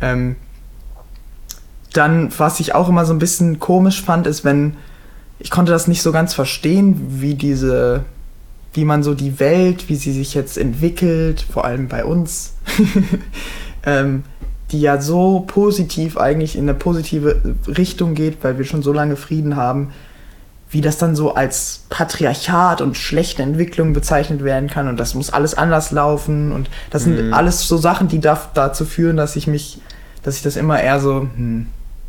Ähm, 0.02 0.36
dann, 1.94 2.30
was 2.36 2.60
ich 2.60 2.74
auch 2.74 2.90
immer 2.90 3.06
so 3.06 3.14
ein 3.14 3.18
bisschen 3.18 3.58
komisch 3.58 4.02
fand, 4.02 4.26
ist, 4.26 4.44
wenn 4.44 4.76
ich 5.38 5.50
konnte 5.50 5.72
das 5.72 5.88
nicht 5.88 6.02
so 6.02 6.12
ganz 6.12 6.34
verstehen, 6.34 7.20
wie 7.22 7.36
diese 7.36 8.04
wie 8.74 8.84
man 8.84 9.02
so 9.02 9.14
die 9.14 9.40
Welt, 9.40 9.88
wie 9.88 9.96
sie 9.96 10.12
sich 10.12 10.34
jetzt 10.34 10.58
entwickelt, 10.58 11.44
vor 11.50 11.64
allem 11.64 11.88
bei 11.88 12.04
uns, 12.04 12.54
ähm, 13.86 14.24
die 14.72 14.80
ja 14.80 15.00
so 15.00 15.44
positiv 15.46 16.16
eigentlich 16.16 16.56
in 16.56 16.62
eine 16.62 16.74
positive 16.74 17.56
Richtung 17.68 18.14
geht, 18.14 18.42
weil 18.42 18.58
wir 18.58 18.64
schon 18.64 18.82
so 18.82 18.92
lange 18.92 19.16
Frieden 19.16 19.56
haben, 19.56 19.92
wie 20.70 20.80
das 20.80 20.96
dann 20.96 21.14
so 21.14 21.34
als 21.34 21.84
Patriarchat 21.90 22.80
und 22.80 22.96
schlechte 22.96 23.42
Entwicklung 23.42 23.92
bezeichnet 23.92 24.42
werden 24.42 24.70
kann 24.70 24.88
und 24.88 24.98
das 24.98 25.14
muss 25.14 25.30
alles 25.30 25.54
anders 25.54 25.90
laufen 25.90 26.50
und 26.50 26.70
das 26.90 27.04
sind 27.04 27.26
mhm. 27.26 27.34
alles 27.34 27.68
so 27.68 27.76
Sachen, 27.76 28.08
die 28.08 28.20
da, 28.20 28.40
dazu 28.54 28.86
führen, 28.86 29.18
dass 29.18 29.36
ich 29.36 29.46
mich, 29.46 29.80
dass 30.22 30.36
ich 30.36 30.42
das 30.42 30.56
immer 30.56 30.80
eher 30.80 30.98
so, 30.98 31.20
hm, 31.20 31.66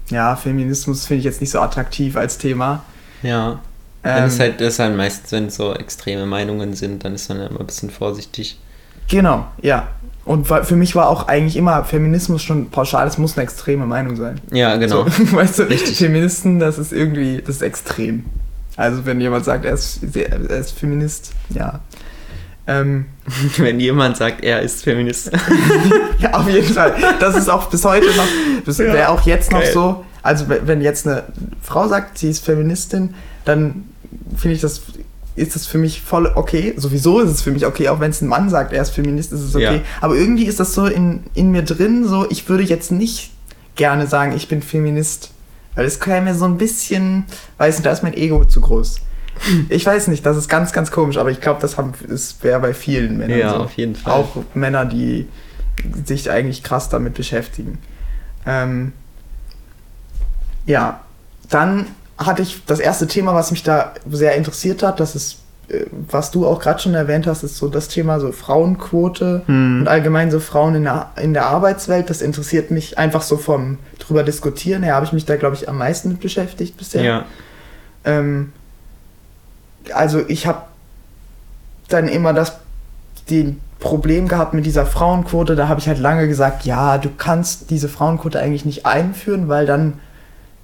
ja, 0.09 0.35
Feminismus 0.37 1.05
finde 1.05 1.19
ich 1.19 1.25
jetzt 1.25 1.41
nicht 1.41 1.51
so 1.51 1.59
attraktiv 1.59 2.15
als 2.15 2.37
Thema. 2.37 2.83
Ja. 3.21 3.59
Ähm, 4.05 4.25
es 4.25 4.39
halt, 4.39 4.59
das 4.59 4.79
halt 4.79 4.95
meistens, 4.95 5.31
wenn 5.31 5.49
so 5.49 5.73
extreme 5.73 6.25
Meinungen 6.25 6.73
sind, 6.73 7.03
dann 7.03 7.15
ist 7.15 7.29
man 7.29 7.39
ja 7.39 7.47
immer 7.47 7.61
ein 7.61 7.65
bisschen 7.65 7.89
vorsichtig. 7.89 8.59
Genau, 9.09 9.45
ja. 9.61 9.87
Und 10.25 10.47
für 10.47 10.75
mich 10.75 10.95
war 10.95 11.09
auch 11.09 11.27
eigentlich 11.27 11.57
immer 11.57 11.83
Feminismus 11.83 12.41
schon 12.41 12.69
pauschal, 12.69 13.05
es 13.07 13.17
muss 13.17 13.37
eine 13.37 13.43
extreme 13.43 13.85
Meinung 13.85 14.15
sein. 14.15 14.39
Ja, 14.51 14.77
genau. 14.77 15.05
So, 15.05 15.07
weißt 15.35 15.59
du, 15.59 15.63
Richtig. 15.63 15.97
Feministen, 15.97 16.59
das 16.59 16.77
ist 16.77 16.93
irgendwie, 16.93 17.41
das 17.45 17.57
ist 17.57 17.61
extrem. 17.61 18.25
Also 18.77 19.05
wenn 19.05 19.19
jemand 19.19 19.45
sagt, 19.45 19.65
er 19.65 19.73
ist, 19.73 19.99
er 20.15 20.49
ist 20.49 20.71
Feminist, 20.71 21.33
ja. 21.49 21.81
Ähm, 22.65 23.05
wenn 23.57 23.79
jemand 23.79 24.15
sagt, 24.15 24.43
er 24.43 24.61
ist 24.61 24.83
Feminist. 24.83 25.31
ja, 26.19 26.33
auf 26.33 26.49
jeden 26.49 26.73
Fall. 26.73 26.95
Das 27.19 27.35
ist 27.35 27.49
auch 27.49 27.69
bis 27.69 27.83
heute 27.83 28.07
noch, 28.07 28.77
ja. 28.77 28.93
wäre 28.93 29.09
auch 29.09 29.21
jetzt 29.25 29.51
noch 29.51 29.59
Geil. 29.59 29.73
so. 29.73 30.05
Also 30.21 30.45
wenn 30.47 30.81
jetzt 30.81 31.05
eine 31.05 31.23
Frau 31.61 31.89
sagt, 31.89 32.17
sie 32.17 32.29
ist 32.29 32.45
Feministin, 32.45 33.13
dann 33.43 33.89
finde 34.37 34.55
ich 34.55 34.61
das, 34.61 34.81
ist 35.35 35.55
das 35.55 35.65
für 35.65 35.77
mich 35.77 36.01
voll 36.01 36.31
okay. 36.35 36.73
Sowieso 36.77 37.19
ist 37.19 37.29
es 37.29 37.41
für 37.41 37.51
mich 37.51 37.65
okay, 37.65 37.89
auch 37.89 37.99
wenn 37.99 38.11
es 38.11 38.21
ein 38.21 38.27
Mann 38.27 38.49
sagt, 38.49 38.73
er 38.73 38.81
ist 38.81 38.91
Feminist, 38.91 39.31
ist 39.31 39.41
es 39.41 39.55
okay. 39.55 39.77
Ja. 39.77 39.81
Aber 40.01 40.15
irgendwie 40.15 40.45
ist 40.45 40.59
das 40.59 40.73
so 40.73 40.85
in, 40.85 41.23
in 41.33 41.51
mir 41.51 41.63
drin, 41.63 42.07
so 42.07 42.29
ich 42.29 42.47
würde 42.49 42.63
jetzt 42.63 42.91
nicht 42.91 43.31
gerne 43.75 44.07
sagen, 44.07 44.33
ich 44.33 44.47
bin 44.47 44.61
Feminist. 44.61 45.31
Weil 45.75 45.85
es 45.85 45.99
käme 45.99 46.29
mir 46.29 46.35
so 46.35 46.45
ein 46.45 46.57
bisschen, 46.57 47.25
weiß 47.57 47.77
nicht, 47.77 47.85
da 47.85 47.91
ist 47.91 48.03
mein 48.03 48.13
Ego 48.13 48.45
zu 48.45 48.61
groß. 48.61 49.01
Ich 49.69 49.83
weiß 49.83 50.09
nicht, 50.09 50.23
das 50.23 50.37
ist 50.37 50.47
ganz, 50.47 50.71
ganz 50.73 50.91
komisch, 50.91 51.17
aber 51.17 51.31
ich 51.31 51.41
glaube, 51.41 51.59
das, 51.59 51.75
das 52.07 52.35
wäre 52.43 52.59
bei 52.59 52.73
vielen 52.73 53.17
Männern 53.17 53.39
ja, 53.39 53.49
so. 53.49 53.55
auf 53.63 53.73
jeden 53.73 53.95
Fall. 53.95 54.13
Auch 54.13 54.37
Männer, 54.53 54.85
die 54.85 55.27
sich 56.05 56.29
eigentlich 56.29 56.61
krass 56.61 56.89
damit 56.89 57.15
beschäftigen. 57.15 57.79
Ähm, 58.45 58.93
ja, 60.67 61.01
dann 61.49 61.87
hatte 62.17 62.41
ich 62.41 62.63
das 62.65 62.79
erste 62.79 63.07
Thema, 63.07 63.33
was 63.33 63.51
mich 63.51 63.63
da 63.63 63.93
sehr 64.09 64.35
interessiert 64.35 64.83
hat, 64.83 64.99
das 64.99 65.15
ist 65.15 65.37
äh, 65.69 65.85
was 65.91 66.31
du 66.31 66.45
auch 66.45 66.59
gerade 66.59 66.79
schon 66.79 66.93
erwähnt 66.93 67.27
hast, 67.27 67.43
ist 67.43 67.57
so 67.57 67.67
das 67.67 67.87
Thema 67.87 68.19
so 68.19 68.31
Frauenquote 68.31 69.43
hm. 69.45 69.81
und 69.81 69.87
allgemein 69.87 70.31
so 70.31 70.39
Frauen 70.39 70.75
in 70.75 70.83
der, 70.83 71.11
in 71.21 71.33
der 71.33 71.45
Arbeitswelt. 71.47 72.09
Das 72.09 72.21
interessiert 72.21 72.71
mich 72.71 72.97
einfach 72.97 73.21
so 73.21 73.37
vom 73.37 73.77
drüber 73.99 74.23
diskutieren 74.23 74.83
her, 74.83 74.95
habe 74.95 75.05
ich 75.05 75.13
mich 75.13 75.25
da, 75.25 75.35
glaube 75.37 75.55
ich, 75.55 75.69
am 75.69 75.77
meisten 75.77 76.09
mit 76.09 76.19
beschäftigt 76.19 76.77
bisher. 76.77 77.03
Ja. 77.03 77.25
Ähm, 78.03 78.51
also 79.93 80.21
ich 80.27 80.47
habe 80.47 80.63
dann 81.89 82.07
immer 82.07 82.33
das 82.33 82.57
den 83.29 83.61
Problem 83.79 84.27
gehabt 84.27 84.53
mit 84.53 84.65
dieser 84.65 84.85
Frauenquote. 84.85 85.55
Da 85.55 85.67
habe 85.67 85.79
ich 85.79 85.87
halt 85.87 85.99
lange 85.99 86.27
gesagt, 86.27 86.65
ja, 86.65 86.97
du 86.97 87.09
kannst 87.17 87.69
diese 87.69 87.89
Frauenquote 87.89 88.39
eigentlich 88.39 88.65
nicht 88.65 88.85
einführen, 88.85 89.47
weil 89.47 89.65
dann 89.65 89.99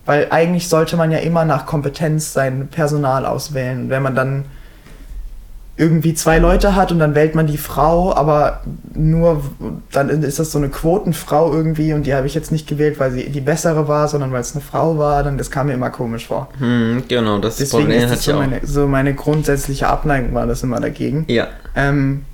weil 0.09 0.25
eigentlich 0.31 0.67
sollte 0.69 0.97
man 0.97 1.11
ja 1.11 1.19
immer 1.19 1.45
nach 1.45 1.67
Kompetenz 1.67 2.33
sein 2.33 2.67
Personal 2.69 3.27
auswählen. 3.27 3.91
wenn 3.91 4.01
man 4.01 4.15
dann 4.15 4.45
irgendwie 5.77 6.15
zwei 6.15 6.39
Leute 6.39 6.75
hat 6.75 6.91
und 6.91 6.97
dann 6.97 7.13
wählt 7.13 7.35
man 7.35 7.45
die 7.45 7.59
Frau, 7.59 8.15
aber 8.15 8.63
nur, 8.95 9.43
dann 9.91 10.09
ist 10.09 10.39
das 10.39 10.51
so 10.51 10.57
eine 10.57 10.69
Quotenfrau 10.69 11.53
irgendwie 11.53 11.93
und 11.93 12.07
die 12.07 12.15
habe 12.15 12.25
ich 12.25 12.33
jetzt 12.33 12.51
nicht 12.51 12.67
gewählt, 12.67 12.99
weil 12.99 13.11
sie 13.11 13.29
die 13.29 13.39
bessere 13.39 13.87
war, 13.87 14.07
sondern 14.07 14.31
weil 14.31 14.41
es 14.41 14.53
eine 14.53 14.63
Frau 14.63 14.97
war, 14.97 15.21
dann 15.21 15.37
das 15.37 15.51
kam 15.51 15.67
mir 15.67 15.73
immer 15.73 15.91
komisch 15.91 16.25
vor. 16.25 16.49
Hm, 16.57 17.03
genau, 17.07 17.37
das 17.37 17.57
Deswegen 17.57 17.83
Problem 17.83 18.01
ist 18.01 18.11
das 18.11 18.23
so 18.23 18.33
meine, 18.33 18.61
so 18.65 18.87
meine 18.87 19.13
grundsätzliche 19.13 19.89
Abneigung 19.89 20.33
war 20.33 20.47
das 20.47 20.63
immer 20.63 20.79
dagegen. 20.79 21.25
Ja. 21.27 21.49
Ähm, 21.75 22.25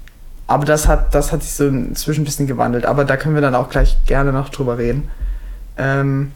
aber 0.48 0.64
das 0.64 0.88
hat, 0.88 1.14
das 1.14 1.34
hat 1.34 1.44
sich 1.44 1.52
so 1.52 1.68
inzwischen 1.68 2.22
ein 2.22 2.26
bisschen 2.26 2.48
gewandelt, 2.48 2.86
aber 2.86 3.04
da 3.04 3.18
können 3.18 3.36
wir 3.36 3.42
dann 3.42 3.54
auch 3.54 3.68
gleich 3.68 3.98
gerne 4.06 4.32
noch 4.32 4.48
drüber 4.48 4.78
reden. 4.78 5.10
Ähm, 5.78 6.32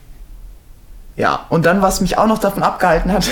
ja, 1.16 1.46
und 1.50 1.66
dann, 1.66 1.82
was 1.82 2.00
mich 2.00 2.18
auch 2.18 2.26
noch 2.26 2.38
davon 2.38 2.62
abgehalten 2.62 3.12
hat, 3.12 3.28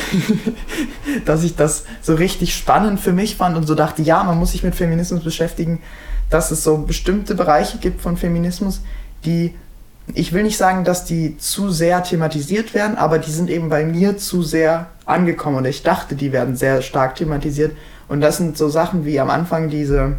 dass 1.24 1.44
ich 1.44 1.56
das 1.56 1.84
so 2.02 2.14
richtig 2.14 2.54
spannend 2.54 3.00
für 3.00 3.12
mich 3.12 3.36
fand 3.36 3.56
und 3.56 3.66
so 3.66 3.74
dachte, 3.74 4.02
ja, 4.02 4.22
man 4.24 4.38
muss 4.38 4.52
sich 4.52 4.62
mit 4.62 4.74
Feminismus 4.74 5.22
beschäftigen, 5.22 5.80
dass 6.30 6.50
es 6.50 6.64
so 6.64 6.78
bestimmte 6.78 7.34
Bereiche 7.34 7.78
gibt 7.78 8.00
von 8.02 8.16
Feminismus, 8.16 8.82
die, 9.24 9.54
ich 10.14 10.32
will 10.32 10.42
nicht 10.42 10.58
sagen, 10.58 10.84
dass 10.84 11.04
die 11.04 11.38
zu 11.38 11.70
sehr 11.70 12.02
thematisiert 12.02 12.74
werden, 12.74 12.96
aber 12.96 13.18
die 13.18 13.30
sind 13.30 13.48
eben 13.48 13.68
bei 13.68 13.84
mir 13.84 14.18
zu 14.18 14.42
sehr 14.42 14.88
angekommen 15.06 15.56
und 15.56 15.64
ich 15.64 15.82
dachte, 15.82 16.14
die 16.14 16.32
werden 16.32 16.56
sehr 16.56 16.82
stark 16.82 17.14
thematisiert. 17.16 17.72
Und 18.08 18.20
das 18.20 18.38
sind 18.38 18.56
so 18.56 18.68
Sachen 18.68 19.04
wie 19.04 19.20
am 19.20 19.30
Anfang 19.30 19.68
diese, 19.70 20.16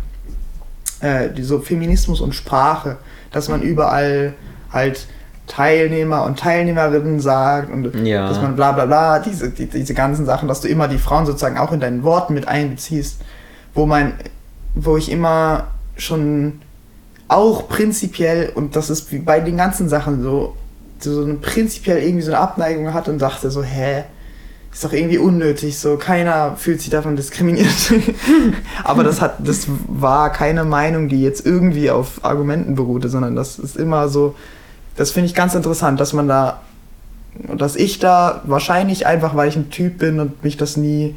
äh, 1.02 1.30
die 1.30 1.43
so 1.43 1.60
Feminismus 1.60 2.22
und 2.22 2.34
Sprache, 2.34 2.98
dass 3.32 3.50
man 3.50 3.62
überall 3.62 4.34
halt 4.72 5.08
Teilnehmer 5.50 6.24
und 6.24 6.40
Teilnehmerinnen 6.40 7.20
sagt 7.20 7.74
und 7.74 7.94
ja. 8.06 8.30
dass 8.30 8.42
man 8.42 8.56
bla 8.56 8.72
bla 8.72 8.86
bla, 8.86 9.20
diese, 9.20 9.50
die, 9.50 9.66
diese 9.66 9.94
ganzen 9.94 10.26
Sachen, 10.26 10.48
dass 10.48 10.62
du 10.62 10.68
immer 10.70 10.88
die 10.88 11.00
Frauen 11.00 11.26
sozusagen 11.26 11.58
auch 11.58 11.74
in 11.74 11.80
deinen 11.80 12.04
Worten 12.04 12.34
mit 12.36 12.48
einbeziehst, 12.48 13.20
wo 13.74 13.86
mein, 13.86 14.14
wo 14.76 14.96
ich 14.96 15.12
immer 15.12 15.68
schon 15.98 16.62
auch 17.28 17.68
prinzipiell, 17.68 18.52
und 18.54 18.76
das 18.76 18.90
ist 18.90 19.12
wie 19.12 19.20
bei 19.20 19.40
den 19.40 19.58
ganzen 19.58 19.90
Sachen 19.90 20.22
so, 20.22 20.56
so 21.00 21.24
eine 21.24 21.34
prinzipiell 21.36 22.02
irgendwie 22.04 22.24
so 22.24 22.32
eine 22.32 22.40
Abneigung 22.40 22.94
hat 22.94 23.08
und 23.08 23.20
dachte 23.20 23.50
so, 23.50 23.64
hä, 23.64 24.04
ist 24.72 24.84
doch 24.84 24.94
irgendwie 24.94 25.18
unnötig, 25.18 25.80
so 25.80 25.98
keiner 25.98 26.56
fühlt 26.58 26.80
sich 26.80 26.92
davon 26.92 27.16
diskriminiert. 27.16 27.68
Aber 28.84 29.04
das 29.04 29.20
hat, 29.20 29.38
das 29.40 29.66
war 29.88 30.32
keine 30.32 30.64
Meinung, 30.64 31.10
die 31.10 31.24
jetzt 31.24 31.44
irgendwie 31.44 31.90
auf 31.90 32.24
Argumenten 32.24 32.76
beruhte, 32.76 33.10
sondern 33.10 33.36
das 33.36 33.58
ist 33.58 33.78
immer 33.78 34.10
so, 34.10 34.36
das 35.00 35.12
finde 35.12 35.28
ich 35.28 35.34
ganz 35.34 35.56
interessant, 35.56 35.98
dass 36.02 36.12
man 36.12 36.28
da, 36.28 36.60
dass 37.56 37.78
ich 37.78 38.00
da 38.00 38.42
wahrscheinlich 38.44 39.06
einfach, 39.06 39.34
weil 39.34 39.48
ich 39.48 39.56
ein 39.56 39.70
Typ 39.70 39.98
bin 39.98 40.20
und 40.20 40.44
mich 40.44 40.58
das 40.58 40.76
nie, 40.76 41.16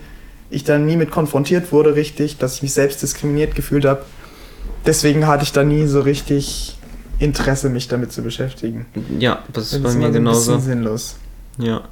ich 0.51 0.62
da 0.62 0.79
nie 0.79 0.97
mit 0.97 1.11
konfrontiert 1.11 1.73
wurde, 1.73 1.97
richtig, 1.97 2.38
dass 2.38 2.55
ich 2.55 2.62
mich 2.62 2.75
selbst 2.75 3.03
diskriminiert 3.03 3.57
gefühlt 3.57 3.85
habe. 3.85 4.05
Deswegen 4.87 5.27
hatte 5.27 5.42
ich 5.42 5.51
da 5.51 5.64
nie 5.64 5.87
so 5.87 6.01
richtig 6.01 6.79
Interesse, 7.18 7.71
mich 7.71 7.88
damit 7.88 8.12
zu 8.12 8.23
beschäftigen. 8.23 8.87
Ja, 9.18 9.42
das 9.53 9.73
ist 9.73 9.83
bei 9.83 9.92
mir 9.95 10.07
so 10.07 10.12
genauso. 10.12 10.53
Ein 10.53 10.59
bisschen 10.59 10.73
sinnlos. 10.75 11.16
Ja. 11.59 11.83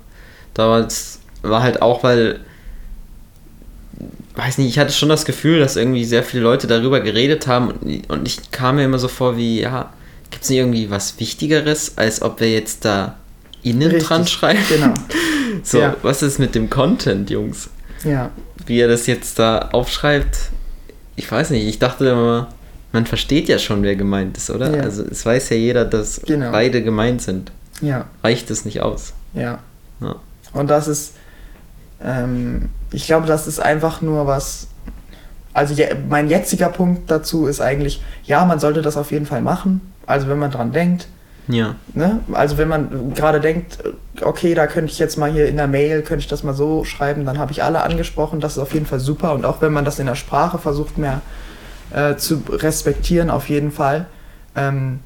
Da 0.55 0.87
war 1.43 1.63
halt 1.63 1.83
auch, 1.83 2.05
weil 2.05 2.39
weiß 4.37 4.59
nicht, 4.59 4.69
ich 4.69 4.79
hatte 4.79 4.93
schon 4.93 5.09
das 5.09 5.25
Gefühl, 5.25 5.59
dass 5.59 5.75
irgendwie 5.75 6.05
sehr 6.05 6.23
viele 6.23 6.45
Leute 6.45 6.69
darüber 6.69 7.01
geredet 7.01 7.49
haben 7.49 8.05
und 8.07 8.29
ich 8.29 8.53
kam 8.53 8.77
mir 8.77 8.85
immer 8.85 9.01
so 9.01 9.09
vor 9.09 9.37
wie, 9.37 9.63
ja, 9.63 9.93
Gibt 10.41 10.45
es 10.45 10.51
nicht 10.53 10.59
irgendwie 10.61 10.91
was 10.91 11.21
Wichtigeres, 11.21 11.99
als 11.99 12.23
ob 12.23 12.41
wir 12.41 12.51
jetzt 12.51 12.87
da 12.87 13.17
innen 13.63 13.91
Richtig, 13.91 14.09
dran 14.09 14.27
schreiben? 14.27 14.61
Genau. 14.71 14.95
so, 15.63 15.81
ja. 15.81 15.97
was 16.01 16.23
ist 16.23 16.39
mit 16.39 16.55
dem 16.55 16.71
Content, 16.71 17.29
Jungs? 17.29 17.69
Ja. 18.05 18.31
Wie 18.65 18.81
er 18.81 18.89
das 18.89 19.07
jetzt 19.07 19.39
da 19.39 19.69
aufschreibt, 19.73 20.49
ich 21.17 21.31
weiß 21.31 21.51
nicht, 21.51 21.69
ich 21.69 21.79
dachte 21.79 22.09
immer, 22.09 22.49
man 22.91 23.05
versteht 23.05 23.51
ja 23.51 23.59
schon, 23.59 23.83
wer 23.83 23.97
gemeint 23.97 24.39
ist, 24.39 24.49
oder? 24.49 24.75
Ja. 24.75 24.83
Also 24.83 25.05
es 25.05 25.27
weiß 25.27 25.51
ja 25.51 25.57
jeder, 25.57 25.85
dass 25.85 26.23
genau. 26.23 26.51
beide 26.53 26.83
gemeint 26.83 27.21
sind. 27.21 27.53
Ja. 27.83 28.07
Reicht 28.25 28.51
es 28.51 28.65
nicht 28.65 28.81
aus. 28.81 29.13
Ja. 29.35 29.59
ja. 30.01 30.17
Und 30.55 30.71
das 30.71 30.89
ist, 30.89 31.13
ähm, 32.03 32.71
ich 32.93 33.05
glaube, 33.05 33.27
das 33.27 33.47
ist 33.47 33.61
einfach 33.61 34.01
nur 34.01 34.27
was, 34.27 34.69
also 35.53 35.75
je, 35.75 35.89
mein 36.09 36.29
jetziger 36.29 36.69
Punkt 36.69 37.11
dazu 37.11 37.47
ist 37.47 37.61
eigentlich, 37.61 38.03
ja, 38.25 38.45
man 38.45 38.61
sollte 38.61 38.83
das 38.83 38.97
auf 38.97 39.11
jeden 39.11 39.27
Fall 39.27 39.43
machen. 39.43 39.81
Also 40.07 40.29
wenn 40.29 40.39
man 40.39 40.51
dran 40.51 40.73
denkt. 40.73 41.09
Ja. 41.49 41.75
Ne? 41.95 42.21
Also 42.33 42.59
wenn 42.59 42.69
man 42.69 43.15
gerade 43.15 43.41
denkt, 43.41 43.79
okay, 44.23 44.55
da 44.55 44.67
könnte 44.67 44.93
ich 44.93 44.99
jetzt 44.99 45.17
mal 45.17 45.31
hier 45.31 45.49
in 45.49 45.57
der 45.57 45.67
Mail, 45.67 46.03
könnte 46.03 46.23
ich 46.23 46.29
das 46.29 46.45
mal 46.45 46.55
so 46.55 46.85
schreiben, 46.85 47.25
dann 47.25 47.39
habe 47.39 47.53
ich 47.53 47.63
alle 47.63 47.83
angesprochen, 47.83 48.41
das 48.41 48.53
ist 48.53 48.59
auf 48.59 48.73
jeden 48.73 48.87
Fall 48.87 49.01
super. 49.01 49.33
Und 49.35 49.45
auch 49.45 49.61
wenn 49.61 49.73
man 49.73 49.85
das 49.85 49.99
in 49.99 50.07
der 50.07 50.15
Sprache 50.15 50.59
versucht 50.59 50.99
mehr 50.99 51.23
äh, 51.93 52.17
zu 52.17 52.43
respektieren, 52.49 53.31
auf 53.31 53.49
jeden 53.49 53.73
Fall. 53.73 54.07
Ähm, 54.55 55.01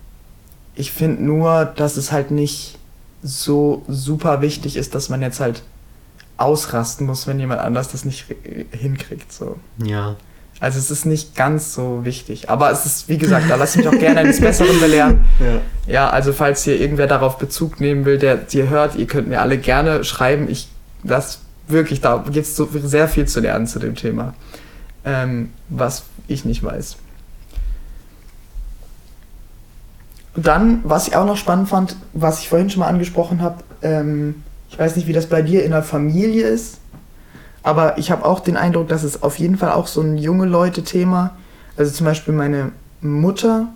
ich 0.75 0.93
finde 0.93 1.23
nur, 1.23 1.65
dass 1.65 1.97
es 1.97 2.13
halt 2.13 2.31
nicht 2.31 2.79
so 3.23 3.83
super 3.89 4.43
wichtig 4.43 4.77
ist, 4.77 4.95
dass 4.95 5.09
man 5.09 5.23
jetzt 5.23 5.41
halt 5.41 5.63
ausrasten 6.37 7.07
muss, 7.07 7.27
wenn 7.27 7.39
jemand 7.39 7.61
anders 7.61 7.89
das 7.89 8.05
nicht 8.05 8.27
hinkriegt. 8.73 9.33
So. 9.33 9.57
Ja. 9.79 10.17
Also 10.65 10.79
es 10.79 10.91
ist 10.91 11.05
nicht 11.05 11.37
ganz 11.37 11.75
so 11.75 12.07
wichtig. 12.07 12.49
Aber 12.49 12.71
es 12.71 12.87
ist, 12.87 13.07
wie 13.11 13.19
gesagt, 13.19 13.51
da 13.51 13.57
lasse 13.57 13.79
ich 13.79 13.85
mich 13.85 13.95
auch 13.95 14.01
gerne 14.01 14.21
eines 14.21 14.41
Besseren 14.41 14.81
belehren. 14.81 15.27
Ja. 15.39 15.93
ja, 15.93 16.11
also 16.11 16.33
falls 16.33 16.65
hier 16.65 16.81
irgendwer 16.81 17.07
darauf 17.07 17.37
Bezug 17.37 17.81
nehmen 17.81 18.07
will, 18.07 18.19
der 18.19 18.37
dir 18.37 18.71
hört, 18.71 18.95
ihr 18.95 19.07
könnt 19.07 19.29
mir 19.29 19.43
alle 19.43 19.59
gerne 19.59 20.05
schreiben. 20.05 20.49
Ich, 20.49 20.69
das 21.03 21.41
wirklich, 21.69 22.01
da 22.01 22.25
gibt 22.25 22.47
es 22.47 22.57
so 22.57 22.67
sehr 22.73 23.09
viel 23.09 23.27
zu 23.27 23.41
lernen 23.41 23.67
zu 23.67 23.79
dem 23.79 23.95
Thema. 23.95 24.33
Ähm, 25.05 25.51
was 25.69 26.05
ich 26.29 26.47
nicht 26.47 26.63
weiß. 26.63 26.97
Und 30.37 30.47
dann, 30.47 30.81
was 30.85 31.09
ich 31.09 31.17
auch 31.17 31.27
noch 31.27 31.37
spannend 31.37 31.69
fand, 31.69 31.97
was 32.15 32.41
ich 32.41 32.49
vorhin 32.49 32.71
schon 32.71 32.81
mal 32.81 32.89
angesprochen 32.89 33.43
habe, 33.43 33.63
ähm, 33.83 34.43
ich 34.71 34.79
weiß 34.79 34.97
nicht, 34.97 35.09
wie 35.09 35.13
das 35.13 35.27
bei 35.27 35.43
dir 35.43 35.63
in 35.63 35.73
der 35.73 35.83
Familie 35.83 36.47
ist, 36.47 36.79
aber 37.65 37.97
ich 37.97 38.11
habe 38.11 38.25
auch 38.27 38.41
den 38.41 38.57
Eindruck, 38.59 38.89
dass 38.89 39.03
es 39.03 39.23
auf 39.23 39.39
jeden 39.39 39.57
Fall 39.57 39.73
auch 39.73 39.87
so 39.87 40.03
ein 40.03 40.19
junge 40.19 40.45
Leute-Thema, 40.45 41.35
also 41.77 41.91
zum 41.91 42.05
Beispiel 42.05 42.35
meine 42.35 42.73
Mutter, 43.01 43.69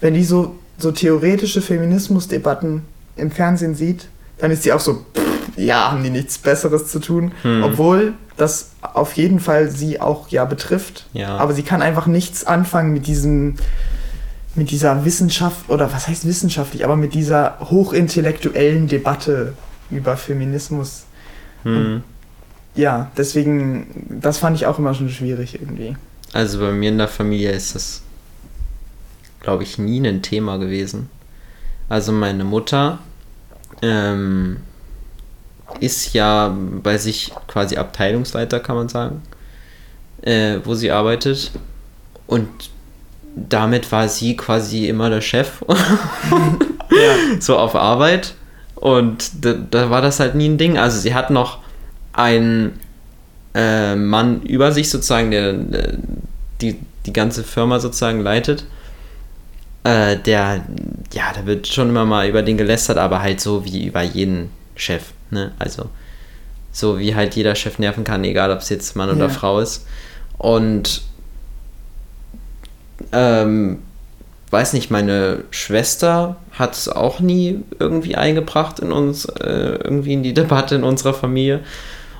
wenn 0.00 0.14
die 0.14 0.24
so, 0.24 0.56
so 0.78 0.90
theoretische 0.90 1.60
Feminismusdebatten 1.60 2.82
im 3.16 3.30
Fernsehen 3.30 3.74
sieht, 3.74 4.08
dann 4.38 4.50
ist 4.50 4.62
sie 4.62 4.72
auch 4.72 4.80
so, 4.80 5.04
pff, 5.14 5.58
ja, 5.58 5.92
haben 5.92 6.02
die 6.02 6.08
nichts 6.08 6.38
Besseres 6.38 6.86
zu 6.86 7.00
tun, 7.00 7.32
hm. 7.42 7.62
obwohl 7.62 8.14
das 8.38 8.70
auf 8.80 9.12
jeden 9.12 9.40
Fall 9.40 9.70
sie 9.70 10.00
auch 10.00 10.28
ja 10.28 10.46
betrifft. 10.46 11.06
Ja. 11.12 11.36
Aber 11.36 11.52
sie 11.52 11.62
kann 11.62 11.82
einfach 11.82 12.06
nichts 12.06 12.46
anfangen 12.46 12.94
mit 12.94 13.06
diesem, 13.06 13.56
mit 14.54 14.70
dieser 14.70 15.04
Wissenschaft, 15.04 15.68
oder 15.68 15.92
was 15.92 16.08
heißt 16.08 16.26
wissenschaftlich, 16.26 16.82
aber 16.82 16.96
mit 16.96 17.12
dieser 17.12 17.58
hochintellektuellen 17.60 18.88
Debatte 18.88 19.52
über 19.90 20.16
Feminismus. 20.16 21.04
Hm 21.64 22.02
ja, 22.74 23.10
deswegen, 23.16 24.06
das 24.20 24.38
fand 24.38 24.56
ich 24.56 24.66
auch 24.66 24.78
immer 24.78 24.94
schon 24.94 25.08
schwierig 25.08 25.54
irgendwie. 25.54 25.96
Also 26.32 26.60
bei 26.60 26.72
mir 26.72 26.90
in 26.90 26.98
der 26.98 27.08
Familie 27.08 27.50
ist 27.50 27.74
das, 27.74 28.02
glaube 29.40 29.64
ich, 29.64 29.78
nie 29.78 30.06
ein 30.06 30.22
Thema 30.22 30.58
gewesen. 30.58 31.08
Also 31.88 32.12
meine 32.12 32.44
Mutter 32.44 33.00
ähm, 33.82 34.58
ist 35.80 36.12
ja 36.12 36.54
bei 36.82 36.98
sich 36.98 37.32
quasi 37.48 37.76
Abteilungsleiter, 37.76 38.60
kann 38.60 38.76
man 38.76 38.88
sagen, 38.88 39.22
äh, 40.22 40.58
wo 40.64 40.74
sie 40.74 40.90
arbeitet. 40.90 41.50
Und 42.26 42.48
damit 43.34 43.90
war 43.92 44.08
sie 44.08 44.36
quasi 44.36 44.88
immer 44.88 45.10
der 45.10 45.20
Chef. 45.20 45.64
ja. 45.68 47.40
So 47.40 47.58
auf 47.58 47.74
Arbeit. 47.74 48.34
Und 48.74 49.44
da, 49.44 49.54
da, 49.54 49.90
war 49.90 50.00
das 50.00 50.20
halt 50.20 50.34
nie 50.34 50.48
ein 50.48 50.58
Ding. 50.58 50.78
Also 50.78 50.98
sie 51.00 51.14
hat 51.14 51.30
noch 51.30 51.58
einen 52.12 52.78
äh, 53.54 53.94
Mann 53.96 54.42
über 54.42 54.72
sich 54.72 54.90
sozusagen, 54.90 55.30
der, 55.30 55.52
der 55.52 55.94
die, 56.60 56.78
die 57.06 57.12
ganze 57.12 57.44
Firma 57.44 57.80
sozusagen 57.80 58.20
leitet. 58.20 58.64
Äh, 59.84 60.18
der, 60.18 60.64
ja, 61.12 61.32
da 61.34 61.46
wird 61.46 61.66
schon 61.66 61.88
immer 61.88 62.04
mal 62.04 62.28
über 62.28 62.42
den 62.42 62.58
gelästert, 62.58 62.98
aber 62.98 63.22
halt 63.22 63.40
so 63.40 63.64
wie 63.64 63.86
über 63.86 64.02
jeden 64.02 64.50
Chef. 64.74 65.12
Ne? 65.30 65.52
Also 65.58 65.88
so 66.72 66.98
wie 66.98 67.14
halt 67.14 67.34
jeder 67.34 67.54
Chef 67.54 67.78
nerven 67.78 68.04
kann, 68.04 68.22
egal 68.24 68.50
ob 68.50 68.60
es 68.60 68.68
jetzt 68.68 68.94
Mann 68.96 69.10
oder 69.10 69.26
ja. 69.26 69.28
Frau 69.28 69.60
ist. 69.60 69.86
Und 70.38 71.02
ähm, 73.12 73.82
weiß 74.50 74.72
nicht, 74.72 74.90
meine 74.90 75.44
Schwester 75.50 76.36
hat 76.52 76.74
es 76.74 76.88
auch 76.88 77.20
nie 77.20 77.60
irgendwie 77.78 78.16
eingebracht 78.16 78.80
in 78.80 78.92
uns, 78.92 79.24
äh, 79.24 79.78
irgendwie 79.82 80.12
in 80.12 80.22
die 80.22 80.34
Debatte 80.34 80.74
in 80.74 80.84
unserer 80.84 81.14
Familie. 81.14 81.60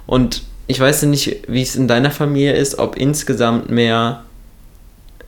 Und 0.07 0.43
ich 0.67 0.79
weiß 0.79 1.03
nicht, 1.05 1.49
wie 1.49 1.63
es 1.63 1.77
in 1.77 1.89
deiner 1.89 2.11
Familie 2.11 2.53
ist, 2.53 2.79
ob 2.79 2.97
insgesamt 2.97 3.71
mehr, 3.71 4.25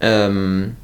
ähm, 0.00 0.76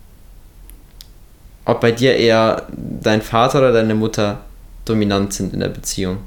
ob 1.65 1.81
bei 1.81 1.93
dir 1.93 2.17
eher 2.17 2.67
dein 2.77 3.23
Vater 3.23 3.59
oder 3.59 3.73
deine 3.73 3.95
Mutter 3.95 4.41
dominant 4.85 5.33
sind 5.33 5.53
in 5.53 5.61
der 5.61 5.69
Beziehung 5.69 6.19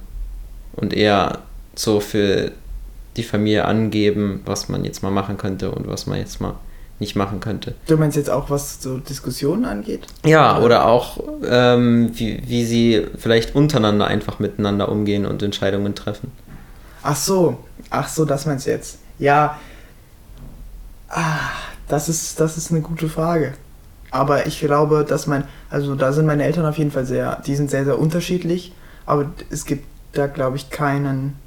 und 0.74 0.94
eher 0.94 1.40
so 1.76 2.00
für 2.00 2.52
die 3.18 3.24
Familie 3.24 3.66
angeben, 3.66 4.42
was 4.46 4.70
man 4.70 4.86
jetzt 4.86 5.04
mal 5.04 5.12
machen 5.12 5.38
könnte 5.38 5.72
und 5.72 5.88
was 5.88 6.08
man 6.08 6.20
jetzt 6.20 6.40
mal 6.40 6.56
nicht 7.00 7.16
machen 7.16 7.40
könnte. 7.40 7.74
Du 7.88 7.98
meinst 7.98 8.16
jetzt 8.16 8.30
auch, 8.30 8.50
was 8.50 8.82
so 8.82 9.00
Diskussionen 9.00 9.66
angeht? 9.66 10.06
Ja, 10.24 10.60
oder 10.60 10.86
auch, 10.86 11.20
ähm, 11.50 12.12
wie, 12.14 12.42
wie 12.46 12.64
sie 12.64 13.08
vielleicht 13.18 13.56
untereinander 13.56 14.08
einfach 14.08 14.40
miteinander 14.40 14.88
umgehen 14.88 15.26
und 15.26 15.42
Entscheidungen 15.42 15.96
treffen. 15.96 16.32
Ach 17.04 17.16
so, 17.16 17.58
ach 17.90 18.08
so, 18.08 18.26
das 18.26 18.46
meinst 18.46 18.68
du 18.68 18.72
jetzt. 18.72 19.00
Ja, 19.20 19.60
ah, 21.10 21.40
das 21.88 22.10
ist, 22.10 22.40
das 22.40 22.58
ist 22.58 22.72
eine 22.72 22.82
gute 22.82 23.10
Frage. 23.10 23.54
Aber 24.12 24.46
ich 24.46 24.60
glaube, 24.60 25.06
dass 25.08 25.28
mein, 25.28 25.46
also 25.70 25.96
da 25.96 26.12
sind 26.12 26.26
meine 26.26 26.44
Eltern 26.44 26.66
auf 26.66 26.78
jeden 26.78 26.92
Fall 26.92 27.06
sehr, 27.06 27.42
die 27.46 27.56
sind 27.56 27.70
sehr, 27.70 27.86
sehr 27.86 27.98
unterschiedlich, 27.98 28.74
aber 29.06 29.32
es 29.50 29.66
gibt 29.66 29.86
da, 30.14 30.28
glaube 30.28 30.58
ich, 30.58 30.70
keinen 30.70 31.38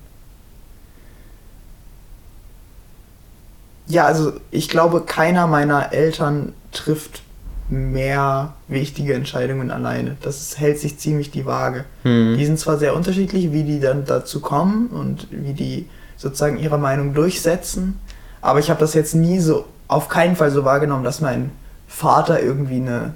ja, 3.87 4.07
also 4.07 4.33
ich 4.51 4.69
glaube, 4.69 5.03
keiner 5.03 5.47
meiner 5.47 5.93
Eltern 5.93 6.55
trifft 6.73 7.23
mehr 7.69 8.55
wichtige 8.69 9.15
Entscheidungen 9.15 9.71
alleine. 9.71 10.17
Das 10.21 10.41
ist, 10.41 10.59
hält 10.59 10.79
sich 10.79 10.99
ziemlich 10.99 11.31
die 11.31 11.47
Waage. 11.47 11.85
Hm. 12.03 12.37
Die 12.37 12.45
sind 12.45 12.59
zwar 12.59 12.79
sehr 12.79 12.95
unterschiedlich, 12.95 13.53
wie 13.53 13.65
die 13.65 13.81
dann 13.81 14.05
dazu 14.05 14.41
kommen 14.41 14.89
und 14.89 15.29
wie 15.31 15.55
die 15.55 15.89
sozusagen 16.17 16.59
ihre 16.59 16.79
Meinung 16.79 17.15
durchsetzen, 17.15 17.99
aber 18.41 18.59
ich 18.59 18.71
habe 18.71 18.81
das 18.81 18.95
jetzt 18.95 19.15
nie 19.15 19.41
so, 19.41 19.65
auf 19.89 20.09
keinen 20.09 20.37
Fall 20.37 20.51
so 20.51 20.65
wahrgenommen, 20.65 21.05
dass 21.05 21.21
mein 21.21 21.51
Vater 21.89 22.43
irgendwie 22.43 22.77
eine, 22.77 23.15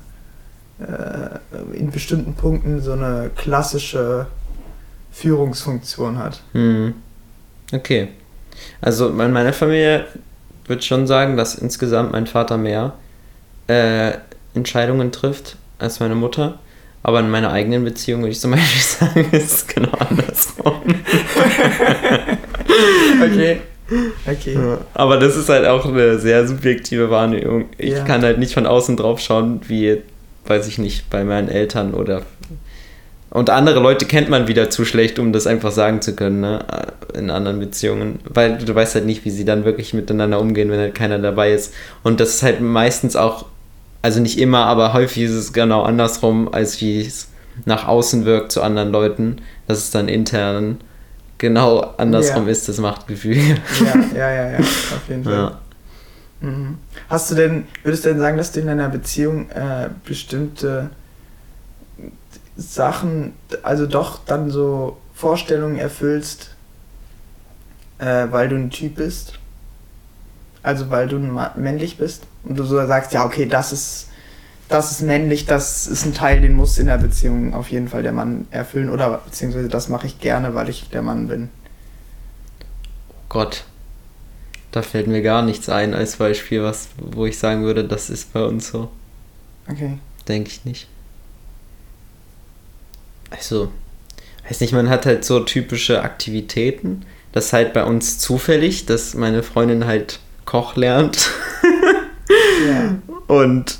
äh, 0.81 1.77
in 1.77 1.91
bestimmten 1.91 2.35
Punkten 2.35 2.81
so 2.81 2.93
eine 2.93 3.31
klassische 3.37 4.27
Führungsfunktion 5.13 6.19
hat. 6.19 6.43
Hm. 6.53 6.95
Okay. 7.73 8.09
Also 8.81 9.09
in 9.09 9.33
meiner 9.33 9.53
Familie 9.53 10.07
würde 10.67 10.83
schon 10.83 11.07
sagen, 11.07 11.37
dass 11.37 11.55
insgesamt 11.55 12.13
mein 12.13 12.27
Vater 12.27 12.57
mehr 12.57 12.95
äh, 13.67 14.13
Entscheidungen 14.59 15.13
trifft 15.13 15.57
als 15.79 16.01
meine 16.01 16.15
Mutter. 16.15 16.59
Aber 17.03 17.21
in 17.21 17.31
meiner 17.31 17.53
eigenen 17.53 17.85
Beziehung 17.85 18.23
würde 18.23 18.33
ich 18.33 18.41
zum 18.41 18.51
Beispiel 18.51 18.83
sagen, 19.09 19.29
ist 19.33 19.53
es 19.53 19.67
genau 19.67 19.93
andersrum. 19.93 20.75
okay. 23.23 23.61
Okay. 24.27 24.59
Aber 24.93 25.17
das 25.17 25.37
ist 25.37 25.49
halt 25.49 25.67
auch 25.67 25.87
eine 25.87 26.19
sehr 26.19 26.47
subjektive 26.47 27.09
Wahrnehmung. 27.09 27.67
Ich 27.79 27.95
ja. 27.95 28.05
kann 28.05 28.23
halt 28.23 28.39
nicht 28.39 28.53
von 28.53 28.67
außen 28.67 28.97
drauf 28.97 29.21
schauen, 29.21 29.61
wie, 29.69 30.03
weiß 30.47 30.69
ich 30.69 30.79
nicht, 30.79 31.09
bei 31.09 31.25
meinen 31.25 31.49
Eltern 31.49 31.95
oder 31.95 32.23
und 33.31 33.51
andere 33.51 33.81
Leute 33.81 34.07
kennt 34.07 34.31
man 34.31 34.49
wieder 34.49 34.71
zu 34.71 34.87
schlecht, 34.87 35.19
um 35.19 35.33
das 35.33 35.47
einfach 35.47 35.71
sagen 35.71 36.01
zu 36.01 36.17
können, 36.17 36.41
ne? 36.41 36.65
In 37.15 37.31
anderen 37.31 37.59
Beziehungen. 37.59 38.21
Weil 38.25 38.57
du 38.57 38.75
weißt 38.75 38.95
halt 38.95 39.05
nicht, 39.05 39.25
wie 39.25 39.31
sie 39.31 39.45
dann 39.45 39.65
wirklich 39.65 39.93
miteinander 39.93 40.41
umgehen, 40.41 40.71
wenn 40.71 40.79
halt 40.79 40.95
keiner 40.95 41.19
dabei 41.19 41.53
ist. 41.53 41.75
Und 42.03 42.21
das 42.21 42.37
ist 42.37 42.43
halt 42.43 42.63
meistens 42.63 43.17
auch, 43.17 43.45
also 44.03 44.21
nicht 44.21 44.39
immer, 44.39 44.67
aber 44.67 44.93
häufig 44.93 45.25
ist 45.25 45.33
es 45.33 45.53
genau 45.53 45.83
andersrum, 45.83 46.53
als 46.53 46.81
wie 46.81 47.01
es 47.01 47.29
nach 47.65 47.87
außen 47.89 48.25
wirkt 48.25 48.53
zu 48.53 48.63
anderen 48.63 48.91
Leuten. 48.91 49.41
Dass 49.67 49.79
es 49.79 49.91
dann 49.91 50.09
intern 50.09 50.81
genau 51.39 51.81
andersrum 51.97 52.47
ja. 52.47 52.53
ist, 52.53 52.69
das 52.69 52.79
Machtgefühl. 52.79 53.37
Ja, 53.37 53.57
ja, 54.15 54.31
ja, 54.31 54.51
ja, 54.51 54.59
auf 54.59 55.09
jeden 55.09 55.25
Fall. 55.25 55.33
Ja. 55.33 55.61
Mhm. 56.41 56.79
Hast 57.09 57.31
du 57.31 57.35
denn, 57.35 57.67
würdest 57.83 58.05
du 58.05 58.11
denn 58.11 58.19
sagen, 58.19 58.37
dass 58.37 58.53
du 58.53 58.61
in 58.61 58.69
einer 58.69 58.89
Beziehung 58.89 59.51
äh, 59.51 59.89
bestimmte 60.05 60.91
Sachen, 62.57 63.35
also 63.63 63.87
doch 63.87 64.21
dann 64.25 64.51
so 64.51 64.99
Vorstellungen 65.15 65.79
erfüllst, 65.79 66.55
äh, 67.99 68.27
weil 68.31 68.49
du 68.49 68.57
ein 68.57 68.71
Typ 68.71 68.97
bist. 68.97 69.39
Also 70.63 70.91
weil 70.91 71.09
du 71.09 71.19
männlich 71.57 71.97
bist 71.97 72.25
und 72.45 72.59
du 72.59 72.65
so 72.65 72.85
sagst, 72.87 73.13
ja, 73.13 73.25
okay, 73.25 73.47
das 73.47 73.73
ist, 73.73 74.09
das 74.69 74.93
ist 74.93 75.03
männlich, 75.03 75.47
das 75.47 75.87
ist 75.87 76.05
ein 76.05 76.15
Teil, 76.15 76.41
den 76.41 76.55
muss 76.55 76.79
in 76.79 76.87
der 76.87 76.99
Beziehung 76.99 77.55
auf 77.55 77.71
jeden 77.71 77.89
Fall 77.89 78.03
der 78.03 78.13
Mann 78.13 78.47
erfüllen 78.51 78.91
oder 78.91 79.23
beziehungsweise 79.25 79.69
das 79.69 79.89
mache 79.89 80.07
ich 80.07 80.21
gerne, 80.21 80.55
weil 80.55 80.69
ich 80.69 80.89
der 80.91 81.03
Mann 81.03 81.29
bin. 81.29 81.49
Gott, 83.29 83.65
da 84.73 84.83
fällt 84.83 85.07
mir 85.07 85.23
gar 85.23 85.43
nichts 85.43 85.69
ein 85.69 85.95
als 85.95 86.17
Beispiel, 86.17 86.63
was, 86.63 86.89
wo 86.97 87.27
ich 87.27 87.39
sagen 87.39 87.63
würde, 87.63 87.85
das 87.85 88.11
ist 88.11 88.33
bei 88.33 88.43
uns 88.43 88.69
so. 88.69 88.91
Okay. 89.69 89.99
Denke 90.27 90.51
ich 90.51 90.65
nicht 90.65 90.89
also, 93.31 93.71
weiß 94.49 94.61
nicht, 94.61 94.73
man 94.73 94.89
hat 94.89 95.07
halt 95.07 95.25
so 95.25 95.41
typische 95.41 96.03
Aktivitäten. 96.03 97.05
Das 97.33 97.47
ist 97.47 97.53
halt 97.53 97.73
bei 97.73 97.85
uns 97.85 98.19
zufällig, 98.19 98.87
dass 98.87 99.15
meine 99.15 99.43
Freundin 99.43 99.87
halt 99.87 100.21
Koch 100.49 100.77
lernt. 100.77 101.31
ja. 102.67 102.95
Und 103.27 103.79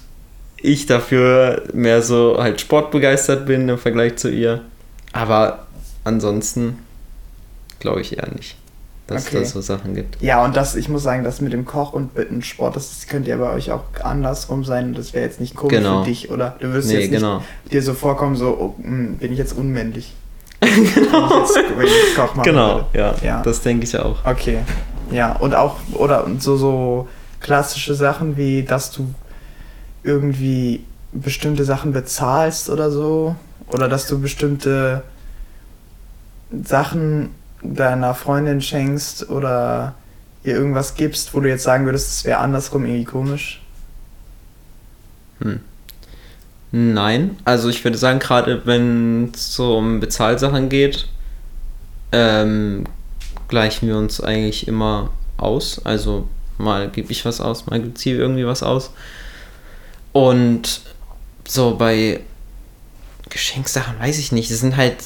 ich 0.61 0.85
dafür 0.85 1.63
mehr 1.73 2.03
so 2.03 2.37
halt 2.39 2.61
sportbegeistert 2.61 3.47
bin 3.47 3.67
im 3.71 3.79
Vergleich 3.79 4.17
zu 4.17 4.29
ihr. 4.31 4.61
Aber 5.13 5.67
ansonsten 6.05 6.79
glaube 7.81 8.03
ich 8.03 8.19
eher 8.19 8.29
nicht 8.35 8.57
dass 9.07 9.27
okay. 9.27 9.39
es 9.39 9.53
so 9.53 9.63
Sachen 9.63 9.95
gibt. 9.95 10.21
Ja, 10.21 10.45
und 10.45 10.55
das, 10.55 10.77
ich 10.77 10.91
muss 10.91 11.03
sagen, 11.03 11.25
das 11.25 11.41
mit 11.41 11.55
dem 11.55 11.65
Koch 11.65 11.95
und 11.95 12.15
mit 12.15 12.31
dem 12.31 12.43
Sport, 12.43 12.77
das 12.77 13.07
könnte 13.09 13.31
ja 13.31 13.39
bei 13.39 13.51
euch 13.51 13.73
auch 13.73 13.85
andersrum 14.03 14.65
sein. 14.65 14.93
Das 14.93 15.15
wäre 15.15 15.25
jetzt 15.25 15.41
nicht 15.41 15.57
komisch 15.57 15.79
genau. 15.79 16.05
für 16.05 16.11
dich, 16.11 16.31
oder? 16.31 16.57
Du 16.61 16.71
wirst 16.75 16.89
nee, 16.89 16.99
jetzt 16.99 17.11
nicht 17.11 17.21
genau. 17.21 17.43
dir 17.73 17.83
so 17.83 17.95
vorkommen, 17.95 18.37
so, 18.37 18.49
oh, 18.49 18.83
hm, 18.83 19.17
bin 19.17 19.33
ich 19.33 19.39
jetzt 19.39 19.57
unmännlich. 19.57 20.13
genau. 20.61 20.69
Wenn 21.31 21.43
ich 21.43 21.57
jetzt, 21.57 21.79
wenn 21.79 21.87
ich 21.87 22.17
Koch 22.17 22.35
machen 22.35 22.43
genau, 22.43 22.85
ja, 22.93 23.15
ja. 23.23 23.43
Das 23.43 23.63
denke 23.63 23.85
ich 23.85 23.99
auch. 23.99 24.23
Okay. 24.27 24.59
Ja, 25.11 25.33
und 25.37 25.55
auch, 25.55 25.77
oder 25.95 26.27
so, 26.39 26.57
so 26.57 27.09
klassische 27.41 27.95
Sachen 27.95 28.37
wie, 28.37 28.63
dass 28.63 28.91
du 28.91 29.13
irgendwie 30.03 30.85
bestimmte 31.13 31.65
Sachen 31.65 31.93
bezahlst 31.93 32.71
oder 32.71 32.91
so. 32.91 33.37
Oder 33.73 33.89
dass 33.89 34.07
du 34.07 34.21
bestimmte 34.21 35.03
Sachen 36.65 37.31
deiner 37.63 38.15
Freundin 38.15 38.61
schenkst 38.61 39.29
oder 39.29 39.95
ihr 40.45 40.55
irgendwas 40.55 40.95
gibst, 40.95 41.35
wo 41.35 41.41
du 41.41 41.49
jetzt 41.49 41.65
sagen 41.65 41.85
würdest, 41.85 42.09
es 42.11 42.25
wäre 42.25 42.39
andersrum 42.39 42.87
irgendwie 42.87 43.05
komisch? 43.05 43.61
Hm. 45.41 45.61
Nein, 46.71 47.37
also 47.45 47.69
ich 47.69 47.83
würde 47.85 47.97
sagen, 47.97 48.19
gerade 48.19 48.67
wenn 48.67 49.33
es 49.35 49.59
um 49.59 50.01
Bezahlsachen 50.01 50.69
geht, 50.69 51.09
ähm, 52.13 52.85
gleichen 53.49 53.89
wir 53.89 53.97
uns 53.97 54.21
eigentlich 54.21 54.69
immer 54.69 55.11
aus. 55.37 55.81
Also 55.85 56.29
mal 56.59 56.89
gebe 56.89 57.11
ich 57.13 57.25
was 57.25 57.41
aus, 57.41 57.67
mal 57.67 57.81
gibt 57.81 57.99
sie 57.99 58.11
irgendwie 58.11 58.47
was 58.47 58.63
aus. 58.63 58.91
Und 60.13 60.83
so 61.47 61.77
bei 61.77 62.21
Geschenksachen 63.31 63.99
weiß 63.99 64.19
ich 64.19 64.33
nicht. 64.33 64.51
Es 64.51 64.61
sind 64.61 64.77
halt 64.77 64.97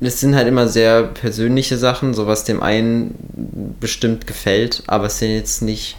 das 0.00 0.18
sind 0.18 0.34
halt 0.34 0.48
immer 0.48 0.66
sehr 0.66 1.02
persönliche 1.04 1.76
Sachen, 1.76 2.14
so 2.14 2.26
was 2.26 2.44
dem 2.44 2.62
einen 2.62 3.76
bestimmt 3.80 4.26
gefällt, 4.26 4.82
aber 4.86 5.06
es 5.06 5.18
sind 5.18 5.30
jetzt 5.30 5.60
nicht 5.60 5.96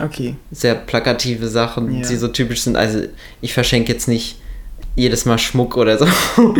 okay. 0.00 0.36
sehr 0.52 0.76
plakative 0.76 1.48
Sachen, 1.48 2.00
ja. 2.00 2.08
die 2.08 2.16
so 2.16 2.28
typisch 2.28 2.62
sind. 2.62 2.76
Also 2.76 3.00
ich 3.40 3.52
verschenke 3.52 3.92
jetzt 3.92 4.06
nicht 4.06 4.36
jedes 4.94 5.24
Mal 5.24 5.38
Schmuck 5.38 5.76
oder 5.76 5.98
so. 5.98 6.06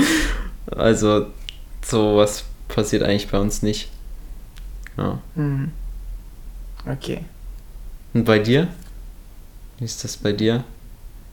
also 0.76 1.26
sowas 1.86 2.44
passiert 2.66 3.04
eigentlich 3.04 3.28
bei 3.28 3.38
uns 3.38 3.62
nicht. 3.62 3.88
Ja. 4.96 5.18
Mhm. 5.34 5.70
Okay. 6.90 7.24
Und 8.12 8.24
bei 8.24 8.38
dir? 8.38 8.68
Wie 9.78 9.84
ist 9.84 10.04
das 10.04 10.16
bei 10.16 10.32
dir? 10.32 10.64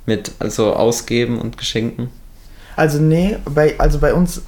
Mit 0.06 0.32
also 0.40 0.74
Ausgeben 0.74 1.40
und 1.40 1.58
Geschenken? 1.58 2.10
Also 2.76 3.00
nee, 3.00 3.38
bei, 3.46 3.80
also 3.80 4.00
bei 4.00 4.14
uns 4.14 4.42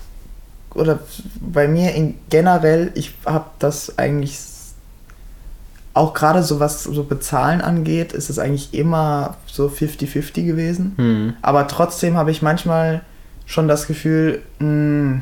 oder 0.73 0.99
bei 1.39 1.67
mir 1.67 1.93
in 1.93 2.15
generell, 2.30 2.91
ich 2.95 3.13
habe 3.26 3.45
das 3.60 3.97
eigentlich 3.97 4.39
auch 5.93 6.13
gerade 6.15 6.41
so 6.41 6.60
was 6.60 6.84
so 6.84 7.04
Bezahlen 7.04 7.62
angeht, 7.62 8.13
ist 8.13 8.32
es 8.32 8.39
eigentlich 8.39 8.73
immer 8.73 9.38
so 9.45 9.67
50-50 9.67 10.45
gewesen. 10.45 10.93
Mhm. 10.97 11.34
Aber 11.43 11.67
trotzdem 11.67 12.17
habe 12.17 12.32
ich 12.32 12.41
manchmal 12.41 13.02
schon 13.45 13.67
das 13.67 13.86
Gefühl, 13.86 14.41
mh, 14.60 14.65
hm, 14.65 15.21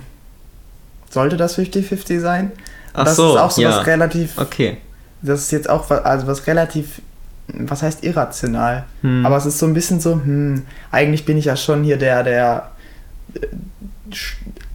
sollte 1.10 1.36
das 1.36 1.58
50-50 1.58 2.22
sein? 2.22 2.52
Ach 2.94 3.06
das 3.06 3.16
so, 3.16 3.36
ist 3.36 3.42
auch 3.42 3.52
so 3.52 3.62
ja. 3.62 3.70
was 3.70 3.86
relativ. 3.88 4.38
Okay. 4.38 4.78
Das 5.22 5.42
ist 5.42 5.52
jetzt 5.52 5.70
auch 5.70 5.90
was, 5.90 6.04
also 6.04 6.28
was 6.28 6.48
relativ, 6.48 7.02
was 7.48 7.84
heißt 7.84 8.04
irrational? 8.04 8.86
Hm. 9.02 9.26
Aber 9.26 9.38
es 9.38 9.46
ist 9.46 9.60
so 9.60 9.66
ein 9.66 9.74
bisschen 9.74 10.00
so, 10.00 10.14
hm, 10.14 10.66
eigentlich 10.92 11.26
bin 11.26 11.38
ich 11.38 11.46
ja 11.46 11.56
schon 11.56 11.84
hier 11.84 11.98
der, 11.98 12.24
der 12.24 12.72
äh, 13.36 13.48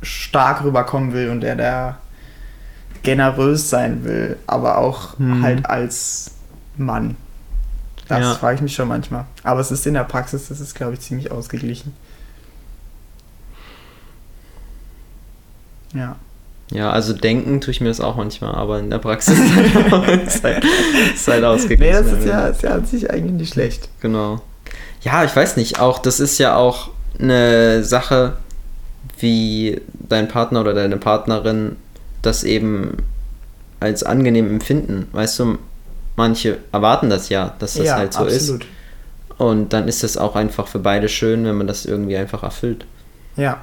stark 0.02 0.62
rüberkommen 0.64 1.12
will 1.12 1.30
und 1.30 1.40
der, 1.40 1.56
der 1.56 1.98
generös 3.02 3.70
sein 3.70 4.04
will, 4.04 4.36
aber 4.46 4.78
auch 4.78 5.18
hm. 5.18 5.42
halt 5.42 5.66
als 5.66 6.32
Mann. 6.76 7.16
Das 8.08 8.20
ja. 8.20 8.34
frage 8.34 8.56
ich 8.56 8.60
mich 8.62 8.74
schon 8.74 8.88
manchmal. 8.88 9.24
Aber 9.42 9.60
es 9.60 9.70
ist 9.70 9.86
in 9.86 9.94
der 9.94 10.04
Praxis, 10.04 10.48
das 10.48 10.60
ist, 10.60 10.74
glaube 10.74 10.94
ich, 10.94 11.00
ziemlich 11.00 11.32
ausgeglichen. 11.32 11.92
Ja. 15.92 16.16
Ja, 16.72 16.90
also 16.90 17.12
denken 17.12 17.60
tue 17.60 17.70
ich 17.70 17.80
mir 17.80 17.88
das 17.88 18.00
auch 18.00 18.16
manchmal, 18.16 18.54
aber 18.54 18.80
in 18.80 18.90
der 18.90 18.98
Praxis 18.98 19.38
ist 20.26 20.42
halt, 20.44 20.64
ist 21.14 21.28
halt 21.28 21.44
ausgeglichen. 21.44 21.94
Nee, 21.94 22.10
das 22.10 22.18
ist 22.18 22.26
ja, 22.26 22.46
ist 22.48 22.62
ja 22.62 22.70
an 22.70 22.84
sich 22.84 23.10
eigentlich 23.10 23.32
nicht 23.32 23.52
schlecht. 23.52 23.88
Genau. 24.00 24.40
Ja, 25.02 25.22
ich 25.24 25.34
weiß 25.34 25.56
nicht, 25.56 25.78
auch 25.78 26.00
das 26.00 26.18
ist 26.18 26.38
ja 26.38 26.56
auch 26.56 26.90
eine 27.20 27.84
Sache, 27.84 28.34
wie 29.18 29.80
dein 30.08 30.28
Partner 30.28 30.60
oder 30.60 30.74
deine 30.74 30.96
Partnerin 30.96 31.76
das 32.22 32.42
eben 32.42 32.96
als 33.78 34.02
angenehm 34.02 34.48
empfinden. 34.48 35.06
Weißt 35.12 35.38
du, 35.38 35.58
manche 36.16 36.58
erwarten 36.72 37.10
das 37.10 37.28
ja, 37.28 37.54
dass 37.60 37.74
das 37.74 37.86
ja, 37.86 37.96
halt 37.96 38.12
so 38.12 38.24
absolut. 38.24 38.62
ist. 38.62 38.70
Und 39.38 39.72
dann 39.72 39.86
ist 39.86 40.02
das 40.02 40.16
auch 40.16 40.34
einfach 40.34 40.66
für 40.66 40.78
beide 40.78 41.08
schön, 41.08 41.44
wenn 41.44 41.56
man 41.56 41.66
das 41.66 41.84
irgendwie 41.84 42.16
einfach 42.16 42.42
erfüllt. 42.42 42.86
Ja. 43.36 43.62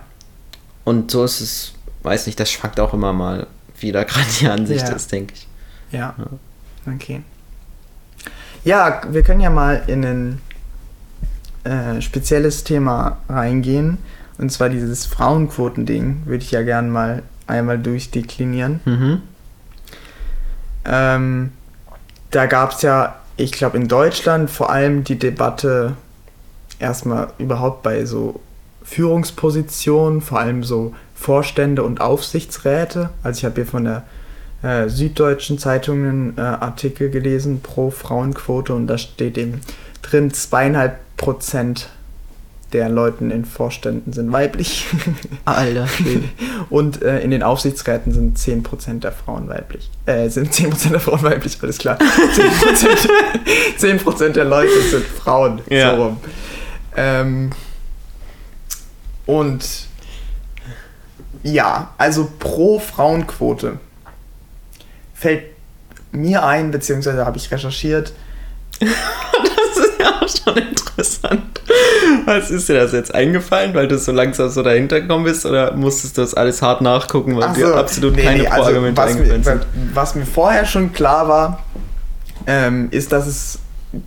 Und 0.86 1.12
so 1.12 1.24
ist 1.24 1.42
es 1.42 1.74
weiß 2.04 2.28
nicht, 2.28 2.40
das 2.40 2.52
schwankt 2.52 2.80
auch 2.80 2.94
immer 2.94 3.14
mal, 3.14 3.48
wie 3.80 3.92
da 3.92 4.04
gerade 4.04 4.28
die 4.40 4.48
Ansicht 4.48 4.88
ja. 4.88 4.96
ist, 4.96 5.12
denke 5.12 5.34
ich. 5.34 5.48
Ja. 5.92 6.16
ja. 6.18 6.94
Okay. 6.94 7.22
Ja, 8.64 9.02
wir 9.10 9.24
können 9.24 9.42
ja 9.42 9.50
mal 9.50 9.84
in 9.88 10.06
ein 10.06 10.42
äh, 11.64 12.02
spezielles 12.02 12.64
Thema 12.64 13.18
reingehen. 13.30 13.98
Und 14.38 14.52
zwar 14.52 14.70
dieses 14.70 15.06
Frauenquotending 15.06 16.24
würde 16.26 16.44
ich 16.44 16.52
ja 16.52 16.64
gerne 16.64 16.90
mal 16.90 17.24
einmal 17.48 17.78
durchdeklinieren. 17.78 18.80
Mhm. 18.86 19.22
Ähm, 20.86 21.52
da 22.32 22.46
gab 22.48 22.72
es 22.72 22.82
ja, 22.82 23.16
ich 23.38 23.52
glaube, 23.52 23.78
in 23.78 23.88
Deutschland 23.88 24.50
vor 24.50 24.72
allem 24.72 25.04
die 25.04 25.20
Debatte 25.20 25.96
erstmal 26.80 27.32
überhaupt 27.38 27.84
bei 27.84 28.06
so 28.06 28.42
Führungspositionen, 28.84 30.22
vor 30.22 30.40
allem 30.40 30.64
so 30.64 30.94
Vorstände 31.16 31.84
und 31.84 32.02
Aufsichtsräte. 32.02 33.10
Also 33.24 33.40
ich 33.40 33.46
habe 33.46 33.56
hier 33.56 33.66
von 33.66 33.86
der 33.86 34.04
äh, 34.62 34.90
Süddeutschen 34.90 35.58
Zeitung 35.58 36.06
einen 36.06 36.38
äh, 36.38 36.42
Artikel 36.42 37.10
gelesen 37.10 37.62
pro 37.62 37.92
Frauenquote 37.92 38.74
und 38.74 38.88
da 38.88 38.98
steht 38.98 39.38
eben 39.38 39.62
drin, 40.02 40.32
zweieinhalb 40.32 40.98
Prozent 41.18 41.90
der 42.74 42.90
Leuten 42.90 43.32
in 43.32 43.46
Vorständen 43.46 44.12
sind 44.14 44.32
weiblich. 44.32 44.88
Alter. 45.46 45.88
und 46.70 47.02
äh, 47.04 47.20
in 47.20 47.32
den 47.32 47.44
Aufsichtsräten 47.44 48.12
sind 48.12 48.38
10% 48.38 49.00
der 49.00 49.12
Frauen 49.12 49.48
weiblich. 49.48 49.90
Äh, 50.06 50.30
sind 50.30 50.52
10% 50.52 50.90
der 50.90 51.00
Frauen 51.00 51.22
weiblich, 51.22 51.58
alles 51.62 51.78
klar. 51.78 51.98
10%, 53.78 54.18
10 54.18 54.34
der 54.34 54.46
Leute 54.46 54.82
sind 54.90 55.06
Frauen. 55.06 55.62
Ja. 55.70 55.96
So 55.96 56.04
rum. 56.04 56.18
Ähm, 56.96 57.52
und 59.26 59.64
ja, 61.44 61.94
also 61.98 62.32
pro 62.40 62.80
Frauenquote 62.80 63.80
fällt 65.14 65.44
mir 66.12 66.46
ein, 66.46 66.72
beziehungsweise 66.72 67.26
habe 67.26 67.38
ich 67.38 67.52
recherchiert. 67.52 68.14
das 68.80 69.86
ist 69.86 70.00
ja 70.00 70.10
auch 70.22 70.28
schon 70.28 70.58
interessant. 70.58 71.62
Was 72.26 72.52
ist 72.52 72.70
dir 72.70 72.76
das 72.76 72.92
jetzt 72.92 73.14
eingefallen, 73.14 73.74
weil 73.74 73.88
du 73.88 73.98
so 73.98 74.12
langsam 74.12 74.50
so 74.50 74.62
dahinter 74.64 75.02
gekommen 75.02 75.26
bist 75.26 75.46
oder 75.46 75.74
musstest 75.74 76.18
du 76.18 76.22
das 76.22 76.34
alles 76.34 76.62
hart 76.62 76.82
nachgucken, 76.82 77.36
weil 77.38 77.50
so, 77.50 77.56
dir 77.56 77.76
absolut 77.76 78.16
nee, 78.16 78.24
keine 78.24 78.44
nee, 78.44 78.48
also 78.48 78.64
Pro-Argumente 78.64 79.02
also 79.02 79.18
eingefallen 79.20 79.44
sind? 79.44 79.66
Was 79.94 80.16
mir 80.16 80.26
vorher 80.26 80.66
schon 80.66 80.94
klar 80.94 81.28
war, 81.28 81.64
ähm, 82.48 82.90
ist, 82.92 83.12
dass 83.12 83.28
es 83.28 83.60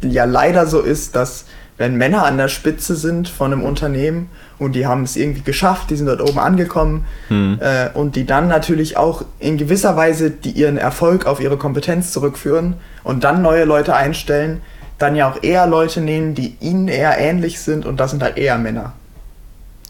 ja 0.03 0.25
leider 0.25 0.67
so 0.67 0.81
ist, 0.81 1.17
dass 1.17 1.47
wenn 1.79 1.97
Männer 1.97 2.25
an 2.25 2.39
der 2.39 2.49
Spitze 2.49 2.97
sind 2.97 3.29
von 3.29 3.53
einem 3.53 3.63
Unternehmen 3.63 4.31
und 4.59 4.73
die 4.73 4.87
haben 4.87 5.03
es 5.03 5.17
irgendwie 5.17 5.43
geschafft, 5.43 5.91
die 5.91 5.97
sind 5.97 6.07
dort 6.07 6.23
oben 6.23 6.39
angekommen 6.39 7.05
hm. 7.29 7.59
äh, 7.61 7.91
und 7.95 8.17
die 8.17 8.25
dann 8.25 8.49
natürlich 8.49 8.97
auch 8.97 9.25
in 9.39 9.59
gewisser 9.59 9.97
Weise 9.97 10.31
die 10.31 10.51
ihren 10.51 10.79
Erfolg 10.79 11.27
auf 11.27 11.41
ihre 11.41 11.57
Kompetenz 11.57 12.13
zurückführen 12.13 12.75
und 13.05 13.25
dann 13.25 13.43
neue 13.43 13.65
Leute 13.65 13.95
einstellen, 13.95 14.63
dann 14.99 15.15
ja 15.15 15.31
auch 15.31 15.43
eher 15.43 15.67
Leute 15.67 16.01
nehmen, 16.01 16.35
die 16.35 16.57
ihnen 16.61 16.89
eher 16.89 17.19
ähnlich 17.19 17.61
sind 17.61 17.85
und 17.85 18.01
das 18.01 18.11
sind 18.13 18.23
halt 18.23 18.39
eher 18.39 18.57
Männer. 18.59 18.95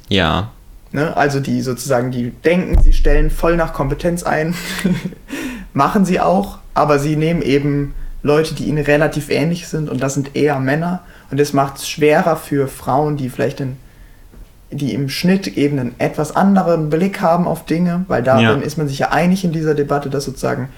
Ja. 0.09 0.50
Ne? 0.92 1.16
Also 1.16 1.40
die 1.40 1.62
sozusagen, 1.62 2.11
die 2.11 2.31
denken, 2.31 2.83
sie 2.83 2.92
stellen 2.92 3.31
voll 3.31 3.57
nach 3.57 3.72
Kompetenz 3.72 4.24
ein, 4.24 4.55
machen 5.74 6.05
sie 6.05 6.20
auch, 6.20 6.59
aber 6.74 6.98
sie 6.98 7.16
nehmen 7.16 7.42
eben 7.42 7.94
Leute, 8.22 8.55
die 8.55 8.64
ihnen 8.64 8.83
relativ 8.83 9.31
ähnlich 9.31 9.68
sind 9.68 9.88
und 9.88 10.02
das 10.02 10.14
sind 10.14 10.35
eher 10.35 10.59
Männer 10.59 11.02
und 11.31 11.38
das 11.38 11.52
macht 11.52 11.76
es 11.76 11.88
schwerer 11.88 12.37
für 12.37 12.66
Frauen, 12.66 13.16
die 13.16 13.29
vielleicht 13.29 13.61
in 13.61 13.76
die 14.70 14.94
im 14.94 15.09
Schnitt 15.09 15.46
eben 15.57 15.79
einen 15.79 15.94
etwas 15.98 16.35
anderen 16.35 16.90
Blick 16.90 17.20
haben 17.20 17.46
auf 17.46 17.66
Dinge, 17.66 18.05
weil 18.09 18.22
darin 18.22 18.44
ja. 18.44 18.55
ist 18.55 18.79
man 18.79 18.88
sich 18.88 18.98
ja 18.98 19.11
einig 19.11 19.44
in 19.44 19.52
dieser 19.52 19.74
Debatte, 19.74 20.11
dass 20.11 20.24
sozusagen 20.24 20.68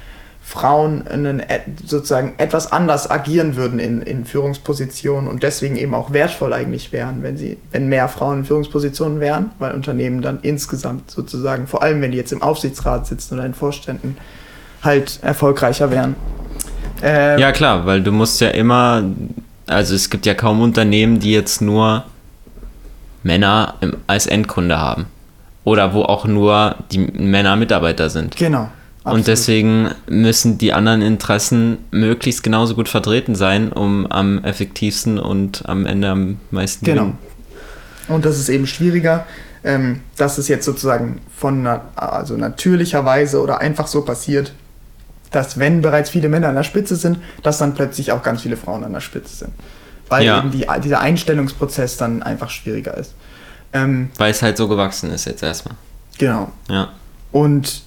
Frauen 0.48 1.06
einen, 1.06 1.42
sozusagen 1.84 2.32
etwas 2.38 2.72
anders 2.72 3.10
agieren 3.10 3.56
würden 3.56 3.78
in, 3.78 4.00
in 4.00 4.24
Führungspositionen 4.24 5.28
und 5.28 5.42
deswegen 5.42 5.76
eben 5.76 5.94
auch 5.94 6.12
wertvoll 6.12 6.54
eigentlich 6.54 6.90
wären, 6.90 7.22
wenn 7.22 7.36
sie, 7.36 7.58
wenn 7.70 7.88
mehr 7.88 8.08
Frauen 8.08 8.38
in 8.38 8.44
Führungspositionen 8.46 9.20
wären, 9.20 9.50
weil 9.58 9.72
Unternehmen 9.72 10.22
dann 10.22 10.38
insgesamt 10.40 11.10
sozusagen, 11.10 11.66
vor 11.66 11.82
allem 11.82 12.00
wenn 12.00 12.12
die 12.12 12.16
jetzt 12.16 12.32
im 12.32 12.40
Aufsichtsrat 12.40 13.06
sitzen 13.06 13.34
oder 13.34 13.44
in 13.44 13.52
Vorständen, 13.52 14.16
halt 14.82 15.18
erfolgreicher 15.22 15.90
wären. 15.90 16.16
Ähm, 17.02 17.38
ja 17.38 17.52
klar, 17.52 17.84
weil 17.84 18.02
du 18.02 18.10
musst 18.10 18.40
ja 18.40 18.48
immer, 18.48 19.02
also 19.66 19.94
es 19.94 20.08
gibt 20.08 20.24
ja 20.24 20.32
kaum 20.32 20.62
Unternehmen, 20.62 21.18
die 21.20 21.32
jetzt 21.32 21.60
nur 21.60 22.04
Männer 23.22 23.74
im, 23.80 23.96
als 24.06 24.26
Endkunde 24.26 24.78
haben. 24.78 25.06
Oder 25.64 25.92
wo 25.92 26.02
auch 26.02 26.24
nur 26.24 26.76
die 26.92 26.98
Männer 26.98 27.56
Mitarbeiter 27.56 28.08
sind. 28.10 28.36
Genau. 28.36 28.70
Absolut. 29.00 29.18
Und 29.18 29.26
deswegen 29.28 29.90
müssen 30.08 30.58
die 30.58 30.72
anderen 30.72 31.02
Interessen 31.02 31.78
möglichst 31.90 32.42
genauso 32.42 32.74
gut 32.74 32.88
vertreten 32.88 33.34
sein, 33.34 33.72
um 33.72 34.06
am 34.06 34.42
effektivsten 34.44 35.18
und 35.18 35.62
am 35.66 35.86
Ende 35.86 36.08
am 36.08 36.36
meisten 36.50 36.84
Genau. 36.84 37.02
Gewinnen. 37.02 37.18
Und 38.08 38.24
das 38.24 38.38
ist 38.38 38.48
eben 38.48 38.66
schwieriger, 38.66 39.26
ähm, 39.64 40.00
dass 40.16 40.38
es 40.38 40.48
jetzt 40.48 40.64
sozusagen 40.64 41.20
von 41.36 41.66
also 41.96 42.36
natürlicherweise 42.36 43.40
oder 43.40 43.60
einfach 43.60 43.86
so 43.86 44.02
passiert, 44.02 44.52
dass 45.30 45.58
wenn 45.58 45.82
bereits 45.82 46.10
viele 46.10 46.28
Männer 46.28 46.48
an 46.48 46.54
der 46.54 46.62
Spitze 46.62 46.96
sind, 46.96 47.18
dass 47.42 47.58
dann 47.58 47.74
plötzlich 47.74 48.12
auch 48.12 48.22
ganz 48.22 48.42
viele 48.42 48.56
Frauen 48.56 48.84
an 48.84 48.92
der 48.92 49.00
Spitze 49.00 49.36
sind 49.36 49.52
weil 50.08 50.24
ja. 50.24 50.38
eben 50.38 50.50
die, 50.50 50.66
dieser 50.82 51.00
Einstellungsprozess 51.00 51.96
dann 51.96 52.22
einfach 52.22 52.50
schwieriger 52.50 52.96
ist. 52.96 53.14
Ähm, 53.72 54.10
weil 54.16 54.30
es 54.30 54.42
halt 54.42 54.56
so 54.56 54.68
gewachsen 54.68 55.10
ist 55.10 55.26
jetzt 55.26 55.42
erstmal. 55.42 55.74
Genau. 56.18 56.50
Ja. 56.68 56.88
Und 57.32 57.82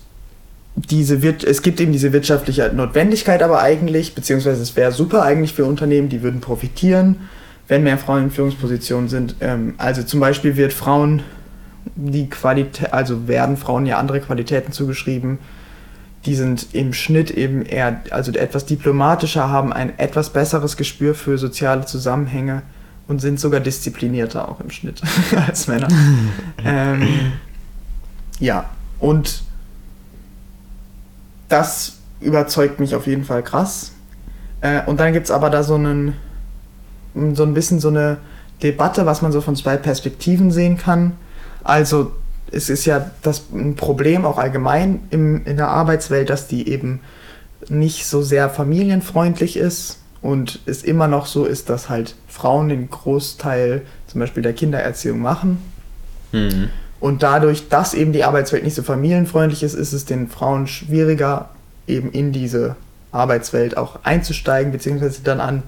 diese 0.76 1.22
es 1.26 1.62
gibt 1.62 1.82
eben 1.82 1.92
diese 1.92 2.14
wirtschaftliche 2.14 2.72
Notwendigkeit 2.74 3.44
aber 3.44 3.62
eigentlich, 3.62 4.16
beziehungsweise 4.16 4.62
es 4.62 4.76
wäre 4.76 4.92
super 4.92 5.24
eigentlich 5.24 5.54
für 5.54 5.66
Unternehmen, 5.66 6.08
die 6.10 6.22
würden 6.22 6.40
profitieren, 6.40 7.30
wenn 7.68 7.84
mehr 7.84 7.98
Frauen 7.98 8.24
in 8.26 8.32
Führungspositionen 8.32 9.10
sind. 9.10 9.36
Ähm, 9.42 9.74
also 9.78 10.04
zum 10.04 10.20
Beispiel 10.20 10.56
wird 10.56 10.74
Frauen 10.74 11.24
die 11.96 12.30
Qualität, 12.30 12.94
also 12.94 13.28
werden 13.28 13.58
Frauen 13.58 13.86
ja 13.86 13.98
andere 13.98 14.22
Qualitäten 14.22 14.72
zugeschrieben, 14.72 15.40
die 16.26 16.36
sind 16.36 16.74
im 16.74 16.94
Schnitt 16.94 17.32
eben 17.32 17.64
eher, 17.64 18.02
also 18.12 18.32
etwas 18.32 18.66
diplomatischer, 18.66 19.50
haben 19.50 19.74
ein 19.74 19.98
etwas 19.98 20.32
besseres 20.32 20.78
Gespür 20.78 21.16
für 21.16 21.38
soziale 21.38 21.86
Zusammenhänge 21.86 22.62
und 23.08 23.20
sind 23.20 23.40
sogar 23.40 23.60
disziplinierter 23.60 24.48
auch 24.48 24.60
im 24.60 24.70
Schnitt 24.70 25.02
als 25.48 25.68
Männer. 25.68 25.88
ähm, 26.66 27.34
ja, 28.40 28.70
und 29.00 29.44
das 31.50 31.98
überzeugt 32.20 32.80
mich 32.80 32.96
auf 32.96 33.08
jeden 33.08 33.26
Fall 33.26 33.44
krass. 33.44 33.92
Äh, 34.62 34.84
und 34.86 35.00
dann 35.00 35.14
gibt 35.14 35.26
es 35.26 35.32
aber 35.32 35.50
da 35.50 35.64
so 35.64 35.76
einen, 35.76 36.16
so 37.34 37.44
ein 37.44 37.54
bisschen 37.54 37.80
so 37.80 37.90
eine 37.90 38.18
Debatte, 38.62 39.08
was 39.08 39.22
man 39.22 39.32
so 39.32 39.42
von 39.42 39.56
zwei 39.56 39.76
Perspektiven 39.76 40.52
sehen 40.52 40.78
kann. 40.78 41.14
Also 41.64 42.14
es 42.52 42.70
ist 42.70 42.86
ja 42.86 43.12
das 43.22 43.44
ein 43.54 43.76
Problem 43.76 44.26
auch 44.26 44.38
allgemein 44.38 45.02
im, 45.10 45.46
in 45.46 45.58
der 45.58 45.70
Arbeitswelt, 45.70 46.30
dass 46.30 46.48
die 46.48 46.68
eben 46.68 47.00
nicht 47.70 48.06
so 48.06 48.22
sehr 48.22 48.50
familienfreundlich 48.50 49.58
ist 49.58 50.00
und 50.22 50.60
es 50.66 50.84
immer 50.84 51.08
noch 51.08 51.26
so 51.26 51.46
ist, 51.46 51.70
dass 51.70 51.90
halt 51.90 52.16
Frauen 52.28 52.70
den 52.70 52.90
Großteil 52.90 53.84
zum 54.08 54.20
Beispiel 54.20 54.44
der 54.44 54.54
Kindererziehung 54.54 55.20
machen. 55.20 55.60
Mhm. 56.32 56.70
Und 57.00 57.24
dadurch, 57.24 57.70
dass 57.70 57.94
eben 57.94 58.14
die 58.14 58.24
Arbeitswelt 58.24 58.64
nicht 58.64 58.76
so 58.76 58.84
familienfreundlich 58.84 59.64
ist, 59.64 59.74
ist 59.74 59.94
es 59.94 60.06
den 60.06 60.28
Frauen 60.28 60.68
schwieriger, 60.68 61.50
eben 61.88 62.12
in 62.12 62.32
diese 62.32 62.76
Arbeitswelt 63.12 63.76
auch 63.76 64.00
einzusteigen, 64.04 64.72
beziehungsweise 64.72 65.22
dann 65.24 65.40
an 65.40 65.64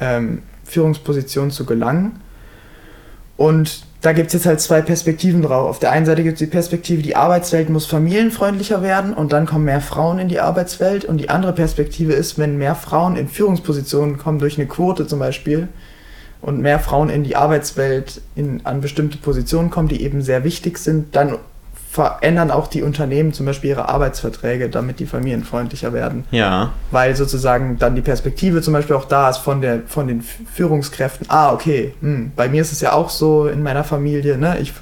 ähm, 0.00 0.42
Führungspositionen 0.64 1.50
zu 1.50 1.64
gelangen. 1.64 2.20
Und 3.36 3.84
da 4.02 4.12
gibt 4.12 4.26
es 4.28 4.32
jetzt 4.34 4.46
halt 4.46 4.60
zwei 4.60 4.82
Perspektiven 4.82 5.42
drauf. 5.42 5.70
Auf 5.70 5.78
der 5.78 5.92
einen 5.92 6.06
Seite 6.06 6.24
gibt 6.24 6.34
es 6.34 6.40
die 6.40 6.46
Perspektive, 6.46 7.02
die 7.02 7.14
Arbeitswelt 7.14 7.70
muss 7.70 7.86
familienfreundlicher 7.86 8.82
werden 8.82 9.14
und 9.14 9.32
dann 9.32 9.46
kommen 9.46 9.64
mehr 9.64 9.80
Frauen 9.80 10.18
in 10.18 10.28
die 10.28 10.40
Arbeitswelt. 10.40 11.04
Und 11.04 11.18
die 11.18 11.28
andere 11.28 11.52
Perspektive 11.52 12.12
ist, 12.12 12.36
wenn 12.36 12.58
mehr 12.58 12.74
Frauen 12.74 13.16
in 13.16 13.28
Führungspositionen 13.28 14.18
kommen, 14.18 14.40
durch 14.40 14.58
eine 14.58 14.66
Quote 14.66 15.06
zum 15.06 15.20
Beispiel, 15.20 15.68
und 16.42 16.60
mehr 16.60 16.80
Frauen 16.80 17.08
in 17.08 17.22
die 17.22 17.36
Arbeitswelt 17.36 18.20
in, 18.34 18.66
an 18.66 18.80
bestimmte 18.80 19.16
Positionen 19.16 19.70
kommen, 19.70 19.86
die 19.86 20.02
eben 20.02 20.22
sehr 20.22 20.42
wichtig 20.42 20.78
sind, 20.78 21.14
dann 21.14 21.38
verändern 21.92 22.50
auch 22.50 22.68
die 22.68 22.80
Unternehmen 22.80 23.34
zum 23.34 23.44
Beispiel 23.44 23.68
ihre 23.68 23.90
Arbeitsverträge, 23.90 24.70
damit 24.70 24.98
die 24.98 25.04
familienfreundlicher 25.04 25.92
werden. 25.92 26.24
Ja. 26.30 26.72
Weil 26.90 27.14
sozusagen 27.14 27.78
dann 27.78 27.94
die 27.94 28.00
Perspektive 28.00 28.62
zum 28.62 28.72
Beispiel 28.72 28.96
auch 28.96 29.04
da 29.04 29.28
ist 29.28 29.36
von, 29.36 29.60
der, 29.60 29.82
von 29.86 30.08
den 30.08 30.22
Führungskräften. 30.22 31.26
Ah, 31.28 31.52
okay, 31.52 31.92
hm, 32.00 32.32
bei 32.34 32.48
mir 32.48 32.62
ist 32.62 32.72
es 32.72 32.80
ja 32.80 32.94
auch 32.94 33.10
so 33.10 33.46
in 33.46 33.62
meiner 33.62 33.84
Familie, 33.84 34.38
ne? 34.38 34.58
ich 34.58 34.72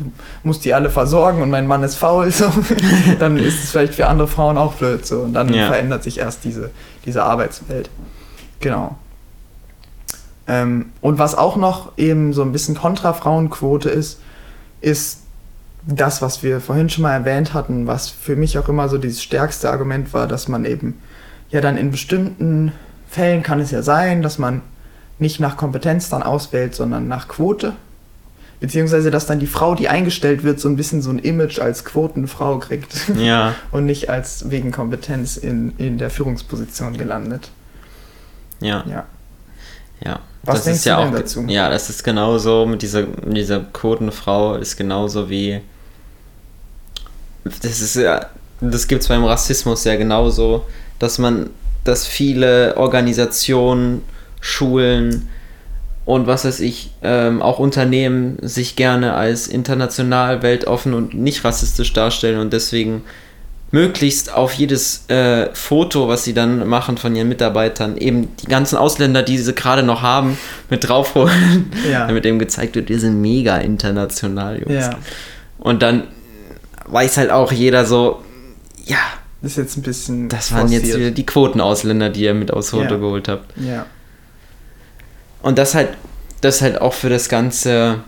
muss 0.44 0.60
die 0.60 0.72
alle 0.72 0.88
versorgen 0.88 1.42
und 1.42 1.50
mein 1.50 1.66
Mann 1.66 1.82
ist 1.82 1.96
faul, 1.96 2.30
so. 2.30 2.44
dann 3.18 3.38
ist 3.38 3.64
es 3.64 3.72
vielleicht 3.72 3.96
für 3.96 4.06
andere 4.06 4.28
Frauen 4.28 4.56
auch 4.56 4.74
blöd. 4.74 5.04
So. 5.04 5.22
Und 5.22 5.32
dann 5.32 5.52
ja. 5.52 5.66
verändert 5.66 6.04
sich 6.04 6.20
erst 6.20 6.44
diese, 6.44 6.70
diese 7.04 7.24
Arbeitswelt. 7.24 7.90
Genau. 8.60 8.96
Ähm, 10.46 10.92
und 11.00 11.18
was 11.18 11.34
auch 11.34 11.56
noch 11.56 11.90
eben 11.96 12.34
so 12.34 12.42
ein 12.42 12.52
bisschen 12.52 12.76
kontra 12.76 13.14
Frauenquote 13.14 13.90
ist, 13.90 14.20
ist 14.80 15.19
das, 15.86 16.22
was 16.22 16.42
wir 16.42 16.60
vorhin 16.60 16.90
schon 16.90 17.02
mal 17.02 17.14
erwähnt 17.14 17.54
hatten, 17.54 17.86
was 17.86 18.08
für 18.08 18.36
mich 18.36 18.58
auch 18.58 18.68
immer 18.68 18.88
so 18.88 18.98
das 18.98 19.22
stärkste 19.22 19.70
Argument 19.70 20.12
war, 20.12 20.26
dass 20.26 20.48
man 20.48 20.64
eben 20.64 21.00
ja 21.50 21.60
dann 21.60 21.76
in 21.76 21.90
bestimmten 21.90 22.72
Fällen 23.08 23.42
kann 23.42 23.60
es 23.60 23.70
ja 23.70 23.82
sein, 23.82 24.22
dass 24.22 24.38
man 24.38 24.62
nicht 25.18 25.40
nach 25.40 25.56
Kompetenz 25.56 26.08
dann 26.08 26.22
auswählt, 26.22 26.74
sondern 26.74 27.08
nach 27.08 27.28
Quote. 27.28 27.74
Beziehungsweise, 28.60 29.10
dass 29.10 29.26
dann 29.26 29.40
die 29.40 29.46
Frau, 29.46 29.74
die 29.74 29.88
eingestellt 29.88 30.44
wird, 30.44 30.60
so 30.60 30.68
ein 30.68 30.76
bisschen 30.76 31.00
so 31.00 31.10
ein 31.10 31.18
Image 31.18 31.58
als 31.58 31.84
Quotenfrau 31.84 32.58
kriegt. 32.58 33.08
Ja. 33.16 33.54
Und 33.72 33.86
nicht 33.86 34.10
als 34.10 34.50
wegen 34.50 34.70
Kompetenz 34.70 35.38
in, 35.38 35.72
in 35.78 35.96
der 35.96 36.10
Führungsposition 36.10 36.96
gelandet. 36.96 37.50
Ja. 38.60 38.84
Ja. 38.86 39.06
Ja. 40.04 40.20
Was 40.42 40.64
das 40.64 40.76
ist 40.76 40.84
ja 40.84 40.98
auch, 40.98 41.10
dazu? 41.10 41.44
Ja, 41.48 41.68
das 41.70 41.90
ist 41.90 42.04
genauso 42.04 42.66
mit 42.66 42.82
dieser, 42.82 43.02
mit 43.02 43.36
dieser 43.36 43.60
Quotenfrau 43.60 44.56
ist 44.56 44.76
genauso 44.76 45.28
wie. 45.28 45.60
Das 47.44 47.80
ist 47.80 47.96
ja. 47.96 48.26
Das 48.60 48.88
gibt 48.88 49.02
es 49.02 49.08
beim 49.08 49.24
Rassismus 49.24 49.84
ja 49.84 49.96
genauso, 49.96 50.66
dass 50.98 51.18
man, 51.18 51.48
dass 51.84 52.06
viele 52.06 52.76
Organisationen, 52.76 54.02
Schulen 54.42 55.28
und 56.04 56.26
was 56.26 56.44
weiß 56.44 56.60
ich, 56.60 56.90
ähm, 57.02 57.40
auch 57.40 57.58
Unternehmen 57.58 58.36
sich 58.42 58.76
gerne 58.76 59.14
als 59.14 59.48
international, 59.48 60.42
weltoffen 60.42 60.92
und 60.92 61.14
nicht 61.14 61.44
rassistisch 61.44 61.92
darstellen 61.92 62.38
und 62.38 62.52
deswegen 62.52 63.02
möglichst 63.70 64.32
auf 64.32 64.52
jedes 64.54 65.08
äh, 65.08 65.48
Foto, 65.54 66.08
was 66.08 66.24
sie 66.24 66.34
dann 66.34 66.66
machen 66.66 66.96
von 66.96 67.14
ihren 67.14 67.28
Mitarbeitern, 67.28 67.96
eben 67.96 68.34
die 68.36 68.46
ganzen 68.46 68.76
Ausländer, 68.76 69.22
die 69.22 69.38
sie 69.38 69.54
gerade 69.54 69.82
noch 69.82 70.02
haben, 70.02 70.36
mit 70.68 70.88
draufholen, 70.88 71.70
ja. 71.88 72.06
damit 72.08 72.26
eben 72.26 72.38
gezeigt 72.38 72.74
wird, 72.74 72.88
wir 72.88 72.98
sind 72.98 73.20
mega 73.20 73.58
international, 73.58 74.58
Jungs. 74.58 74.86
Ja. 74.86 74.98
Und 75.58 75.82
dann 75.82 76.04
weiß 76.86 77.16
halt 77.16 77.30
auch 77.30 77.52
jeder 77.52 77.84
so, 77.84 78.22
ja. 78.84 78.98
Das 79.42 79.52
ist 79.52 79.56
jetzt 79.56 79.76
ein 79.78 79.82
bisschen. 79.82 80.28
Das 80.28 80.52
waren 80.52 80.62
forciert. 80.62 80.84
jetzt 80.84 80.96
wieder 80.98 81.10
die 81.10 81.24
Quotenausländer, 81.24 82.10
die 82.10 82.24
ihr 82.24 82.34
mit 82.34 82.52
aufs 82.52 82.70
Foto 82.70 82.94
ja. 82.94 82.96
geholt 82.96 83.26
habt. 83.26 83.54
Ja. 83.58 83.86
Und 85.40 85.56
das 85.56 85.74
halt, 85.74 85.88
das 86.42 86.60
halt 86.60 86.78
auch 86.80 86.92
für 86.92 87.08
das 87.08 87.30
ganze 87.30 88.00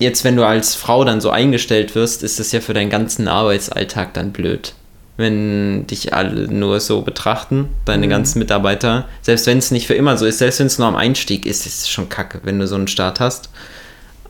jetzt, 0.00 0.24
wenn 0.24 0.34
du 0.34 0.44
als 0.44 0.74
Frau 0.74 1.04
dann 1.04 1.20
so 1.20 1.30
eingestellt 1.30 1.94
wirst, 1.94 2.24
ist 2.24 2.40
das 2.40 2.50
ja 2.50 2.60
für 2.60 2.74
deinen 2.74 2.90
ganzen 2.90 3.28
Arbeitsalltag 3.28 4.14
dann 4.14 4.32
blöd. 4.32 4.74
Wenn 5.16 5.86
dich 5.86 6.14
alle 6.14 6.48
nur 6.48 6.80
so 6.80 7.02
betrachten, 7.02 7.68
deine 7.84 8.06
mhm. 8.06 8.10
ganzen 8.10 8.38
Mitarbeiter, 8.40 9.06
selbst 9.20 9.46
wenn 9.46 9.58
es 9.58 9.70
nicht 9.70 9.86
für 9.86 9.94
immer 9.94 10.16
so 10.16 10.24
ist, 10.24 10.38
selbst 10.38 10.58
wenn 10.58 10.66
es 10.66 10.78
nur 10.78 10.88
am 10.88 10.96
Einstieg 10.96 11.46
ist, 11.46 11.66
ist 11.66 11.82
es 11.82 11.88
schon 11.90 12.08
kacke, 12.08 12.40
wenn 12.42 12.58
du 12.58 12.66
so 12.66 12.74
einen 12.74 12.88
Start 12.88 13.20
hast 13.20 13.50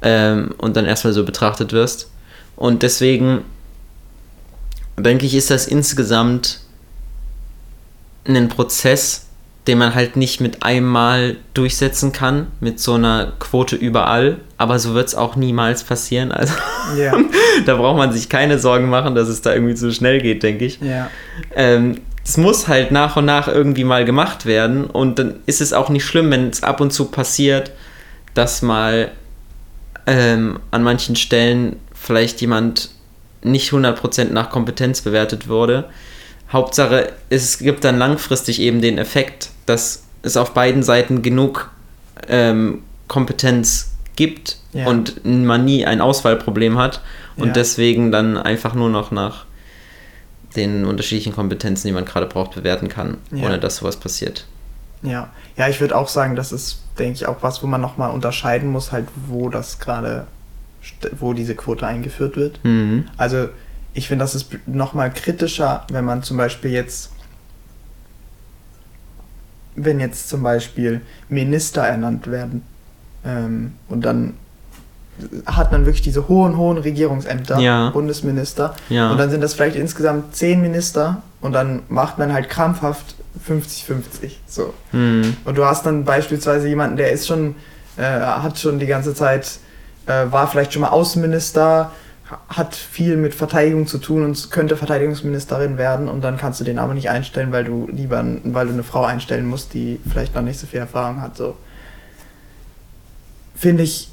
ähm, 0.03 0.53
und 0.59 0.77
dann 0.77 0.85
erstmal 0.85 1.13
so 1.13 1.25
betrachtet 1.25 1.73
wirst. 1.73 2.11
Und 2.61 2.83
deswegen 2.83 3.41
denke 4.99 5.25
ich, 5.25 5.35
ist 5.35 5.51
das 5.51 5.67
insgesamt 5.67 6.61
ein 8.27 8.51
Prozess, 8.51 9.29
den 9.67 9.79
man 9.79 9.95
halt 9.95 10.17
nicht 10.17 10.43
mit 10.43 10.63
einmal 10.63 11.39
durchsetzen 11.55 12.13
kann, 12.13 12.49
mit 12.61 12.79
so 12.79 12.95
einer 12.95 13.33
Quote 13.39 13.77
überall. 13.77 14.37
Aber 14.59 14.79
so 14.79 14.93
wird 14.93 15.09
es 15.09 15.15
auch 15.15 15.37
niemals 15.37 15.85
passieren. 15.85 16.33
Also 16.33 16.53
ja. 16.99 17.17
da 17.65 17.77
braucht 17.77 17.97
man 17.97 18.13
sich 18.13 18.29
keine 18.29 18.59
Sorgen 18.59 18.91
machen, 18.91 19.15
dass 19.15 19.29
es 19.29 19.41
da 19.41 19.55
irgendwie 19.55 19.75
zu 19.75 19.91
schnell 19.91 20.21
geht, 20.21 20.43
denke 20.43 20.67
ich. 20.67 20.81
Ja. 20.83 21.11
Ähm, 21.55 22.03
es 22.23 22.37
muss 22.37 22.69
halt 22.69 22.91
nach 22.91 23.17
und 23.17 23.25
nach 23.25 23.49
irgendwie 23.49 23.85
mal 23.85 24.05
gemacht 24.05 24.45
werden. 24.45 24.85
Und 24.85 25.19
dann 25.19 25.37
ist 25.47 25.63
es 25.63 25.73
auch 25.73 25.89
nicht 25.89 26.05
schlimm, 26.05 26.31
wenn 26.31 26.51
es 26.51 26.63
ab 26.63 26.83
und 26.83 26.93
zu 26.93 27.07
passiert, 27.07 27.71
dass 28.35 28.61
mal 28.61 29.13
ähm, 30.07 30.61
an 30.71 30.83
manchen 30.83 31.17
Stellen 31.17 31.77
vielleicht 32.01 32.41
jemand 32.41 32.91
nicht 33.43 33.73
100% 33.73 34.33
nach 34.33 34.51
Kompetenz 34.51 35.03
bewertet 35.03 35.49
wurde 35.49 35.89
Hauptsache, 36.53 37.13
es 37.29 37.59
gibt 37.59 37.85
dann 37.85 37.99
langfristig 37.99 38.61
eben 38.61 38.81
den 38.81 38.99
Effekt, 38.99 39.51
dass 39.67 40.05
es 40.23 40.37
auf 40.37 40.53
beiden 40.53 40.83
Seiten 40.83 41.23
genug 41.23 41.71
ähm, 42.29 42.83
Kompetenz 43.07 43.93
gibt 44.17 44.59
ja. 44.73 44.87
und 44.87 45.25
man 45.25 45.65
nie 45.65 45.87
ein 45.87 46.01
Auswahlproblem 46.01 46.77
hat 46.77 47.01
und 47.37 47.49
ja. 47.49 47.53
deswegen 47.53 48.11
dann 48.11 48.37
einfach 48.37 48.75
nur 48.75 48.91
noch 48.91 49.13
nach 49.13 49.47
den 50.57 50.85
unterschiedlichen 50.85 51.33
Kompetenzen, 51.33 51.87
die 51.87 51.93
man 51.93 52.05
gerade 52.05 52.27
braucht, 52.27 52.57
bewerten 52.57 52.89
kann, 52.89 53.19
ja. 53.31 53.47
ohne 53.47 53.61
dass 53.61 53.77
sowas 53.77 53.97
passiert. 53.97 54.47
Ja, 55.03 55.31
ja, 55.57 55.69
ich 55.69 55.81
würde 55.81 55.97
auch 55.97 56.09
sagen, 56.09 56.35
das 56.35 56.51
ist, 56.51 56.83
denke 56.99 57.15
ich, 57.15 57.27
auch 57.27 57.39
was, 57.43 57.63
wo 57.63 57.69
man 57.69 57.81
nochmal 57.81 58.11
unterscheiden 58.11 58.71
muss, 58.71 58.91
halt, 58.91 59.07
wo 59.29 59.49
das 59.49 59.79
gerade, 59.79 60.27
wo 61.19 61.33
diese 61.33 61.55
Quote 61.55 61.87
eingeführt 61.87 62.37
wird. 62.37 62.61
Mhm. 62.65 63.07
Also 63.17 63.49
ich 63.95 64.09
finde, 64.09 64.25
das 64.25 64.35
ist 64.35 64.49
nochmal 64.67 65.13
kritischer, 65.13 65.87
wenn 65.91 66.05
man 66.05 66.23
zum 66.23 66.37
Beispiel 66.37 66.71
jetzt, 66.71 67.11
wenn 69.75 70.01
jetzt 70.01 70.29
zum 70.29 70.43
Beispiel 70.43 71.01
Minister 71.29 71.83
ernannt 71.83 72.31
werden 72.31 72.63
ähm, 73.25 73.75
und 73.89 74.05
dann 74.05 74.35
hat 75.47 75.71
man 75.71 75.85
wirklich 75.85 76.03
diese 76.03 76.29
hohen, 76.29 76.57
hohen 76.57 76.79
Regierungsämter, 76.79 77.59
ja. 77.59 77.91
Bundesminister, 77.91 78.75
ja. 78.89 79.11
und 79.11 79.19
dann 79.19 79.31
sind 79.31 79.43
das 79.43 79.53
vielleicht 79.53 79.77
insgesamt 79.77 80.35
zehn 80.35 80.63
Minister 80.63 81.23
und 81.43 81.53
dann 81.53 81.83
macht 81.89 82.19
man 82.19 82.33
halt 82.33 82.49
krampfhaft 82.49 83.17
50-50. 83.47 84.33
So. 84.47 84.75
Mhm. 84.93 85.37
Und 85.45 85.59
du 85.59 85.65
hast 85.65 85.85
dann 85.85 86.05
beispielsweise 86.05 86.69
jemanden, 86.69 86.97
der 86.97 87.13
ist 87.13 87.27
schon, 87.27 87.55
äh, 87.97 88.03
hat 88.03 88.59
schon 88.59 88.79
die 88.79 88.87
ganze 88.87 89.15
Zeit, 89.15 89.59
äh, 90.11 90.33
war 90.33 90.49
vielleicht 90.49 90.73
schon 90.73 90.83
mal 90.83 90.89
Außenminister, 90.89 91.93
hat 92.49 92.75
viel 92.75 93.17
mit 93.17 93.35
Verteidigung 93.35 93.87
zu 93.87 93.99
tun 93.99 94.25
und 94.25 94.51
könnte 94.51 94.77
Verteidigungsministerin 94.77 95.79
werden 95.79 96.09
und 96.09 96.23
dann 96.23 96.37
kannst 96.37 96.61
du 96.61 96.65
den 96.65 96.79
aber 96.79 96.95
nicht 96.95 97.11
einstellen, 97.11 97.51
weil 97.53 97.65
du 97.65 97.89
lieber, 97.91 98.25
weil 98.45 98.67
du 98.67 98.73
eine 98.73 98.85
Frau 98.85 99.05
einstellen 99.05 99.47
musst, 99.47 99.75
die 99.75 100.01
vielleicht 100.09 100.35
noch 100.35 100.43
nicht 100.43 100.61
so 100.61 100.67
viel 100.67 100.81
Erfahrung 100.81 101.21
hat. 101.21 101.37
So 101.37 101.57
finde 103.57 103.83
ich 103.83 104.11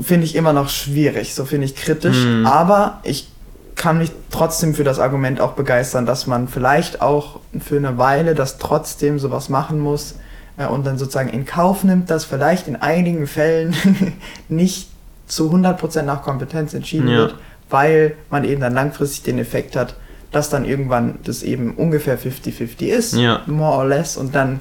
finde 0.00 0.26
ich 0.26 0.36
immer 0.36 0.52
noch 0.52 0.68
schwierig, 0.68 1.34
so 1.34 1.44
finde 1.44 1.66
ich 1.66 1.74
kritisch. 1.74 2.24
Mhm. 2.24 2.46
Aber 2.46 3.00
ich 3.02 3.28
kann 3.74 3.98
mich 3.98 4.10
trotzdem 4.30 4.74
für 4.74 4.84
das 4.84 4.98
Argument 4.98 5.40
auch 5.40 5.52
begeistern, 5.52 6.06
dass 6.06 6.26
man 6.26 6.48
vielleicht 6.48 7.02
auch 7.02 7.40
für 7.58 7.76
eine 7.76 7.98
Weile 7.98 8.34
das 8.34 8.58
trotzdem 8.58 9.18
sowas 9.18 9.48
machen 9.48 9.78
muss 9.78 10.16
äh, 10.56 10.66
und 10.66 10.86
dann 10.86 10.98
sozusagen 10.98 11.28
in 11.28 11.44
Kauf 11.44 11.84
nimmt, 11.84 12.10
dass 12.10 12.24
vielleicht 12.24 12.68
in 12.68 12.76
einigen 12.76 13.26
Fällen 13.26 13.74
nicht 14.48 14.90
zu 15.26 15.52
100% 15.52 16.02
nach 16.02 16.22
Kompetenz 16.22 16.74
entschieden 16.74 17.08
ja. 17.08 17.16
wird, 17.18 17.34
weil 17.68 18.16
man 18.30 18.44
eben 18.44 18.60
dann 18.60 18.74
langfristig 18.74 19.24
den 19.24 19.38
Effekt 19.38 19.76
hat, 19.76 19.94
dass 20.32 20.50
dann 20.50 20.64
irgendwann 20.64 21.18
das 21.24 21.42
eben 21.42 21.74
ungefähr 21.74 22.18
50-50 22.18 22.86
ist, 22.86 23.14
ja. 23.14 23.42
more 23.46 23.76
or 23.76 23.86
less, 23.86 24.16
und 24.16 24.34
dann 24.34 24.60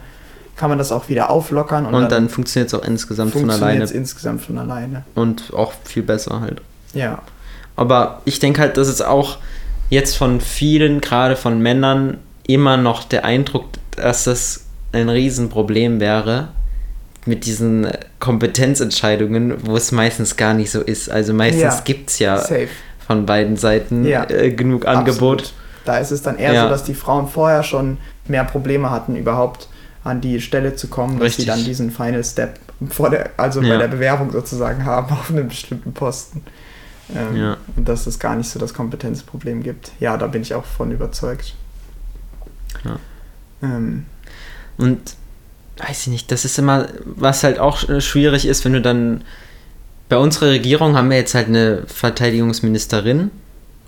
kann 0.56 0.70
man 0.70 0.78
das 0.78 0.92
auch 0.92 1.10
wieder 1.10 1.30
auflockern. 1.30 1.86
Und, 1.86 1.94
und 1.94 2.02
dann, 2.04 2.10
dann 2.10 2.30
funktioniert 2.30 2.72
es 2.72 2.80
auch 2.80 2.86
insgesamt 2.86 3.34
von 3.34 3.50
alleine. 3.50 3.84
insgesamt 3.86 4.42
von 4.42 4.58
alleine. 4.58 5.04
Und 5.14 5.54
auch 5.54 5.74
viel 5.84 6.04
besser 6.04 6.40
halt. 6.40 6.62
Ja. 6.94 7.20
Aber 7.76 8.22
ich 8.24 8.40
denke 8.40 8.62
halt, 8.62 8.78
dass 8.78 8.88
es 8.88 9.02
auch 9.02 9.38
jetzt 9.90 10.16
von 10.16 10.40
vielen, 10.40 11.02
gerade 11.02 11.36
von 11.36 11.60
Männern, 11.60 12.20
immer 12.48 12.78
noch 12.78 13.04
der 13.04 13.26
Eindruck, 13.26 13.66
dass 13.92 14.26
das 14.26 14.66
ein 14.94 15.10
Riesenproblem 15.10 16.00
wäre 16.00 16.50
mit 17.26 17.46
diesen 17.46 17.88
Kompetenzentscheidungen, 18.20 19.66
wo 19.66 19.76
es 19.76 19.92
meistens 19.92 20.38
gar 20.38 20.54
nicht 20.54 20.72
so 20.72 20.82
ist. 20.82 21.10
Also 21.10 21.34
meistens 21.34 21.62
ja, 21.62 21.82
gibt 21.84 22.10
es 22.10 22.20
ja 22.20 22.38
safe. 22.38 22.70
von 23.06 23.26
beiden 23.26 23.58
Seiten 23.58 24.06
ja, 24.06 24.30
äh, 24.30 24.52
genug 24.52 24.86
Angebot. 24.86 25.40
Absolut. 25.42 25.54
Da 25.86 25.98
ist 25.98 26.12
es 26.12 26.22
dann 26.22 26.38
eher 26.38 26.54
ja. 26.54 26.64
so, 26.64 26.70
dass 26.70 26.84
die 26.84 26.96
Frauen 26.96 27.28
vorher 27.28 27.64
schon 27.64 27.98
mehr 28.28 28.44
Probleme 28.44 28.90
hatten, 28.90 29.16
überhaupt 29.16 29.68
an 30.04 30.22
die 30.22 30.40
Stelle 30.42 30.76
zu 30.76 30.88
kommen, 30.88 31.20
Richtig. 31.22 31.46
dass 31.46 31.56
sie 31.56 31.62
dann 31.62 31.66
diesen 31.66 31.92
Final 31.92 32.24
Step 32.24 32.60
vor 32.90 33.10
der, 33.10 33.32
also 33.38 33.62
bei 33.62 33.78
der 33.78 33.88
Bewerbung 33.88 34.32
sozusagen 34.32 34.86
haben 34.86 35.12
auf 35.12 35.30
einem 35.30 35.48
bestimmten 35.48 35.94
Posten. 35.94 36.44
Ähm, 37.16 37.36
ja. 37.36 37.58
Und 37.76 37.88
dass 37.88 38.08
es 38.08 38.20
gar 38.20 38.36
nicht 38.36 38.50
so 38.50 38.60
das 38.60 38.74
Kompetenzproblem 38.74 39.64
gibt. 39.64 39.92
Ja, 40.00 40.18
da 40.18 40.28
bin 40.28 40.42
ich 40.42 40.54
auch 40.54 40.66
von 40.66 40.92
überzeugt. 40.92 41.56
Ja. 42.84 42.98
Ähm, 43.62 44.06
und 44.78 45.16
weiß 45.78 46.02
ich 46.04 46.08
nicht, 46.08 46.32
das 46.32 46.46
ist 46.46 46.58
immer, 46.58 46.88
was 47.04 47.44
halt 47.44 47.60
auch 47.60 47.80
schwierig 48.00 48.46
ist, 48.46 48.64
wenn 48.66 48.74
du 48.74 48.82
dann 48.82 49.24
bei 50.08 50.18
unserer 50.18 50.50
Regierung 50.50 50.96
haben 50.96 51.10
wir 51.10 51.18
jetzt 51.18 51.36
halt 51.36 51.48
eine 51.48 51.84
Verteidigungsministerin 51.88 53.32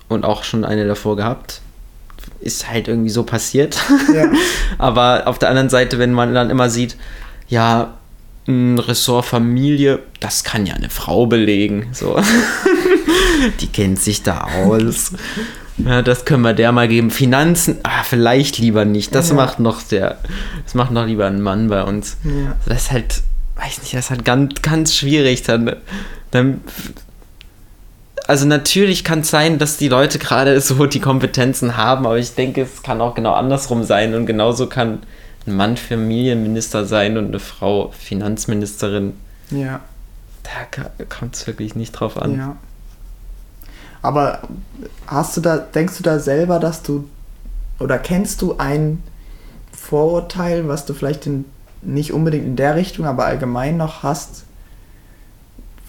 und 0.08 0.24
auch 0.24 0.44
schon 0.44 0.64
eine 0.64 0.86
davor 0.86 1.16
gehabt. 1.16 1.60
Ist 2.40 2.68
halt 2.68 2.88
irgendwie 2.88 3.10
so 3.10 3.22
passiert. 3.22 3.78
Ja. 4.12 4.30
Aber 4.78 5.26
auf 5.26 5.38
der 5.38 5.48
anderen 5.48 5.70
Seite, 5.70 5.98
wenn 5.98 6.12
man 6.12 6.34
dann 6.34 6.50
immer 6.50 6.70
sieht, 6.70 6.96
ja, 7.48 7.94
ein 8.46 8.78
Ressort 8.78 9.26
Familie, 9.26 10.00
das 10.20 10.42
kann 10.42 10.66
ja 10.66 10.74
eine 10.74 10.90
Frau 10.90 11.26
belegen. 11.26 11.88
So. 11.92 12.20
Die 13.60 13.66
kennt 13.68 14.00
sich 14.00 14.22
da 14.22 14.48
aus. 14.64 15.12
Ja, 15.84 16.02
das 16.02 16.24
können 16.24 16.42
wir 16.42 16.54
der 16.54 16.72
mal 16.72 16.88
geben. 16.88 17.10
Finanzen, 17.10 17.78
ah, 17.82 18.02
vielleicht 18.02 18.58
lieber 18.58 18.84
nicht. 18.84 19.14
Das 19.14 19.28
ja. 19.30 19.34
macht 19.34 19.60
noch 19.60 19.82
der, 19.82 20.18
das 20.64 20.74
macht 20.74 20.90
noch 20.90 21.06
lieber 21.06 21.26
ein 21.26 21.40
Mann 21.40 21.68
bei 21.68 21.82
uns. 21.82 22.16
Ja. 22.24 22.56
Das 22.66 22.82
ist 22.82 22.92
halt, 22.92 23.22
weiß 23.56 23.82
nicht, 23.82 23.94
das 23.94 24.06
ist 24.06 24.10
halt 24.10 24.24
ganz, 24.24 24.60
ganz 24.62 24.96
schwierig. 24.96 25.42
Dann, 25.42 25.76
dann, 26.30 26.60
also 28.26 28.46
natürlich 28.46 29.04
kann 29.04 29.20
es 29.20 29.30
sein, 29.30 29.58
dass 29.58 29.76
die 29.76 29.88
Leute 29.88 30.18
gerade 30.18 30.60
so 30.60 30.86
die 30.86 31.00
Kompetenzen 31.00 31.76
haben, 31.76 32.06
aber 32.06 32.18
ich 32.18 32.34
denke, 32.34 32.62
es 32.62 32.82
kann 32.82 33.00
auch 33.00 33.14
genau 33.14 33.34
andersrum 33.34 33.84
sein 33.84 34.14
und 34.14 34.26
genauso 34.26 34.66
kann 34.66 35.00
ein 35.46 35.56
Mann 35.56 35.76
Familienminister 35.76 36.84
sein 36.84 37.16
und 37.16 37.28
eine 37.28 37.38
Frau 37.38 37.92
Finanzministerin. 37.98 39.14
Ja. 39.50 39.80
Da 40.42 41.04
kommt 41.08 41.34
es 41.34 41.46
wirklich 41.46 41.74
nicht 41.74 41.92
drauf 41.92 42.20
an. 42.20 42.36
Ja. 42.36 42.56
Aber 44.02 44.40
hast 45.06 45.36
du 45.36 45.40
da, 45.40 45.58
denkst 45.58 45.96
du 45.96 46.02
da 46.02 46.18
selber, 46.18 46.58
dass 46.58 46.82
du 46.82 47.08
oder 47.78 47.98
kennst 47.98 48.42
du 48.42 48.56
ein 48.58 49.02
Vorurteil, 49.72 50.68
was 50.68 50.84
du 50.84 50.94
vielleicht 50.94 51.26
in, 51.26 51.44
nicht 51.82 52.12
unbedingt 52.12 52.44
in 52.44 52.56
der 52.56 52.76
Richtung, 52.76 53.06
aber 53.06 53.26
allgemein 53.26 53.76
noch 53.76 54.02
hast, 54.02 54.44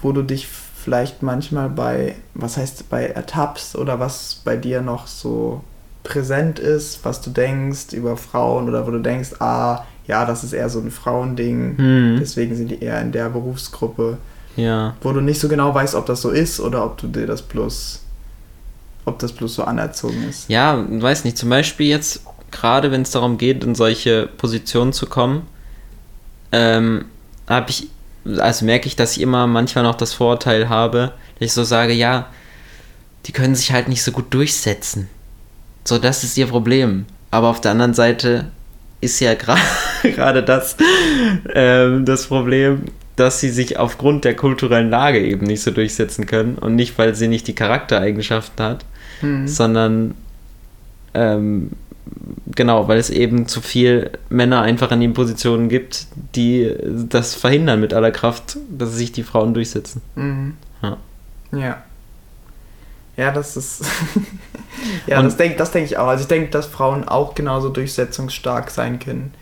wo 0.02 0.12
du 0.12 0.22
dich 0.22 0.48
vielleicht 0.48 1.24
manchmal 1.24 1.70
bei, 1.70 2.16
was 2.34 2.58
heißt 2.58 2.90
bei 2.90 3.08
ertappst 3.08 3.76
oder 3.76 4.00
was 4.00 4.42
bei 4.46 4.56
dir 4.56 4.82
noch 4.82 5.08
so 5.08 5.62
präsent 6.04 6.60
ist, 6.60 7.04
was 7.04 7.22
du 7.22 7.32
denkst 7.32 7.94
über 7.94 8.16
Frauen 8.16 8.70
oder 8.70 8.88
wo 8.88 8.92
du 8.92 9.00
denkst, 9.00 9.34
ah, 9.40 9.86
ja, 10.08 10.26
das 10.26 10.44
ist 10.44 10.54
eher 10.54 10.70
so 10.70 10.80
ein 10.80 10.92
Frauending, 10.92 11.78
hm. 11.78 12.18
deswegen 12.20 12.56
sind 12.56 12.72
die 12.72 12.82
eher 12.82 13.02
in 13.02 13.12
der 13.12 13.30
Berufsgruppe. 13.30 14.18
Ja. 14.60 14.96
Wo 15.02 15.12
du 15.12 15.22
nicht 15.22 15.40
so 15.40 15.48
genau 15.48 15.74
weißt, 15.74 15.96
ob 15.96 16.06
das 16.06 16.22
so 16.22 16.30
ist 16.30 16.60
oder 16.60 16.86
ob 16.86 16.98
du 16.98 17.08
dir 17.08 17.28
das 17.28 17.42
bloß, 17.42 18.02
ob 19.06 19.20
das 19.20 19.32
bloß 19.32 19.56
so 19.56 19.64
anerzogen 19.64 20.28
ist. 20.28 20.50
Ja, 20.50 20.84
weiß 20.88 21.24
nicht. 21.24 21.38
Zum 21.38 21.50
Beispiel 21.50 21.88
jetzt, 21.88 22.22
gerade 22.52 22.92
wenn 22.92 23.02
es 23.04 23.12
darum 23.12 23.38
geht, 23.38 23.64
in 23.64 23.76
solche 23.76 24.28
Positionen 24.38 24.94
zu 24.94 25.08
kommen, 25.08 25.48
ähm, 26.52 27.06
habe 27.48 27.70
ich, 27.70 27.88
also 28.38 28.66
merke 28.66 28.88
ich, 28.88 28.96
dass 28.96 29.18
ich 29.18 29.22
immer 29.22 29.48
manchmal 29.48 29.84
noch 29.84 29.96
das 29.96 30.14
Vorurteil 30.14 30.70
habe, 30.70 31.14
dass 31.40 31.48
ich 31.48 31.54
so 31.54 31.64
sage, 31.64 31.94
ja, 31.94 32.28
die 33.26 33.32
können 33.32 33.56
sich 33.56 33.72
halt 33.72 33.88
nicht 33.88 34.04
so 34.04 34.12
gut 34.12 34.34
durchsetzen. 34.34 35.10
So, 35.84 35.98
das 35.98 36.24
ist 36.24 36.38
ihr 36.38 36.48
Problem. 36.48 37.06
Aber 37.32 37.48
auf 37.48 37.62
der 37.62 37.72
anderen 37.72 37.94
Seite 37.94 38.52
ist 39.02 39.20
ja 39.20 39.34
gerade 40.04 40.44
das 40.44 40.76
ähm, 41.54 42.06
das 42.06 42.28
Problem, 42.28 42.86
dass 43.20 43.40
sie 43.40 43.50
sich 43.50 43.78
aufgrund 43.78 44.26
der 44.26 44.36
kulturellen 44.36 44.90
Lage 44.90 45.20
eben 45.20 45.46
nicht 45.46 45.62
so 45.62 45.72
durchsetzen 45.72 46.26
können 46.26 46.58
und 46.58 46.76
nicht, 46.76 46.98
weil 46.98 47.16
sie 47.16 47.28
nicht 47.28 47.48
die 47.48 47.56
Charaktereigenschaften 47.56 48.66
hat, 48.66 48.86
mhm. 49.22 49.48
sondern 49.48 50.16
ähm, 51.14 51.72
genau, 52.56 52.88
weil 52.88 52.98
es 52.98 53.10
eben 53.10 53.48
zu 53.48 53.62
viel 53.62 54.12
Männer 54.30 54.62
einfach 54.62 54.92
in 54.92 55.02
den 55.02 55.14
Positionen 55.14 55.70
gibt, 55.70 56.08
die 56.36 56.74
das 56.86 57.36
verhindern 57.36 57.82
mit 57.82 57.94
aller 57.94 58.12
Kraft, 58.12 58.58
dass 58.70 58.94
sich 58.94 59.12
die 59.12 59.24
Frauen 59.24 59.54
durchsetzen. 59.54 60.02
Mhm. 60.16 60.54
Ja. 60.82 60.98
ja. 61.52 61.84
Ja, 63.18 63.32
das 63.32 63.58
ist. 63.58 63.84
ja, 65.08 65.20
und 65.20 65.26
das 65.26 65.36
denke 65.36 65.58
das 65.58 65.72
denk 65.72 65.86
ich 65.86 65.98
auch. 65.98 66.08
Also 66.08 66.22
ich 66.22 66.30
denke, 66.30 66.52
dass 66.52 66.68
Frauen 66.68 67.06
auch 67.06 67.36
genauso 67.36 67.68
durchsetzungsstark 67.68 68.72
sein 68.72 68.98
können 68.98 69.34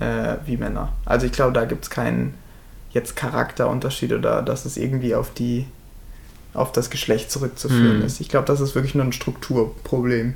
äh, 0.00 0.34
wie 0.46 0.56
Männer. 0.56 0.88
Also 1.04 1.26
ich 1.26 1.32
glaube, 1.32 1.52
da 1.52 1.64
gibt 1.64 1.84
es 1.84 1.90
keinen 1.90 2.34
jetzt 2.92 3.16
Charakterunterschied 3.16 4.12
oder 4.12 4.42
dass 4.42 4.64
es 4.64 4.76
irgendwie 4.76 5.14
auf 5.14 5.32
die 5.32 5.66
auf 6.52 6.72
das 6.72 6.90
Geschlecht 6.90 7.30
zurückzuführen 7.30 7.98
mhm. 7.98 8.04
ist. 8.04 8.20
Ich 8.20 8.28
glaube, 8.28 8.46
das 8.46 8.60
ist 8.60 8.74
wirklich 8.74 8.96
nur 8.96 9.04
ein 9.04 9.12
Strukturproblem. 9.12 10.34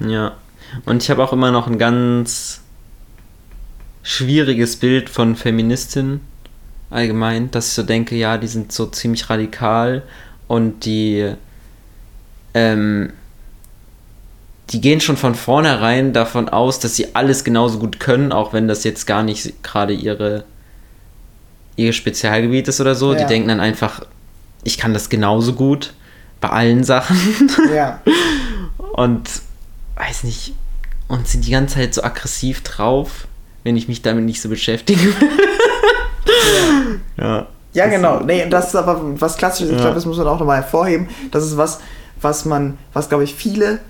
Ja. 0.00 0.36
Und 0.84 1.02
ich 1.02 1.10
habe 1.10 1.24
auch 1.24 1.32
immer 1.32 1.50
noch 1.50 1.66
ein 1.66 1.78
ganz 1.78 2.60
schwieriges 4.02 4.76
Bild 4.76 5.08
von 5.08 5.34
Feministinnen 5.34 6.20
allgemein, 6.90 7.50
dass 7.50 7.68
ich 7.68 7.72
so 7.72 7.82
denke, 7.82 8.16
ja, 8.16 8.36
die 8.38 8.46
sind 8.46 8.70
so 8.70 8.86
ziemlich 8.86 9.28
radikal 9.30 10.02
und 10.46 10.84
die 10.84 11.32
ähm, 12.54 13.12
die 14.70 14.80
gehen 14.80 15.00
schon 15.00 15.16
von 15.16 15.34
vornherein 15.34 16.12
davon 16.12 16.48
aus, 16.48 16.80
dass 16.80 16.96
sie 16.96 17.14
alles 17.14 17.44
genauso 17.44 17.78
gut 17.78 18.00
können, 18.00 18.32
auch 18.32 18.52
wenn 18.52 18.66
das 18.66 18.84
jetzt 18.84 19.06
gar 19.06 19.22
nicht 19.22 19.62
gerade 19.62 19.92
ihre 19.92 20.44
ihr 21.76 21.92
Spezialgebiet 21.92 22.68
ist 22.68 22.80
oder 22.80 22.94
so. 22.94 23.12
Ja. 23.12 23.20
Die 23.20 23.26
denken 23.26 23.48
dann 23.48 23.60
einfach, 23.60 24.02
ich 24.64 24.78
kann 24.78 24.92
das 24.92 25.08
genauso 25.08 25.52
gut 25.52 25.94
bei 26.40 26.48
allen 26.50 26.84
Sachen. 26.84 27.16
Ja. 27.74 28.00
und 28.94 29.28
weiß 29.96 30.24
nicht, 30.24 30.54
und 31.08 31.28
sind 31.28 31.46
die 31.46 31.50
ganze 31.50 31.76
Zeit 31.76 31.94
so 31.94 32.02
aggressiv 32.02 32.62
drauf, 32.62 33.26
wenn 33.64 33.76
ich 33.76 33.88
mich 33.88 34.02
damit 34.02 34.24
nicht 34.24 34.40
so 34.40 34.48
beschäftige. 34.48 35.12
ja. 37.16 37.24
ja. 37.24 37.46
Ja, 37.76 37.88
genau. 37.88 38.20
Nee, 38.20 38.48
das 38.48 38.68
ist 38.68 38.74
aber 38.74 39.20
was 39.20 39.36
Klassisches. 39.36 39.72
Ich 39.72 39.78
glaube, 39.78 39.94
das 39.94 40.06
muss 40.06 40.16
man 40.16 40.26
auch 40.28 40.38
nochmal 40.38 40.62
hervorheben. 40.62 41.08
Das 41.30 41.44
ist 41.44 41.58
was, 41.58 41.80
was 42.22 42.46
man, 42.46 42.78
was 42.94 43.10
glaube 43.10 43.24
ich 43.24 43.34
viele 43.34 43.80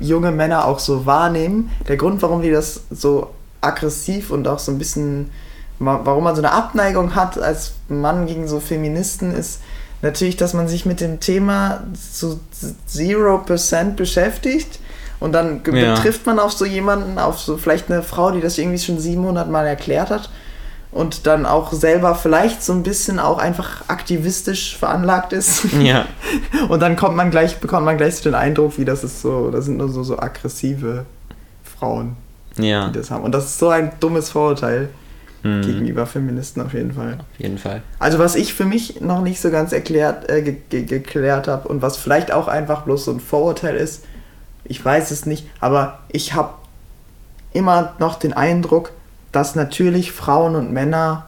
junge 0.00 0.32
Männer 0.32 0.64
auch 0.64 0.78
so 0.78 1.04
wahrnehmen. 1.04 1.70
Der 1.88 1.98
Grund, 1.98 2.22
warum 2.22 2.40
die 2.40 2.50
das 2.50 2.84
so 2.90 3.30
aggressiv 3.60 4.30
und 4.30 4.48
auch 4.48 4.58
so 4.58 4.72
ein 4.72 4.78
bisschen 4.78 5.30
warum 5.84 6.24
man 6.24 6.34
so 6.34 6.42
eine 6.42 6.52
Abneigung 6.52 7.14
hat 7.14 7.38
als 7.38 7.72
Mann 7.88 8.26
gegen 8.26 8.48
so 8.48 8.60
Feministen, 8.60 9.34
ist 9.34 9.60
natürlich, 10.00 10.36
dass 10.36 10.54
man 10.54 10.68
sich 10.68 10.86
mit 10.86 11.00
dem 11.00 11.20
Thema 11.20 11.84
zu 12.12 12.40
0% 12.94 13.94
beschäftigt 13.94 14.80
und 15.20 15.32
dann 15.32 15.62
ja. 15.72 15.94
betrifft 15.94 16.26
man 16.26 16.38
auf 16.38 16.52
so 16.52 16.64
jemanden, 16.64 17.18
auf 17.18 17.38
so 17.38 17.56
vielleicht 17.56 17.90
eine 17.90 18.02
Frau, 18.02 18.32
die 18.32 18.40
das 18.40 18.58
irgendwie 18.58 18.78
schon 18.78 18.98
700 18.98 19.50
Mal 19.50 19.66
erklärt 19.66 20.10
hat 20.10 20.30
und 20.92 21.26
dann 21.26 21.46
auch 21.46 21.72
selber 21.72 22.14
vielleicht 22.14 22.62
so 22.62 22.72
ein 22.72 22.82
bisschen 22.82 23.18
auch 23.18 23.38
einfach 23.38 23.88
aktivistisch 23.88 24.76
veranlagt 24.76 25.32
ist. 25.32 25.64
Ja. 25.80 26.04
Und 26.68 26.80
dann 26.80 26.96
kommt 26.96 27.16
man 27.16 27.30
gleich, 27.30 27.58
bekommt 27.60 27.86
man 27.86 27.96
gleich 27.96 28.16
so 28.16 28.24
den 28.24 28.34
Eindruck, 28.34 28.76
wie 28.76 28.84
das 28.84 29.02
ist 29.02 29.22
so, 29.22 29.50
das 29.50 29.64
sind 29.64 29.78
nur 29.78 29.88
so, 29.88 30.02
so 30.02 30.18
aggressive 30.18 31.06
Frauen, 31.62 32.16
ja. 32.58 32.88
die 32.88 32.98
das 32.98 33.10
haben. 33.10 33.24
Und 33.24 33.32
das 33.32 33.46
ist 33.46 33.58
so 33.58 33.70
ein 33.70 33.92
dummes 34.00 34.28
Vorurteil. 34.28 34.90
Mhm. 35.42 35.62
gegenüber 35.62 36.06
Feministen 36.06 36.62
auf 36.62 36.74
jeden 36.74 36.92
Fall. 36.92 37.14
Auf 37.14 37.40
jeden 37.40 37.58
Fall. 37.58 37.82
Also 37.98 38.18
was 38.18 38.34
ich 38.34 38.54
für 38.54 38.64
mich 38.64 39.00
noch 39.00 39.22
nicht 39.22 39.40
so 39.40 39.50
ganz 39.50 39.72
erklärt, 39.72 40.28
äh, 40.30 40.42
ge 40.42 40.56
ge 40.68 40.84
geklärt 40.84 41.48
habe 41.48 41.68
und 41.68 41.82
was 41.82 41.96
vielleicht 41.96 42.32
auch 42.32 42.48
einfach 42.48 42.82
bloß 42.82 43.04
so 43.04 43.12
ein 43.12 43.20
Vorurteil 43.20 43.76
ist, 43.76 44.04
ich 44.64 44.84
weiß 44.84 45.10
es 45.10 45.26
nicht, 45.26 45.48
aber 45.60 46.00
ich 46.08 46.34
habe 46.34 46.54
immer 47.52 47.94
noch 47.98 48.18
den 48.18 48.32
Eindruck, 48.32 48.92
dass 49.32 49.54
natürlich 49.54 50.12
Frauen 50.12 50.56
und 50.56 50.72
Männer 50.72 51.26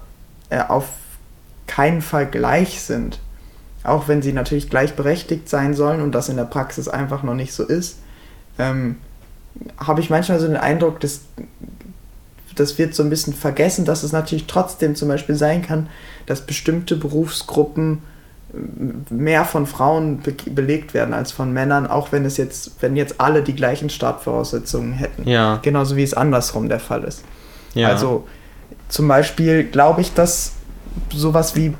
äh, 0.50 0.60
auf 0.60 0.88
keinen 1.66 2.02
Fall 2.02 2.26
gleich 2.26 2.82
sind. 2.82 3.20
Auch 3.82 4.08
wenn 4.08 4.22
sie 4.22 4.32
natürlich 4.32 4.70
gleichberechtigt 4.70 5.48
sein 5.48 5.74
sollen 5.74 6.00
und 6.00 6.12
das 6.12 6.28
in 6.28 6.36
der 6.36 6.44
Praxis 6.44 6.88
einfach 6.88 7.22
noch 7.22 7.34
nicht 7.34 7.52
so 7.52 7.64
ist, 7.64 7.98
ähm, 8.58 8.96
habe 9.78 10.00
ich 10.00 10.10
manchmal 10.10 10.40
so 10.40 10.46
den 10.46 10.56
Eindruck, 10.56 11.00
dass 11.00 11.20
das 12.54 12.78
wird 12.78 12.94
so 12.94 13.02
ein 13.02 13.10
bisschen 13.10 13.34
vergessen, 13.34 13.84
dass 13.84 14.02
es 14.02 14.12
natürlich 14.12 14.46
trotzdem 14.46 14.94
zum 14.94 15.08
Beispiel 15.08 15.34
sein 15.34 15.62
kann, 15.62 15.88
dass 16.26 16.42
bestimmte 16.42 16.96
Berufsgruppen 16.96 18.02
äh, 18.52 19.14
mehr 19.14 19.44
von 19.44 19.66
Frauen 19.66 20.18
be 20.18 20.34
belegt 20.50 20.94
werden 20.94 21.14
als 21.14 21.32
von 21.32 21.52
Männern, 21.52 21.86
auch 21.86 22.12
wenn 22.12 22.24
es 22.24 22.36
jetzt, 22.36 22.72
wenn 22.80 22.96
jetzt 22.96 23.20
alle 23.20 23.42
die 23.42 23.54
gleichen 23.54 23.90
Startvoraussetzungen 23.90 24.92
hätten. 24.92 25.28
Ja. 25.28 25.58
Genauso 25.62 25.96
wie 25.96 26.02
es 26.02 26.14
andersrum 26.14 26.68
der 26.68 26.80
Fall 26.80 27.04
ist. 27.04 27.24
Ja. 27.74 27.88
Also 27.88 28.26
zum 28.88 29.08
Beispiel 29.08 29.64
glaube 29.64 30.00
ich, 30.00 30.14
dass 30.14 30.52
sowas 31.12 31.56
wie 31.56 31.74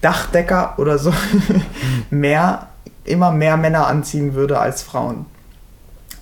Dachdecker 0.00 0.74
oder 0.78 0.98
so 0.98 1.12
mehr, 2.10 2.68
immer 3.04 3.32
mehr 3.32 3.56
Männer 3.56 3.86
anziehen 3.86 4.34
würde 4.34 4.58
als 4.58 4.82
Frauen. 4.82 5.26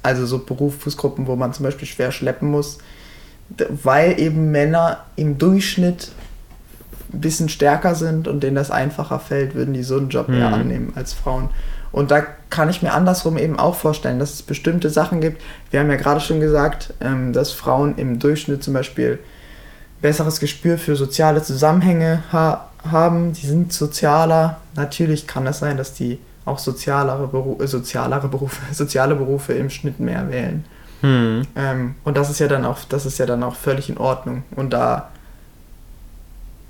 Also 0.02 0.26
so 0.26 0.38
Berufsgruppen, 0.38 1.26
wo 1.26 1.36
man 1.36 1.52
zum 1.52 1.64
Beispiel 1.64 1.88
schwer 1.88 2.12
schleppen 2.12 2.50
muss, 2.50 2.78
weil 3.82 4.18
eben 4.18 4.50
Männer 4.50 5.04
im 5.16 5.38
Durchschnitt 5.38 6.12
ein 7.12 7.20
bisschen 7.20 7.48
stärker 7.48 7.94
sind 7.94 8.26
und 8.28 8.42
denen 8.42 8.56
das 8.56 8.70
einfacher 8.70 9.20
fällt, 9.20 9.54
würden 9.54 9.74
die 9.74 9.82
so 9.82 9.96
einen 9.96 10.08
Job 10.08 10.28
mhm. 10.28 10.34
eher 10.34 10.52
annehmen 10.52 10.92
als 10.96 11.12
Frauen. 11.12 11.50
Und 11.92 12.10
da 12.10 12.22
kann 12.50 12.68
ich 12.68 12.82
mir 12.82 12.92
andersrum 12.92 13.38
eben 13.38 13.56
auch 13.56 13.76
vorstellen, 13.76 14.18
dass 14.18 14.34
es 14.34 14.42
bestimmte 14.42 14.90
Sachen 14.90 15.20
gibt. 15.20 15.40
Wir 15.70 15.78
haben 15.78 15.90
ja 15.90 15.96
gerade 15.96 16.20
schon 16.20 16.40
gesagt, 16.40 16.92
ähm, 17.00 17.32
dass 17.32 17.52
Frauen 17.52 17.96
im 17.98 18.18
Durchschnitt 18.18 18.64
zum 18.64 18.74
Beispiel 18.74 19.20
besseres 20.02 20.40
Gespür 20.40 20.76
für 20.76 20.96
soziale 20.96 21.42
Zusammenhänge 21.42 22.24
ha 22.32 22.68
haben. 22.90 23.32
Die 23.32 23.46
sind 23.46 23.72
sozialer. 23.72 24.58
Natürlich 24.74 25.26
kann 25.26 25.46
es 25.46 25.60
sein, 25.60 25.76
dass 25.76 25.94
die 25.94 26.18
auch 26.44 26.58
sozialere, 26.58 27.28
Beru 27.28 27.64
sozialere 27.64 28.28
Berufe, 28.28 28.60
soziale 28.72 29.14
Berufe 29.14 29.52
im 29.52 29.70
Schnitt 29.70 30.00
mehr 30.00 30.28
wählen. 30.30 30.64
Hm. 31.04 31.42
Ähm, 31.54 31.96
und 32.02 32.16
das 32.16 32.30
ist 32.30 32.38
ja 32.38 32.48
dann 32.48 32.64
auch, 32.64 32.78
das 32.88 33.04
ist 33.04 33.18
ja 33.18 33.26
dann 33.26 33.42
auch 33.42 33.56
völlig 33.56 33.90
in 33.90 33.98
Ordnung. 33.98 34.42
Und 34.56 34.72
da 34.72 35.10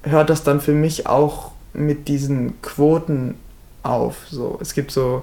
hört 0.02 0.28
das 0.28 0.42
dann 0.42 0.60
für 0.60 0.72
mich 0.72 1.06
auch 1.06 1.52
mit 1.72 2.08
diesen 2.08 2.60
Quoten 2.60 3.36
auf. 3.84 4.26
So, 4.28 4.58
es 4.60 4.74
gibt 4.74 4.90
so 4.90 5.22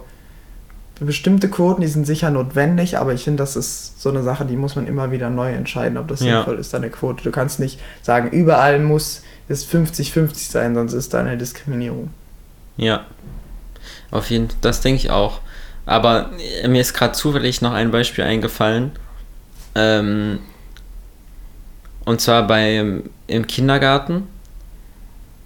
bestimmte 1.02 1.50
Quoten, 1.50 1.82
die 1.82 1.88
sind 1.88 2.08
sicher 2.08 2.32
notwendig, 2.32 2.98
aber 3.00 3.14
ich 3.14 3.26
finde, 3.26 3.44
das 3.44 3.58
ist 3.58 4.02
so 4.02 4.08
eine 4.08 4.24
Sache, 4.24 4.46
die 4.46 4.56
muss 4.56 4.78
man 4.78 4.88
immer 4.88 5.12
wieder 5.12 5.30
neu 5.30 5.52
entscheiden, 5.52 5.98
ob 5.98 6.08
das 6.08 6.22
ja. 6.22 6.38
sinnvoll 6.38 6.58
ist, 6.58 6.74
eine 6.74 6.90
Quote. 6.90 7.22
Du 7.22 7.32
kannst 7.32 7.60
nicht 7.60 7.82
sagen, 8.02 8.30
überall 8.30 8.80
muss 8.80 9.24
es 9.50 9.68
50-50 9.68 10.52
sein, 10.52 10.74
sonst 10.74 10.94
ist 10.94 11.14
da 11.14 11.20
eine 11.20 11.38
Diskriminierung. 11.38 12.12
Ja, 12.78 13.06
auf 14.10 14.30
jeden 14.30 14.48
Fall, 14.48 14.58
das 14.62 14.80
denke 14.80 15.02
ich 15.02 15.12
auch. 15.12 15.42
Aber 15.86 16.30
mir 16.68 16.82
ist 16.82 16.94
gerade 16.94 17.14
zufällig 17.14 17.62
noch 17.62 17.74
ein 17.74 17.92
Beispiel 17.92 18.24
eingefallen. 18.24 18.92
Ähm, 19.76 20.40
und 22.06 22.22
zwar 22.22 22.48
bei, 22.48 23.02
im 23.28 23.48
Kindergarten. 23.48 24.28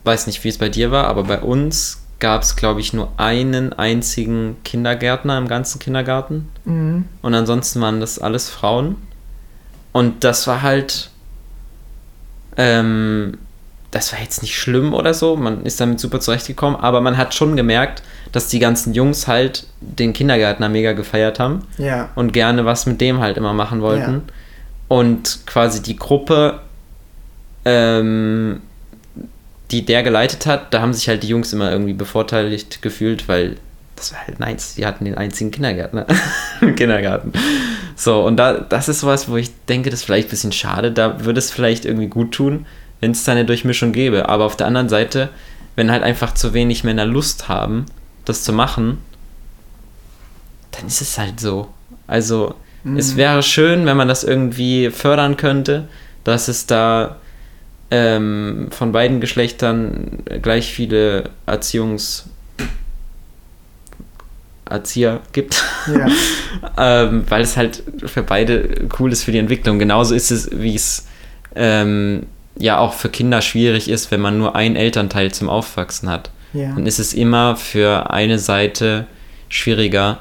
Weiß 0.03 0.27
nicht, 0.27 0.43
wie 0.43 0.49
es 0.49 0.57
bei 0.57 0.69
dir 0.69 0.91
war, 0.91 1.07
aber 1.07 1.23
bei 1.23 1.39
uns 1.39 2.01
gab 2.19 2.43
es, 2.43 2.55
glaube 2.55 2.79
ich, 2.79 2.93
nur 2.93 3.11
einen 3.17 3.73
einzigen 3.73 4.57
Kindergärtner 4.63 5.37
im 5.37 5.47
ganzen 5.47 5.79
Kindergarten. 5.79 6.49
Mhm. 6.63 7.05
Und 7.21 7.33
ansonsten 7.33 7.81
waren 7.81 7.99
das 7.99 8.19
alles 8.19 8.49
Frauen. 8.49 8.97
Und 9.91 10.23
das 10.23 10.47
war 10.47 10.61
halt. 10.61 11.09
Ähm, 12.57 13.37
das 13.91 14.11
war 14.11 14.19
jetzt 14.19 14.41
nicht 14.41 14.57
schlimm 14.57 14.93
oder 14.93 15.13
so. 15.13 15.37
Man 15.37 15.65
ist 15.65 15.79
damit 15.79 15.99
super 15.99 16.19
zurechtgekommen, 16.19 16.79
aber 16.79 16.99
man 16.99 17.17
hat 17.17 17.33
schon 17.33 17.55
gemerkt, 17.55 18.03
dass 18.31 18.47
die 18.47 18.59
ganzen 18.59 18.93
Jungs 18.93 19.27
halt 19.27 19.67
den 19.79 20.13
Kindergärtner 20.13 20.69
mega 20.69 20.93
gefeiert 20.93 21.39
haben. 21.39 21.63
Ja. 21.77 22.09
Und 22.15 22.33
gerne 22.33 22.65
was 22.65 22.85
mit 22.85 23.01
dem 23.01 23.19
halt 23.19 23.37
immer 23.37 23.53
machen 23.53 23.81
wollten. 23.81 24.13
Ja. 24.13 24.33
Und 24.87 25.39
quasi 25.45 25.81
die 25.81 25.95
Gruppe 25.95 26.59
ähm, 27.65 28.61
die 29.71 29.85
der 29.85 30.03
geleitet 30.03 30.45
hat, 30.45 30.73
da 30.73 30.81
haben 30.81 30.93
sich 30.93 31.07
halt 31.09 31.23
die 31.23 31.27
Jungs 31.27 31.51
immer 31.51 31.71
irgendwie 31.71 31.93
bevorteiligt 31.93 32.81
gefühlt, 32.81 33.27
weil 33.27 33.57
das 33.95 34.13
war 34.13 34.25
halt 34.27 34.39
nice. 34.39 34.75
Die 34.75 34.85
hatten 34.85 35.05
den 35.05 35.15
einzigen 35.15 35.51
Kindergärtner 35.51 36.05
im 36.61 36.75
Kindergarten. 36.75 37.31
So, 37.95 38.23
und 38.23 38.37
da, 38.37 38.53
das 38.53 38.89
ist 38.89 38.99
sowas, 38.99 39.29
wo 39.29 39.37
ich 39.37 39.51
denke, 39.67 39.89
das 39.89 40.01
ist 40.01 40.05
vielleicht 40.05 40.27
ein 40.27 40.31
bisschen 40.31 40.51
schade. 40.51 40.91
Da 40.91 41.23
würde 41.25 41.39
es 41.39 41.49
vielleicht 41.49 41.85
irgendwie 41.85 42.07
gut 42.07 42.33
tun, 42.33 42.65
wenn 42.99 43.11
es 43.11 43.23
da 43.23 43.31
eine 43.31 43.45
Durchmischung 43.45 43.93
gäbe. 43.93 44.29
Aber 44.29 44.45
auf 44.45 44.57
der 44.57 44.67
anderen 44.67 44.89
Seite, 44.89 45.29
wenn 45.75 45.89
halt 45.89 46.03
einfach 46.03 46.33
zu 46.33 46.53
wenig 46.53 46.83
Männer 46.83 47.05
Lust 47.05 47.47
haben, 47.47 47.85
das 48.25 48.43
zu 48.43 48.53
machen, 48.53 48.97
dann 50.71 50.87
ist 50.87 51.01
es 51.01 51.17
halt 51.17 51.39
so. 51.39 51.69
Also, 52.07 52.55
mhm. 52.83 52.97
es 52.97 53.15
wäre 53.15 53.43
schön, 53.43 53.85
wenn 53.85 53.97
man 53.97 54.07
das 54.07 54.23
irgendwie 54.23 54.89
fördern 54.91 55.37
könnte, 55.37 55.87
dass 56.23 56.47
es 56.47 56.65
da 56.65 57.17
ähm, 57.91 58.67
von 58.71 58.91
beiden 58.91 59.21
Geschlechtern 59.21 60.23
gleich 60.41 60.73
viele 60.73 61.29
Erziehungs 61.45 62.25
Erzieher 64.67 65.21
gibt, 65.31 65.63
ja. 65.87 66.07
ähm, 67.05 67.23
weil 67.29 67.43
es 67.43 67.55
halt 67.55 67.83
für 68.05 68.23
beide 68.23 68.87
cool 68.99 69.11
ist 69.11 69.23
für 69.23 69.31
die 69.31 69.37
Entwicklung. 69.37 69.77
Genauso 69.77 70.15
ist 70.15 70.31
es, 70.31 70.49
wie 70.51 70.73
es 70.73 71.05
ähm, 71.55 72.25
ja 72.57 72.79
auch 72.79 72.93
für 72.93 73.09
Kinder 73.09 73.41
schwierig 73.41 73.89
ist, 73.89 74.09
wenn 74.09 74.21
man 74.21 74.39
nur 74.39 74.55
einen 74.55 74.75
Elternteil 74.75 75.31
zum 75.31 75.49
Aufwachsen 75.49 76.09
hat. 76.09 76.31
Ja. 76.55 76.73
Dann 76.73 76.87
ist 76.87 76.99
es 76.99 77.13
immer 77.13 77.55
für 77.55 78.09
eine 78.09 78.39
Seite 78.39 79.05
schwieriger, 79.49 80.19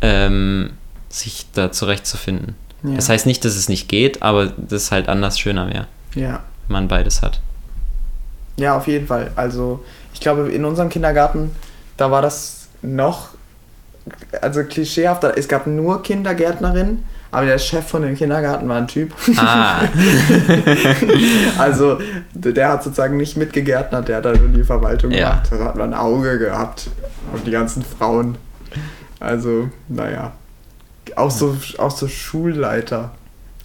ähm, 0.00 0.70
sich 1.08 1.46
da 1.52 1.72
zurechtzufinden. 1.72 2.54
Ja. 2.82 2.96
Das 2.96 3.08
heißt 3.08 3.26
nicht, 3.26 3.44
dass 3.44 3.56
es 3.56 3.68
nicht 3.68 3.88
geht, 3.88 4.22
aber 4.22 4.52
das 4.56 4.84
ist 4.84 4.92
halt 4.92 5.08
anders 5.08 5.38
schöner 5.38 5.64
mehr. 5.66 5.86
Ja 6.14 6.42
man 6.68 6.88
beides 6.88 7.22
hat. 7.22 7.40
Ja, 8.56 8.76
auf 8.76 8.86
jeden 8.86 9.06
Fall. 9.06 9.30
Also 9.36 9.84
ich 10.12 10.20
glaube, 10.20 10.50
in 10.50 10.64
unserem 10.64 10.88
Kindergarten, 10.88 11.50
da 11.96 12.10
war 12.10 12.22
das 12.22 12.68
noch, 12.82 13.30
also 14.40 14.62
klischeehaft, 14.62 15.24
es 15.24 15.48
gab 15.48 15.66
nur 15.66 16.02
Kindergärtnerinnen, 16.02 17.04
aber 17.34 17.46
der 17.46 17.58
Chef 17.58 17.84
von 17.84 18.02
dem 18.02 18.14
Kindergarten 18.14 18.68
war 18.68 18.76
ein 18.76 18.86
Typ. 18.86 19.12
Ah. 19.36 19.80
also 21.58 21.98
der 22.32 22.68
hat 22.68 22.84
sozusagen 22.84 23.16
nicht 23.16 23.36
mitgegärtnert, 23.36 24.06
der 24.06 24.18
hat 24.18 24.24
dann 24.24 24.54
die 24.54 24.62
Verwaltung 24.62 25.10
ja. 25.10 25.30
gemacht. 25.30 25.48
Da 25.50 25.64
hat 25.64 25.74
man 25.74 25.92
ein 25.92 25.98
Auge 25.98 26.38
gehabt 26.38 26.90
und 27.32 27.44
die 27.44 27.50
ganzen 27.50 27.82
Frauen. 27.84 28.38
Also, 29.18 29.68
naja. 29.88 30.32
Auch 31.16 31.32
so, 31.32 31.56
auch 31.78 31.90
so 31.90 32.06
Schulleiter. 32.06 33.10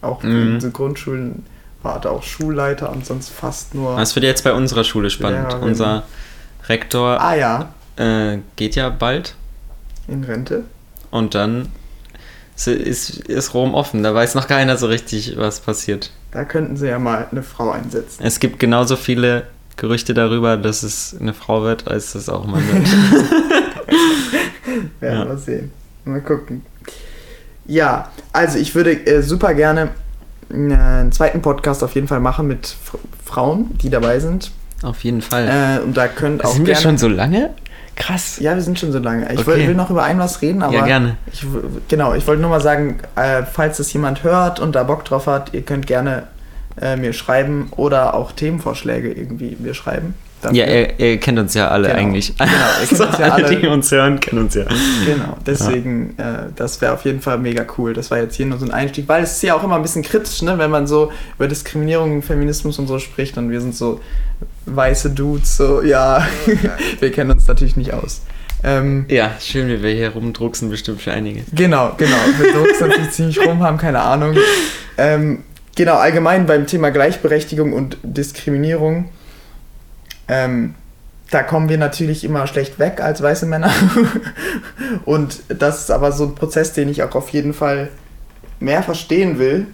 Auch 0.00 0.24
mhm. 0.24 0.54
in 0.54 0.60
so 0.60 0.70
Grundschulen 0.70 1.46
war 1.82 2.00
da 2.00 2.10
auch 2.10 2.24
Schulleiter 2.24 2.90
und 2.90 3.06
sonst 3.06 3.30
fast 3.30 3.76
nur. 3.76 3.96
Das 3.96 4.16
wird 4.16 4.24
jetzt 4.24 4.42
bei 4.42 4.52
unserer 4.52 4.82
Schule 4.82 5.10
spannend. 5.10 5.48
Lehrerin. 5.48 5.68
Unser 5.68 6.02
Rektor 6.68 7.20
ah, 7.20 7.36
ja. 7.36 7.68
äh, 7.96 8.38
geht 8.56 8.74
ja 8.74 8.88
bald. 8.88 9.36
In 10.08 10.24
Rente. 10.24 10.64
Und 11.12 11.36
dann 11.36 11.68
ist, 12.66 13.28
ist 13.28 13.54
Rom 13.54 13.74
offen. 13.74 14.02
Da 14.02 14.14
weiß 14.14 14.34
noch 14.34 14.46
keiner 14.46 14.76
so 14.76 14.86
richtig, 14.86 15.36
was 15.36 15.60
passiert. 15.60 16.10
Da 16.32 16.44
könnten 16.44 16.76
sie 16.76 16.88
ja 16.88 16.98
mal 16.98 17.28
eine 17.30 17.42
Frau 17.42 17.70
einsetzen. 17.70 18.22
Es 18.24 18.40
gibt 18.40 18.58
genauso 18.58 18.96
viele 18.96 19.44
Gerüchte 19.76 20.14
darüber, 20.14 20.56
dass 20.56 20.82
es 20.82 21.16
eine 21.18 21.32
Frau 21.32 21.62
wird, 21.62 21.88
als 21.88 22.14
es 22.14 22.28
auch 22.28 22.46
mal 22.46 22.60
wird. 22.60 22.86
Werden 25.00 25.20
ja. 25.20 25.28
wir 25.28 25.38
sehen. 25.38 25.72
Mal 26.04 26.20
gucken. 26.20 26.64
Ja, 27.66 28.10
also 28.32 28.58
ich 28.58 28.74
würde 28.74 29.06
äh, 29.06 29.22
super 29.22 29.54
gerne 29.54 29.90
einen 30.52 31.12
zweiten 31.12 31.42
Podcast 31.42 31.84
auf 31.84 31.94
jeden 31.94 32.08
Fall 32.08 32.20
machen 32.20 32.48
mit 32.48 32.76
Frauen, 33.24 33.78
die 33.78 33.90
dabei 33.90 34.18
sind. 34.18 34.50
Auf 34.82 35.04
jeden 35.04 35.22
Fall. 35.22 35.48
Äh, 35.48 35.84
und 35.84 35.96
da 35.96 36.08
könnt 36.08 36.44
auch 36.44 36.52
Sind 36.52 36.66
wir 36.66 36.76
schon 36.76 36.98
so 36.98 37.08
lange? 37.08 37.50
Krass. 38.00 38.38
Ja, 38.40 38.54
wir 38.54 38.62
sind 38.62 38.78
schon 38.78 38.92
so 38.92 38.98
lange. 38.98 39.30
Ich 39.32 39.40
okay. 39.40 39.66
will, 39.68 39.74
noch 39.74 39.90
über 39.90 40.02
ein 40.02 40.18
was 40.18 40.40
reden, 40.40 40.62
aber. 40.62 40.74
Ja, 40.74 40.86
gerne. 40.86 41.16
Ich, 41.32 41.44
genau, 41.88 42.14
ich 42.14 42.26
wollte 42.26 42.40
nur 42.40 42.50
mal 42.50 42.60
sagen, 42.60 42.98
äh, 43.14 43.42
falls 43.42 43.76
das 43.76 43.92
jemand 43.92 44.24
hört 44.24 44.58
und 44.58 44.74
da 44.74 44.84
Bock 44.84 45.04
drauf 45.04 45.26
hat, 45.26 45.52
ihr 45.52 45.62
könnt 45.62 45.86
gerne 45.86 46.24
äh, 46.80 46.96
mir 46.96 47.12
schreiben 47.12 47.68
oder 47.76 48.14
auch 48.14 48.32
Themenvorschläge 48.32 49.12
irgendwie 49.12 49.56
mir 49.58 49.74
schreiben. 49.74 50.14
Dafür. 50.40 50.56
Ja, 50.56 50.64
er, 50.64 50.98
er, 50.98 51.18
kennt 51.18 51.38
uns 51.38 51.52
ja 51.52 51.68
alle 51.68 51.88
genau. 51.88 52.00
eigentlich. 52.00 52.34
Genau, 52.36 52.50
er 52.50 52.86
kennt 52.86 53.00
uns 53.00 53.18
ja 53.18 53.28
alle. 53.28 53.56
Die 53.56 53.66
uns 53.66 53.90
hören, 53.90 54.20
kennen 54.20 54.42
uns 54.42 54.54
ja. 54.54 54.64
Genau, 55.04 55.36
deswegen, 55.44 56.14
ja. 56.18 56.46
äh, 56.46 56.48
das 56.56 56.80
wäre 56.80 56.94
auf 56.94 57.04
jeden 57.04 57.20
Fall 57.20 57.38
mega 57.38 57.66
cool. 57.76 57.92
Das 57.92 58.10
war 58.10 58.18
jetzt 58.18 58.36
hier 58.36 58.46
nur 58.46 58.58
so 58.58 58.64
ein 58.64 58.70
Einstieg, 58.70 59.06
weil 59.06 59.22
es 59.22 59.32
ist 59.32 59.42
ja 59.42 59.54
auch 59.54 59.62
immer 59.62 59.76
ein 59.76 59.82
bisschen 59.82 60.02
kritisch, 60.02 60.40
ne, 60.42 60.56
wenn 60.56 60.70
man 60.70 60.86
so 60.86 61.12
über 61.36 61.46
Diskriminierung, 61.46 62.22
Feminismus 62.22 62.78
und 62.78 62.86
so 62.86 62.98
spricht 62.98 63.36
und 63.36 63.50
wir 63.50 63.60
sind 63.60 63.74
so 63.74 64.00
weiße 64.64 65.10
Dudes, 65.10 65.58
so, 65.58 65.82
ja, 65.82 66.26
wir 67.00 67.12
kennen 67.12 67.30
uns 67.30 67.46
natürlich 67.46 67.76
nicht 67.76 67.92
aus. 67.92 68.22
Ähm, 68.62 69.06
ja, 69.08 69.32
schön, 69.40 69.68
wie 69.68 69.82
wir 69.82 69.90
hier 69.90 70.10
rumdrucksen, 70.10 70.70
bestimmt 70.70 71.02
für 71.02 71.12
einige. 71.12 71.42
Genau, 71.52 71.92
genau. 71.96 72.16
Wir 72.38 72.52
drucksen 72.52 72.88
natürlich 72.88 73.10
ziemlich 73.12 73.46
rum, 73.46 73.62
haben 73.62 73.78
keine 73.78 74.00
Ahnung. 74.00 74.36
Ähm, 74.96 75.40
genau, 75.76 75.96
allgemein 75.96 76.46
beim 76.46 76.66
Thema 76.66 76.90
Gleichberechtigung 76.90 77.72
und 77.72 77.98
Diskriminierung 78.02 79.10
ähm, 80.30 80.76
da 81.30 81.42
kommen 81.42 81.68
wir 81.68 81.76
natürlich 81.76 82.24
immer 82.24 82.46
schlecht 82.46 82.78
weg 82.78 83.00
als 83.00 83.20
weiße 83.20 83.46
Männer. 83.46 83.72
und 85.04 85.42
das 85.48 85.80
ist 85.80 85.90
aber 85.90 86.12
so 86.12 86.24
ein 86.24 86.34
Prozess, 86.36 86.72
den 86.72 86.88
ich 86.88 87.02
auch 87.02 87.14
auf 87.14 87.30
jeden 87.30 87.52
Fall 87.52 87.88
mehr 88.60 88.82
verstehen 88.82 89.38
will. 89.38 89.66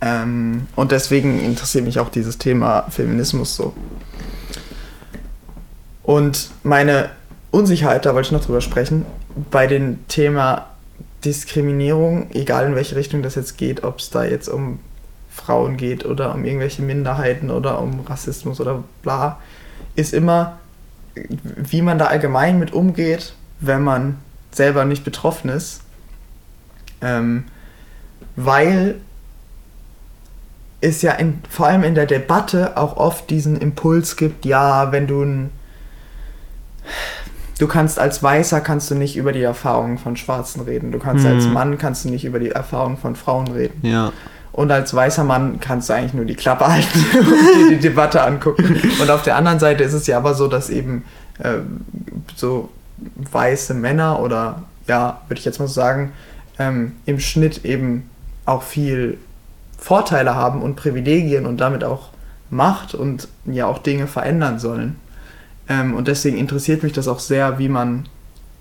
Ähm, 0.00 0.66
und 0.76 0.92
deswegen 0.92 1.40
interessiert 1.40 1.84
mich 1.84 1.98
auch 1.98 2.10
dieses 2.10 2.36
Thema 2.38 2.86
Feminismus 2.90 3.56
so. 3.56 3.72
Und 6.02 6.50
meine 6.62 7.10
Unsicherheit, 7.50 8.04
da 8.04 8.14
wollte 8.14 8.26
ich 8.26 8.32
noch 8.32 8.44
drüber 8.44 8.60
sprechen, 8.60 9.06
bei 9.50 9.66
dem 9.66 10.06
Thema 10.08 10.66
Diskriminierung, 11.24 12.30
egal 12.32 12.66
in 12.66 12.74
welche 12.74 12.96
Richtung 12.96 13.22
das 13.22 13.34
jetzt 13.34 13.56
geht, 13.56 13.82
ob 13.82 13.98
es 13.98 14.10
da 14.10 14.24
jetzt 14.24 14.48
um 14.48 14.78
Frauen 15.38 15.76
geht 15.76 16.04
oder 16.04 16.34
um 16.34 16.44
irgendwelche 16.44 16.82
Minderheiten 16.82 17.50
oder 17.50 17.80
um 17.80 18.00
Rassismus 18.00 18.60
oder 18.60 18.82
bla, 19.02 19.38
ist 19.94 20.12
immer, 20.12 20.58
wie 21.14 21.82
man 21.82 21.98
da 21.98 22.06
allgemein 22.06 22.58
mit 22.58 22.72
umgeht, 22.72 23.34
wenn 23.60 23.82
man 23.82 24.18
selber 24.50 24.84
nicht 24.84 25.04
betroffen 25.04 25.50
ist. 25.50 25.82
Ähm, 27.00 27.44
weil 28.36 28.96
es 30.80 31.02
ja 31.02 31.12
in, 31.12 31.40
vor 31.48 31.66
allem 31.66 31.82
in 31.82 31.94
der 31.94 32.06
Debatte 32.06 32.76
auch 32.76 32.96
oft 32.96 33.30
diesen 33.30 33.56
Impuls 33.60 34.16
gibt, 34.16 34.44
ja, 34.44 34.92
wenn 34.92 35.06
du 35.06 35.22
ein 35.22 35.50
du 37.58 37.66
kannst 37.66 37.98
als 37.98 38.22
Weißer 38.22 38.60
kannst 38.60 38.90
du 38.90 38.94
nicht 38.94 39.16
über 39.16 39.32
die 39.32 39.42
Erfahrungen 39.42 39.98
von 39.98 40.16
Schwarzen 40.16 40.62
reden. 40.62 40.92
Du 40.92 40.98
kannst 40.98 41.24
mhm. 41.24 41.32
als 41.32 41.46
Mann 41.46 41.78
kannst 41.78 42.04
du 42.04 42.08
nicht 42.08 42.24
über 42.24 42.38
die 42.38 42.50
Erfahrungen 42.50 42.96
von 42.96 43.16
Frauen 43.16 43.48
reden. 43.48 43.80
Ja. 43.82 44.12
Und 44.58 44.72
als 44.72 44.92
weißer 44.92 45.22
Mann 45.22 45.60
kannst 45.60 45.88
du 45.88 45.92
eigentlich 45.92 46.14
nur 46.14 46.24
die 46.24 46.34
Klappe 46.34 46.66
halten 46.66 46.98
und 47.16 47.70
dir 47.70 47.76
die 47.76 47.80
Debatte 47.80 48.24
angucken. 48.24 48.76
Und 49.00 49.08
auf 49.08 49.22
der 49.22 49.36
anderen 49.36 49.60
Seite 49.60 49.84
ist 49.84 49.92
es 49.92 50.08
ja 50.08 50.16
aber 50.16 50.34
so, 50.34 50.48
dass 50.48 50.68
eben 50.68 51.04
äh, 51.38 51.58
so 52.34 52.68
weiße 53.30 53.72
Männer 53.74 54.18
oder 54.18 54.64
ja, 54.88 55.20
würde 55.28 55.38
ich 55.38 55.44
jetzt 55.44 55.60
mal 55.60 55.68
so 55.68 55.74
sagen, 55.74 56.10
ähm, 56.58 56.96
im 57.06 57.20
Schnitt 57.20 57.64
eben 57.64 58.10
auch 58.46 58.64
viel 58.64 59.18
Vorteile 59.78 60.34
haben 60.34 60.60
und 60.60 60.74
Privilegien 60.74 61.46
und 61.46 61.58
damit 61.58 61.84
auch 61.84 62.08
Macht 62.50 62.96
und 62.96 63.28
ja 63.44 63.66
auch 63.66 63.78
Dinge 63.78 64.08
verändern 64.08 64.58
sollen. 64.58 64.96
Ähm, 65.68 65.94
und 65.94 66.08
deswegen 66.08 66.36
interessiert 66.36 66.82
mich 66.82 66.92
das 66.92 67.06
auch 67.06 67.20
sehr, 67.20 67.60
wie 67.60 67.68
man 67.68 68.08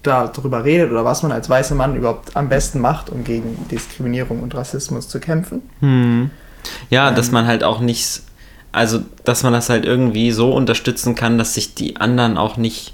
darüber 0.08 0.64
redet 0.64 0.91
oder 0.91 1.05
was 1.05 1.24
man 1.24 1.32
als 1.32 1.49
weißer 1.49 1.76
Mann 1.76 1.95
überhaupt 1.95 2.36
am 2.36 2.49
besten 2.49 2.80
macht, 2.80 3.10
um 3.10 3.24
gegen 3.24 3.68
Diskriminierung 3.70 4.41
und 4.41 4.55
Rassismus 4.55 5.08
zu 5.08 5.20
kämpfen. 5.20 5.62
Hm. 5.80 6.32
Ja, 6.89 7.10
ähm, 7.10 7.16
dass 7.16 7.32
man 7.32 7.47
halt 7.47 7.64
auch 7.64 7.80
nicht, 7.80 8.22
also 8.72 9.01
dass 9.24 9.43
man 9.43 9.53
das 9.53 9.70
halt 9.70 9.86
irgendwie 9.86 10.32
so 10.32 10.53
unterstützen 10.53 11.16
kann, 11.16 11.38
dass 11.38 11.53
sich 11.53 11.76
die 11.76 11.97
anderen 11.97 12.38
auch 12.38 12.58
nicht 12.58 12.93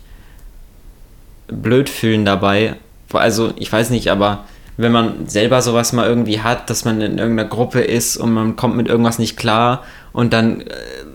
blöd 1.47 1.89
fühlen 1.89 2.25
dabei. 2.25 2.75
Also 3.11 3.53
ich 3.55 3.71
weiß 3.71 3.91
nicht, 3.91 4.09
aber 4.09 4.45
wenn 4.75 4.91
man 4.91 5.27
selber 5.27 5.61
sowas 5.61 5.93
mal 5.93 6.07
irgendwie 6.07 6.41
hat, 6.41 6.69
dass 6.69 6.83
man 6.83 6.99
in 7.01 7.17
irgendeiner 7.17 7.47
Gruppe 7.47 7.81
ist 7.81 8.17
und 8.17 8.33
man 8.33 8.55
kommt 8.55 8.75
mit 8.75 8.87
irgendwas 8.87 9.19
nicht 9.19 9.37
klar 9.37 9.83
und 10.13 10.33
dann 10.33 10.63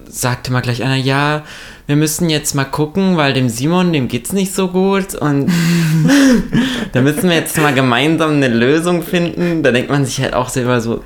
äh, 0.08 0.10
sagt 0.10 0.48
immer 0.48 0.62
gleich 0.62 0.82
einer, 0.82 0.96
ja, 0.96 1.44
wir 1.86 1.96
müssen 1.96 2.28
jetzt 2.28 2.54
mal 2.54 2.64
gucken, 2.64 3.16
weil 3.16 3.32
dem 3.32 3.48
Simon, 3.48 3.92
dem 3.92 4.08
geht's 4.08 4.32
nicht 4.32 4.54
so 4.54 4.68
gut 4.68 5.14
und 5.14 5.50
da 6.92 7.00
müssen 7.00 7.28
wir 7.28 7.36
jetzt 7.36 7.56
mal 7.58 7.74
gemeinsam 7.74 8.32
eine 8.32 8.48
Lösung 8.48 9.02
finden. 9.02 9.62
Da 9.62 9.70
denkt 9.72 9.90
man 9.90 10.04
sich 10.04 10.20
halt 10.20 10.34
auch 10.34 10.48
selber 10.48 10.80
so, 10.80 11.02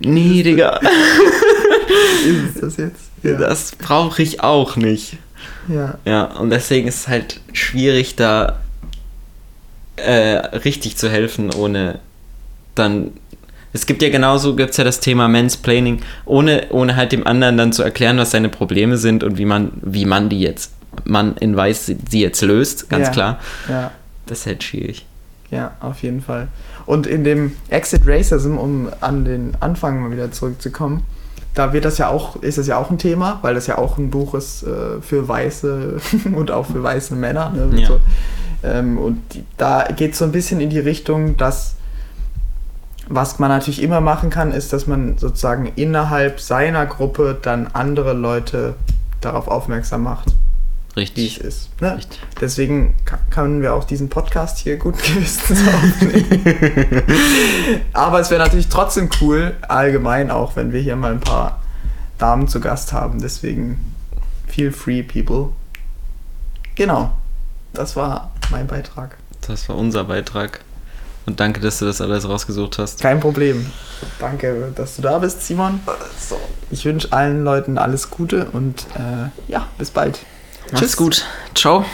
nee, 0.00 0.42
Digga. 0.42 0.80
ist 2.54 2.62
das 2.62 2.76
jetzt? 2.76 3.10
Ja. 3.22 3.36
Das 3.36 3.72
brauche 3.76 4.22
ich 4.22 4.42
auch 4.42 4.76
nicht. 4.76 5.16
Ja. 5.68 5.98
Ja, 6.04 6.24
und 6.24 6.50
deswegen 6.50 6.88
ist 6.88 7.00
es 7.00 7.08
halt 7.08 7.40
schwierig, 7.52 8.16
da 8.16 8.58
äh, 9.96 10.36
richtig 10.56 10.96
zu 10.96 11.10
helfen, 11.10 11.52
ohne 11.52 11.98
dann 12.74 13.12
es 13.72 13.86
gibt 13.86 14.02
ja 14.02 14.08
genauso, 14.08 14.56
gibt 14.56 14.70
es 14.70 14.76
ja 14.76 14.84
das 14.84 15.00
Thema 15.00 15.28
Mansplaining, 15.28 16.00
ohne, 16.24 16.66
ohne 16.70 16.96
halt 16.96 17.12
dem 17.12 17.26
anderen 17.26 17.56
dann 17.56 17.72
zu 17.72 17.82
erklären, 17.82 18.18
was 18.18 18.30
seine 18.30 18.48
Probleme 18.48 18.96
sind 18.96 19.22
und 19.22 19.38
wie 19.38 19.44
man, 19.44 19.72
wie 19.82 20.04
man 20.04 20.28
die 20.28 20.40
jetzt, 20.40 20.72
man 21.04 21.36
in 21.36 21.56
Weiß 21.56 21.86
sie 21.86 22.20
jetzt 22.20 22.40
löst, 22.42 22.88
ganz 22.88 23.08
ja, 23.08 23.12
klar. 23.12 23.38
Ja. 23.68 23.90
Das 24.26 24.40
ist 24.40 24.46
halt 24.46 24.64
schwierig. 24.64 25.06
Ja, 25.50 25.72
auf 25.80 26.02
jeden 26.02 26.20
Fall. 26.20 26.48
Und 26.86 27.06
in 27.06 27.24
dem 27.24 27.56
Exit 27.68 28.02
Racism, 28.06 28.56
um 28.56 28.88
an 29.00 29.24
den 29.24 29.56
Anfang 29.60 30.02
mal 30.02 30.10
wieder 30.10 30.30
zurückzukommen, 30.30 31.04
da 31.54 31.72
wird 31.72 31.84
das 31.84 31.98
ja 31.98 32.08
auch, 32.08 32.36
ist 32.42 32.58
das 32.58 32.66
ja 32.66 32.76
auch 32.78 32.90
ein 32.90 32.98
Thema, 32.98 33.38
weil 33.42 33.54
das 33.54 33.66
ja 33.66 33.78
auch 33.78 33.98
ein 33.98 34.10
Buch 34.10 34.34
ist 34.34 34.62
äh, 34.62 35.00
für 35.00 35.26
Weiße 35.26 35.96
und 36.34 36.50
auch 36.50 36.66
für 36.66 36.82
weiße 36.82 37.14
Männer. 37.16 37.50
Ne, 37.50 37.80
ja. 37.80 37.86
so. 37.88 38.00
ähm, 38.62 38.98
und 38.98 39.20
die, 39.34 39.44
da 39.56 39.84
geht 39.84 40.12
es 40.12 40.18
so 40.18 40.24
ein 40.24 40.32
bisschen 40.32 40.60
in 40.60 40.70
die 40.70 40.78
Richtung, 40.78 41.36
dass 41.36 41.77
was 43.08 43.38
man 43.38 43.48
natürlich 43.48 43.82
immer 43.82 44.00
machen 44.00 44.30
kann, 44.30 44.52
ist, 44.52 44.72
dass 44.72 44.86
man 44.86 45.18
sozusagen 45.18 45.72
innerhalb 45.76 46.40
seiner 46.40 46.86
Gruppe 46.86 47.38
dann 47.40 47.68
andere 47.68 48.12
Leute 48.12 48.74
darauf 49.20 49.48
aufmerksam 49.48 50.02
macht. 50.02 50.28
Richtig. 50.96 51.36
Wie 51.36 51.46
es 51.46 51.56
ist. 51.56 51.80
Ne? 51.80 51.96
Richtig. 51.96 52.20
Deswegen 52.40 52.94
können 53.30 53.62
wir 53.62 53.74
auch 53.74 53.84
diesen 53.84 54.08
Podcast 54.08 54.58
hier 54.58 54.76
gut 54.76 54.96
gewissens 55.02 55.60
aufnehmen. 55.74 57.02
Aber 57.92 58.20
es 58.20 58.30
wäre 58.30 58.42
natürlich 58.42 58.68
trotzdem 58.68 59.08
cool, 59.20 59.56
allgemein 59.68 60.30
auch, 60.30 60.56
wenn 60.56 60.72
wir 60.72 60.80
hier 60.80 60.96
mal 60.96 61.12
ein 61.12 61.20
paar 61.20 61.62
Damen 62.18 62.48
zu 62.48 62.60
Gast 62.60 62.92
haben. 62.92 63.20
Deswegen 63.20 63.94
feel 64.48 64.72
free, 64.72 65.02
people. 65.02 65.50
Genau. 66.74 67.12
Das 67.72 67.96
war 67.96 68.32
mein 68.50 68.66
Beitrag. 68.66 69.16
Das 69.46 69.68
war 69.68 69.76
unser 69.76 70.04
Beitrag. 70.04 70.60
Und 71.28 71.40
danke, 71.40 71.60
dass 71.60 71.78
du 71.78 71.84
das 71.84 72.00
alles 72.00 72.26
rausgesucht 72.26 72.78
hast. 72.78 73.02
Kein 73.02 73.20
Problem. 73.20 73.70
Danke, 74.18 74.72
dass 74.74 74.96
du 74.96 75.02
da 75.02 75.18
bist, 75.18 75.42
Simon. 75.42 75.78
Ich 76.70 76.86
wünsche 76.86 77.12
allen 77.12 77.44
Leuten 77.44 77.76
alles 77.76 78.08
Gute 78.08 78.46
und 78.46 78.86
äh, 78.94 79.28
ja, 79.52 79.66
bis 79.76 79.90
bald. 79.90 80.20
Mach's 80.72 80.80
Tschüss. 80.80 80.96
gut. 80.96 81.26
Ciao. 81.54 81.84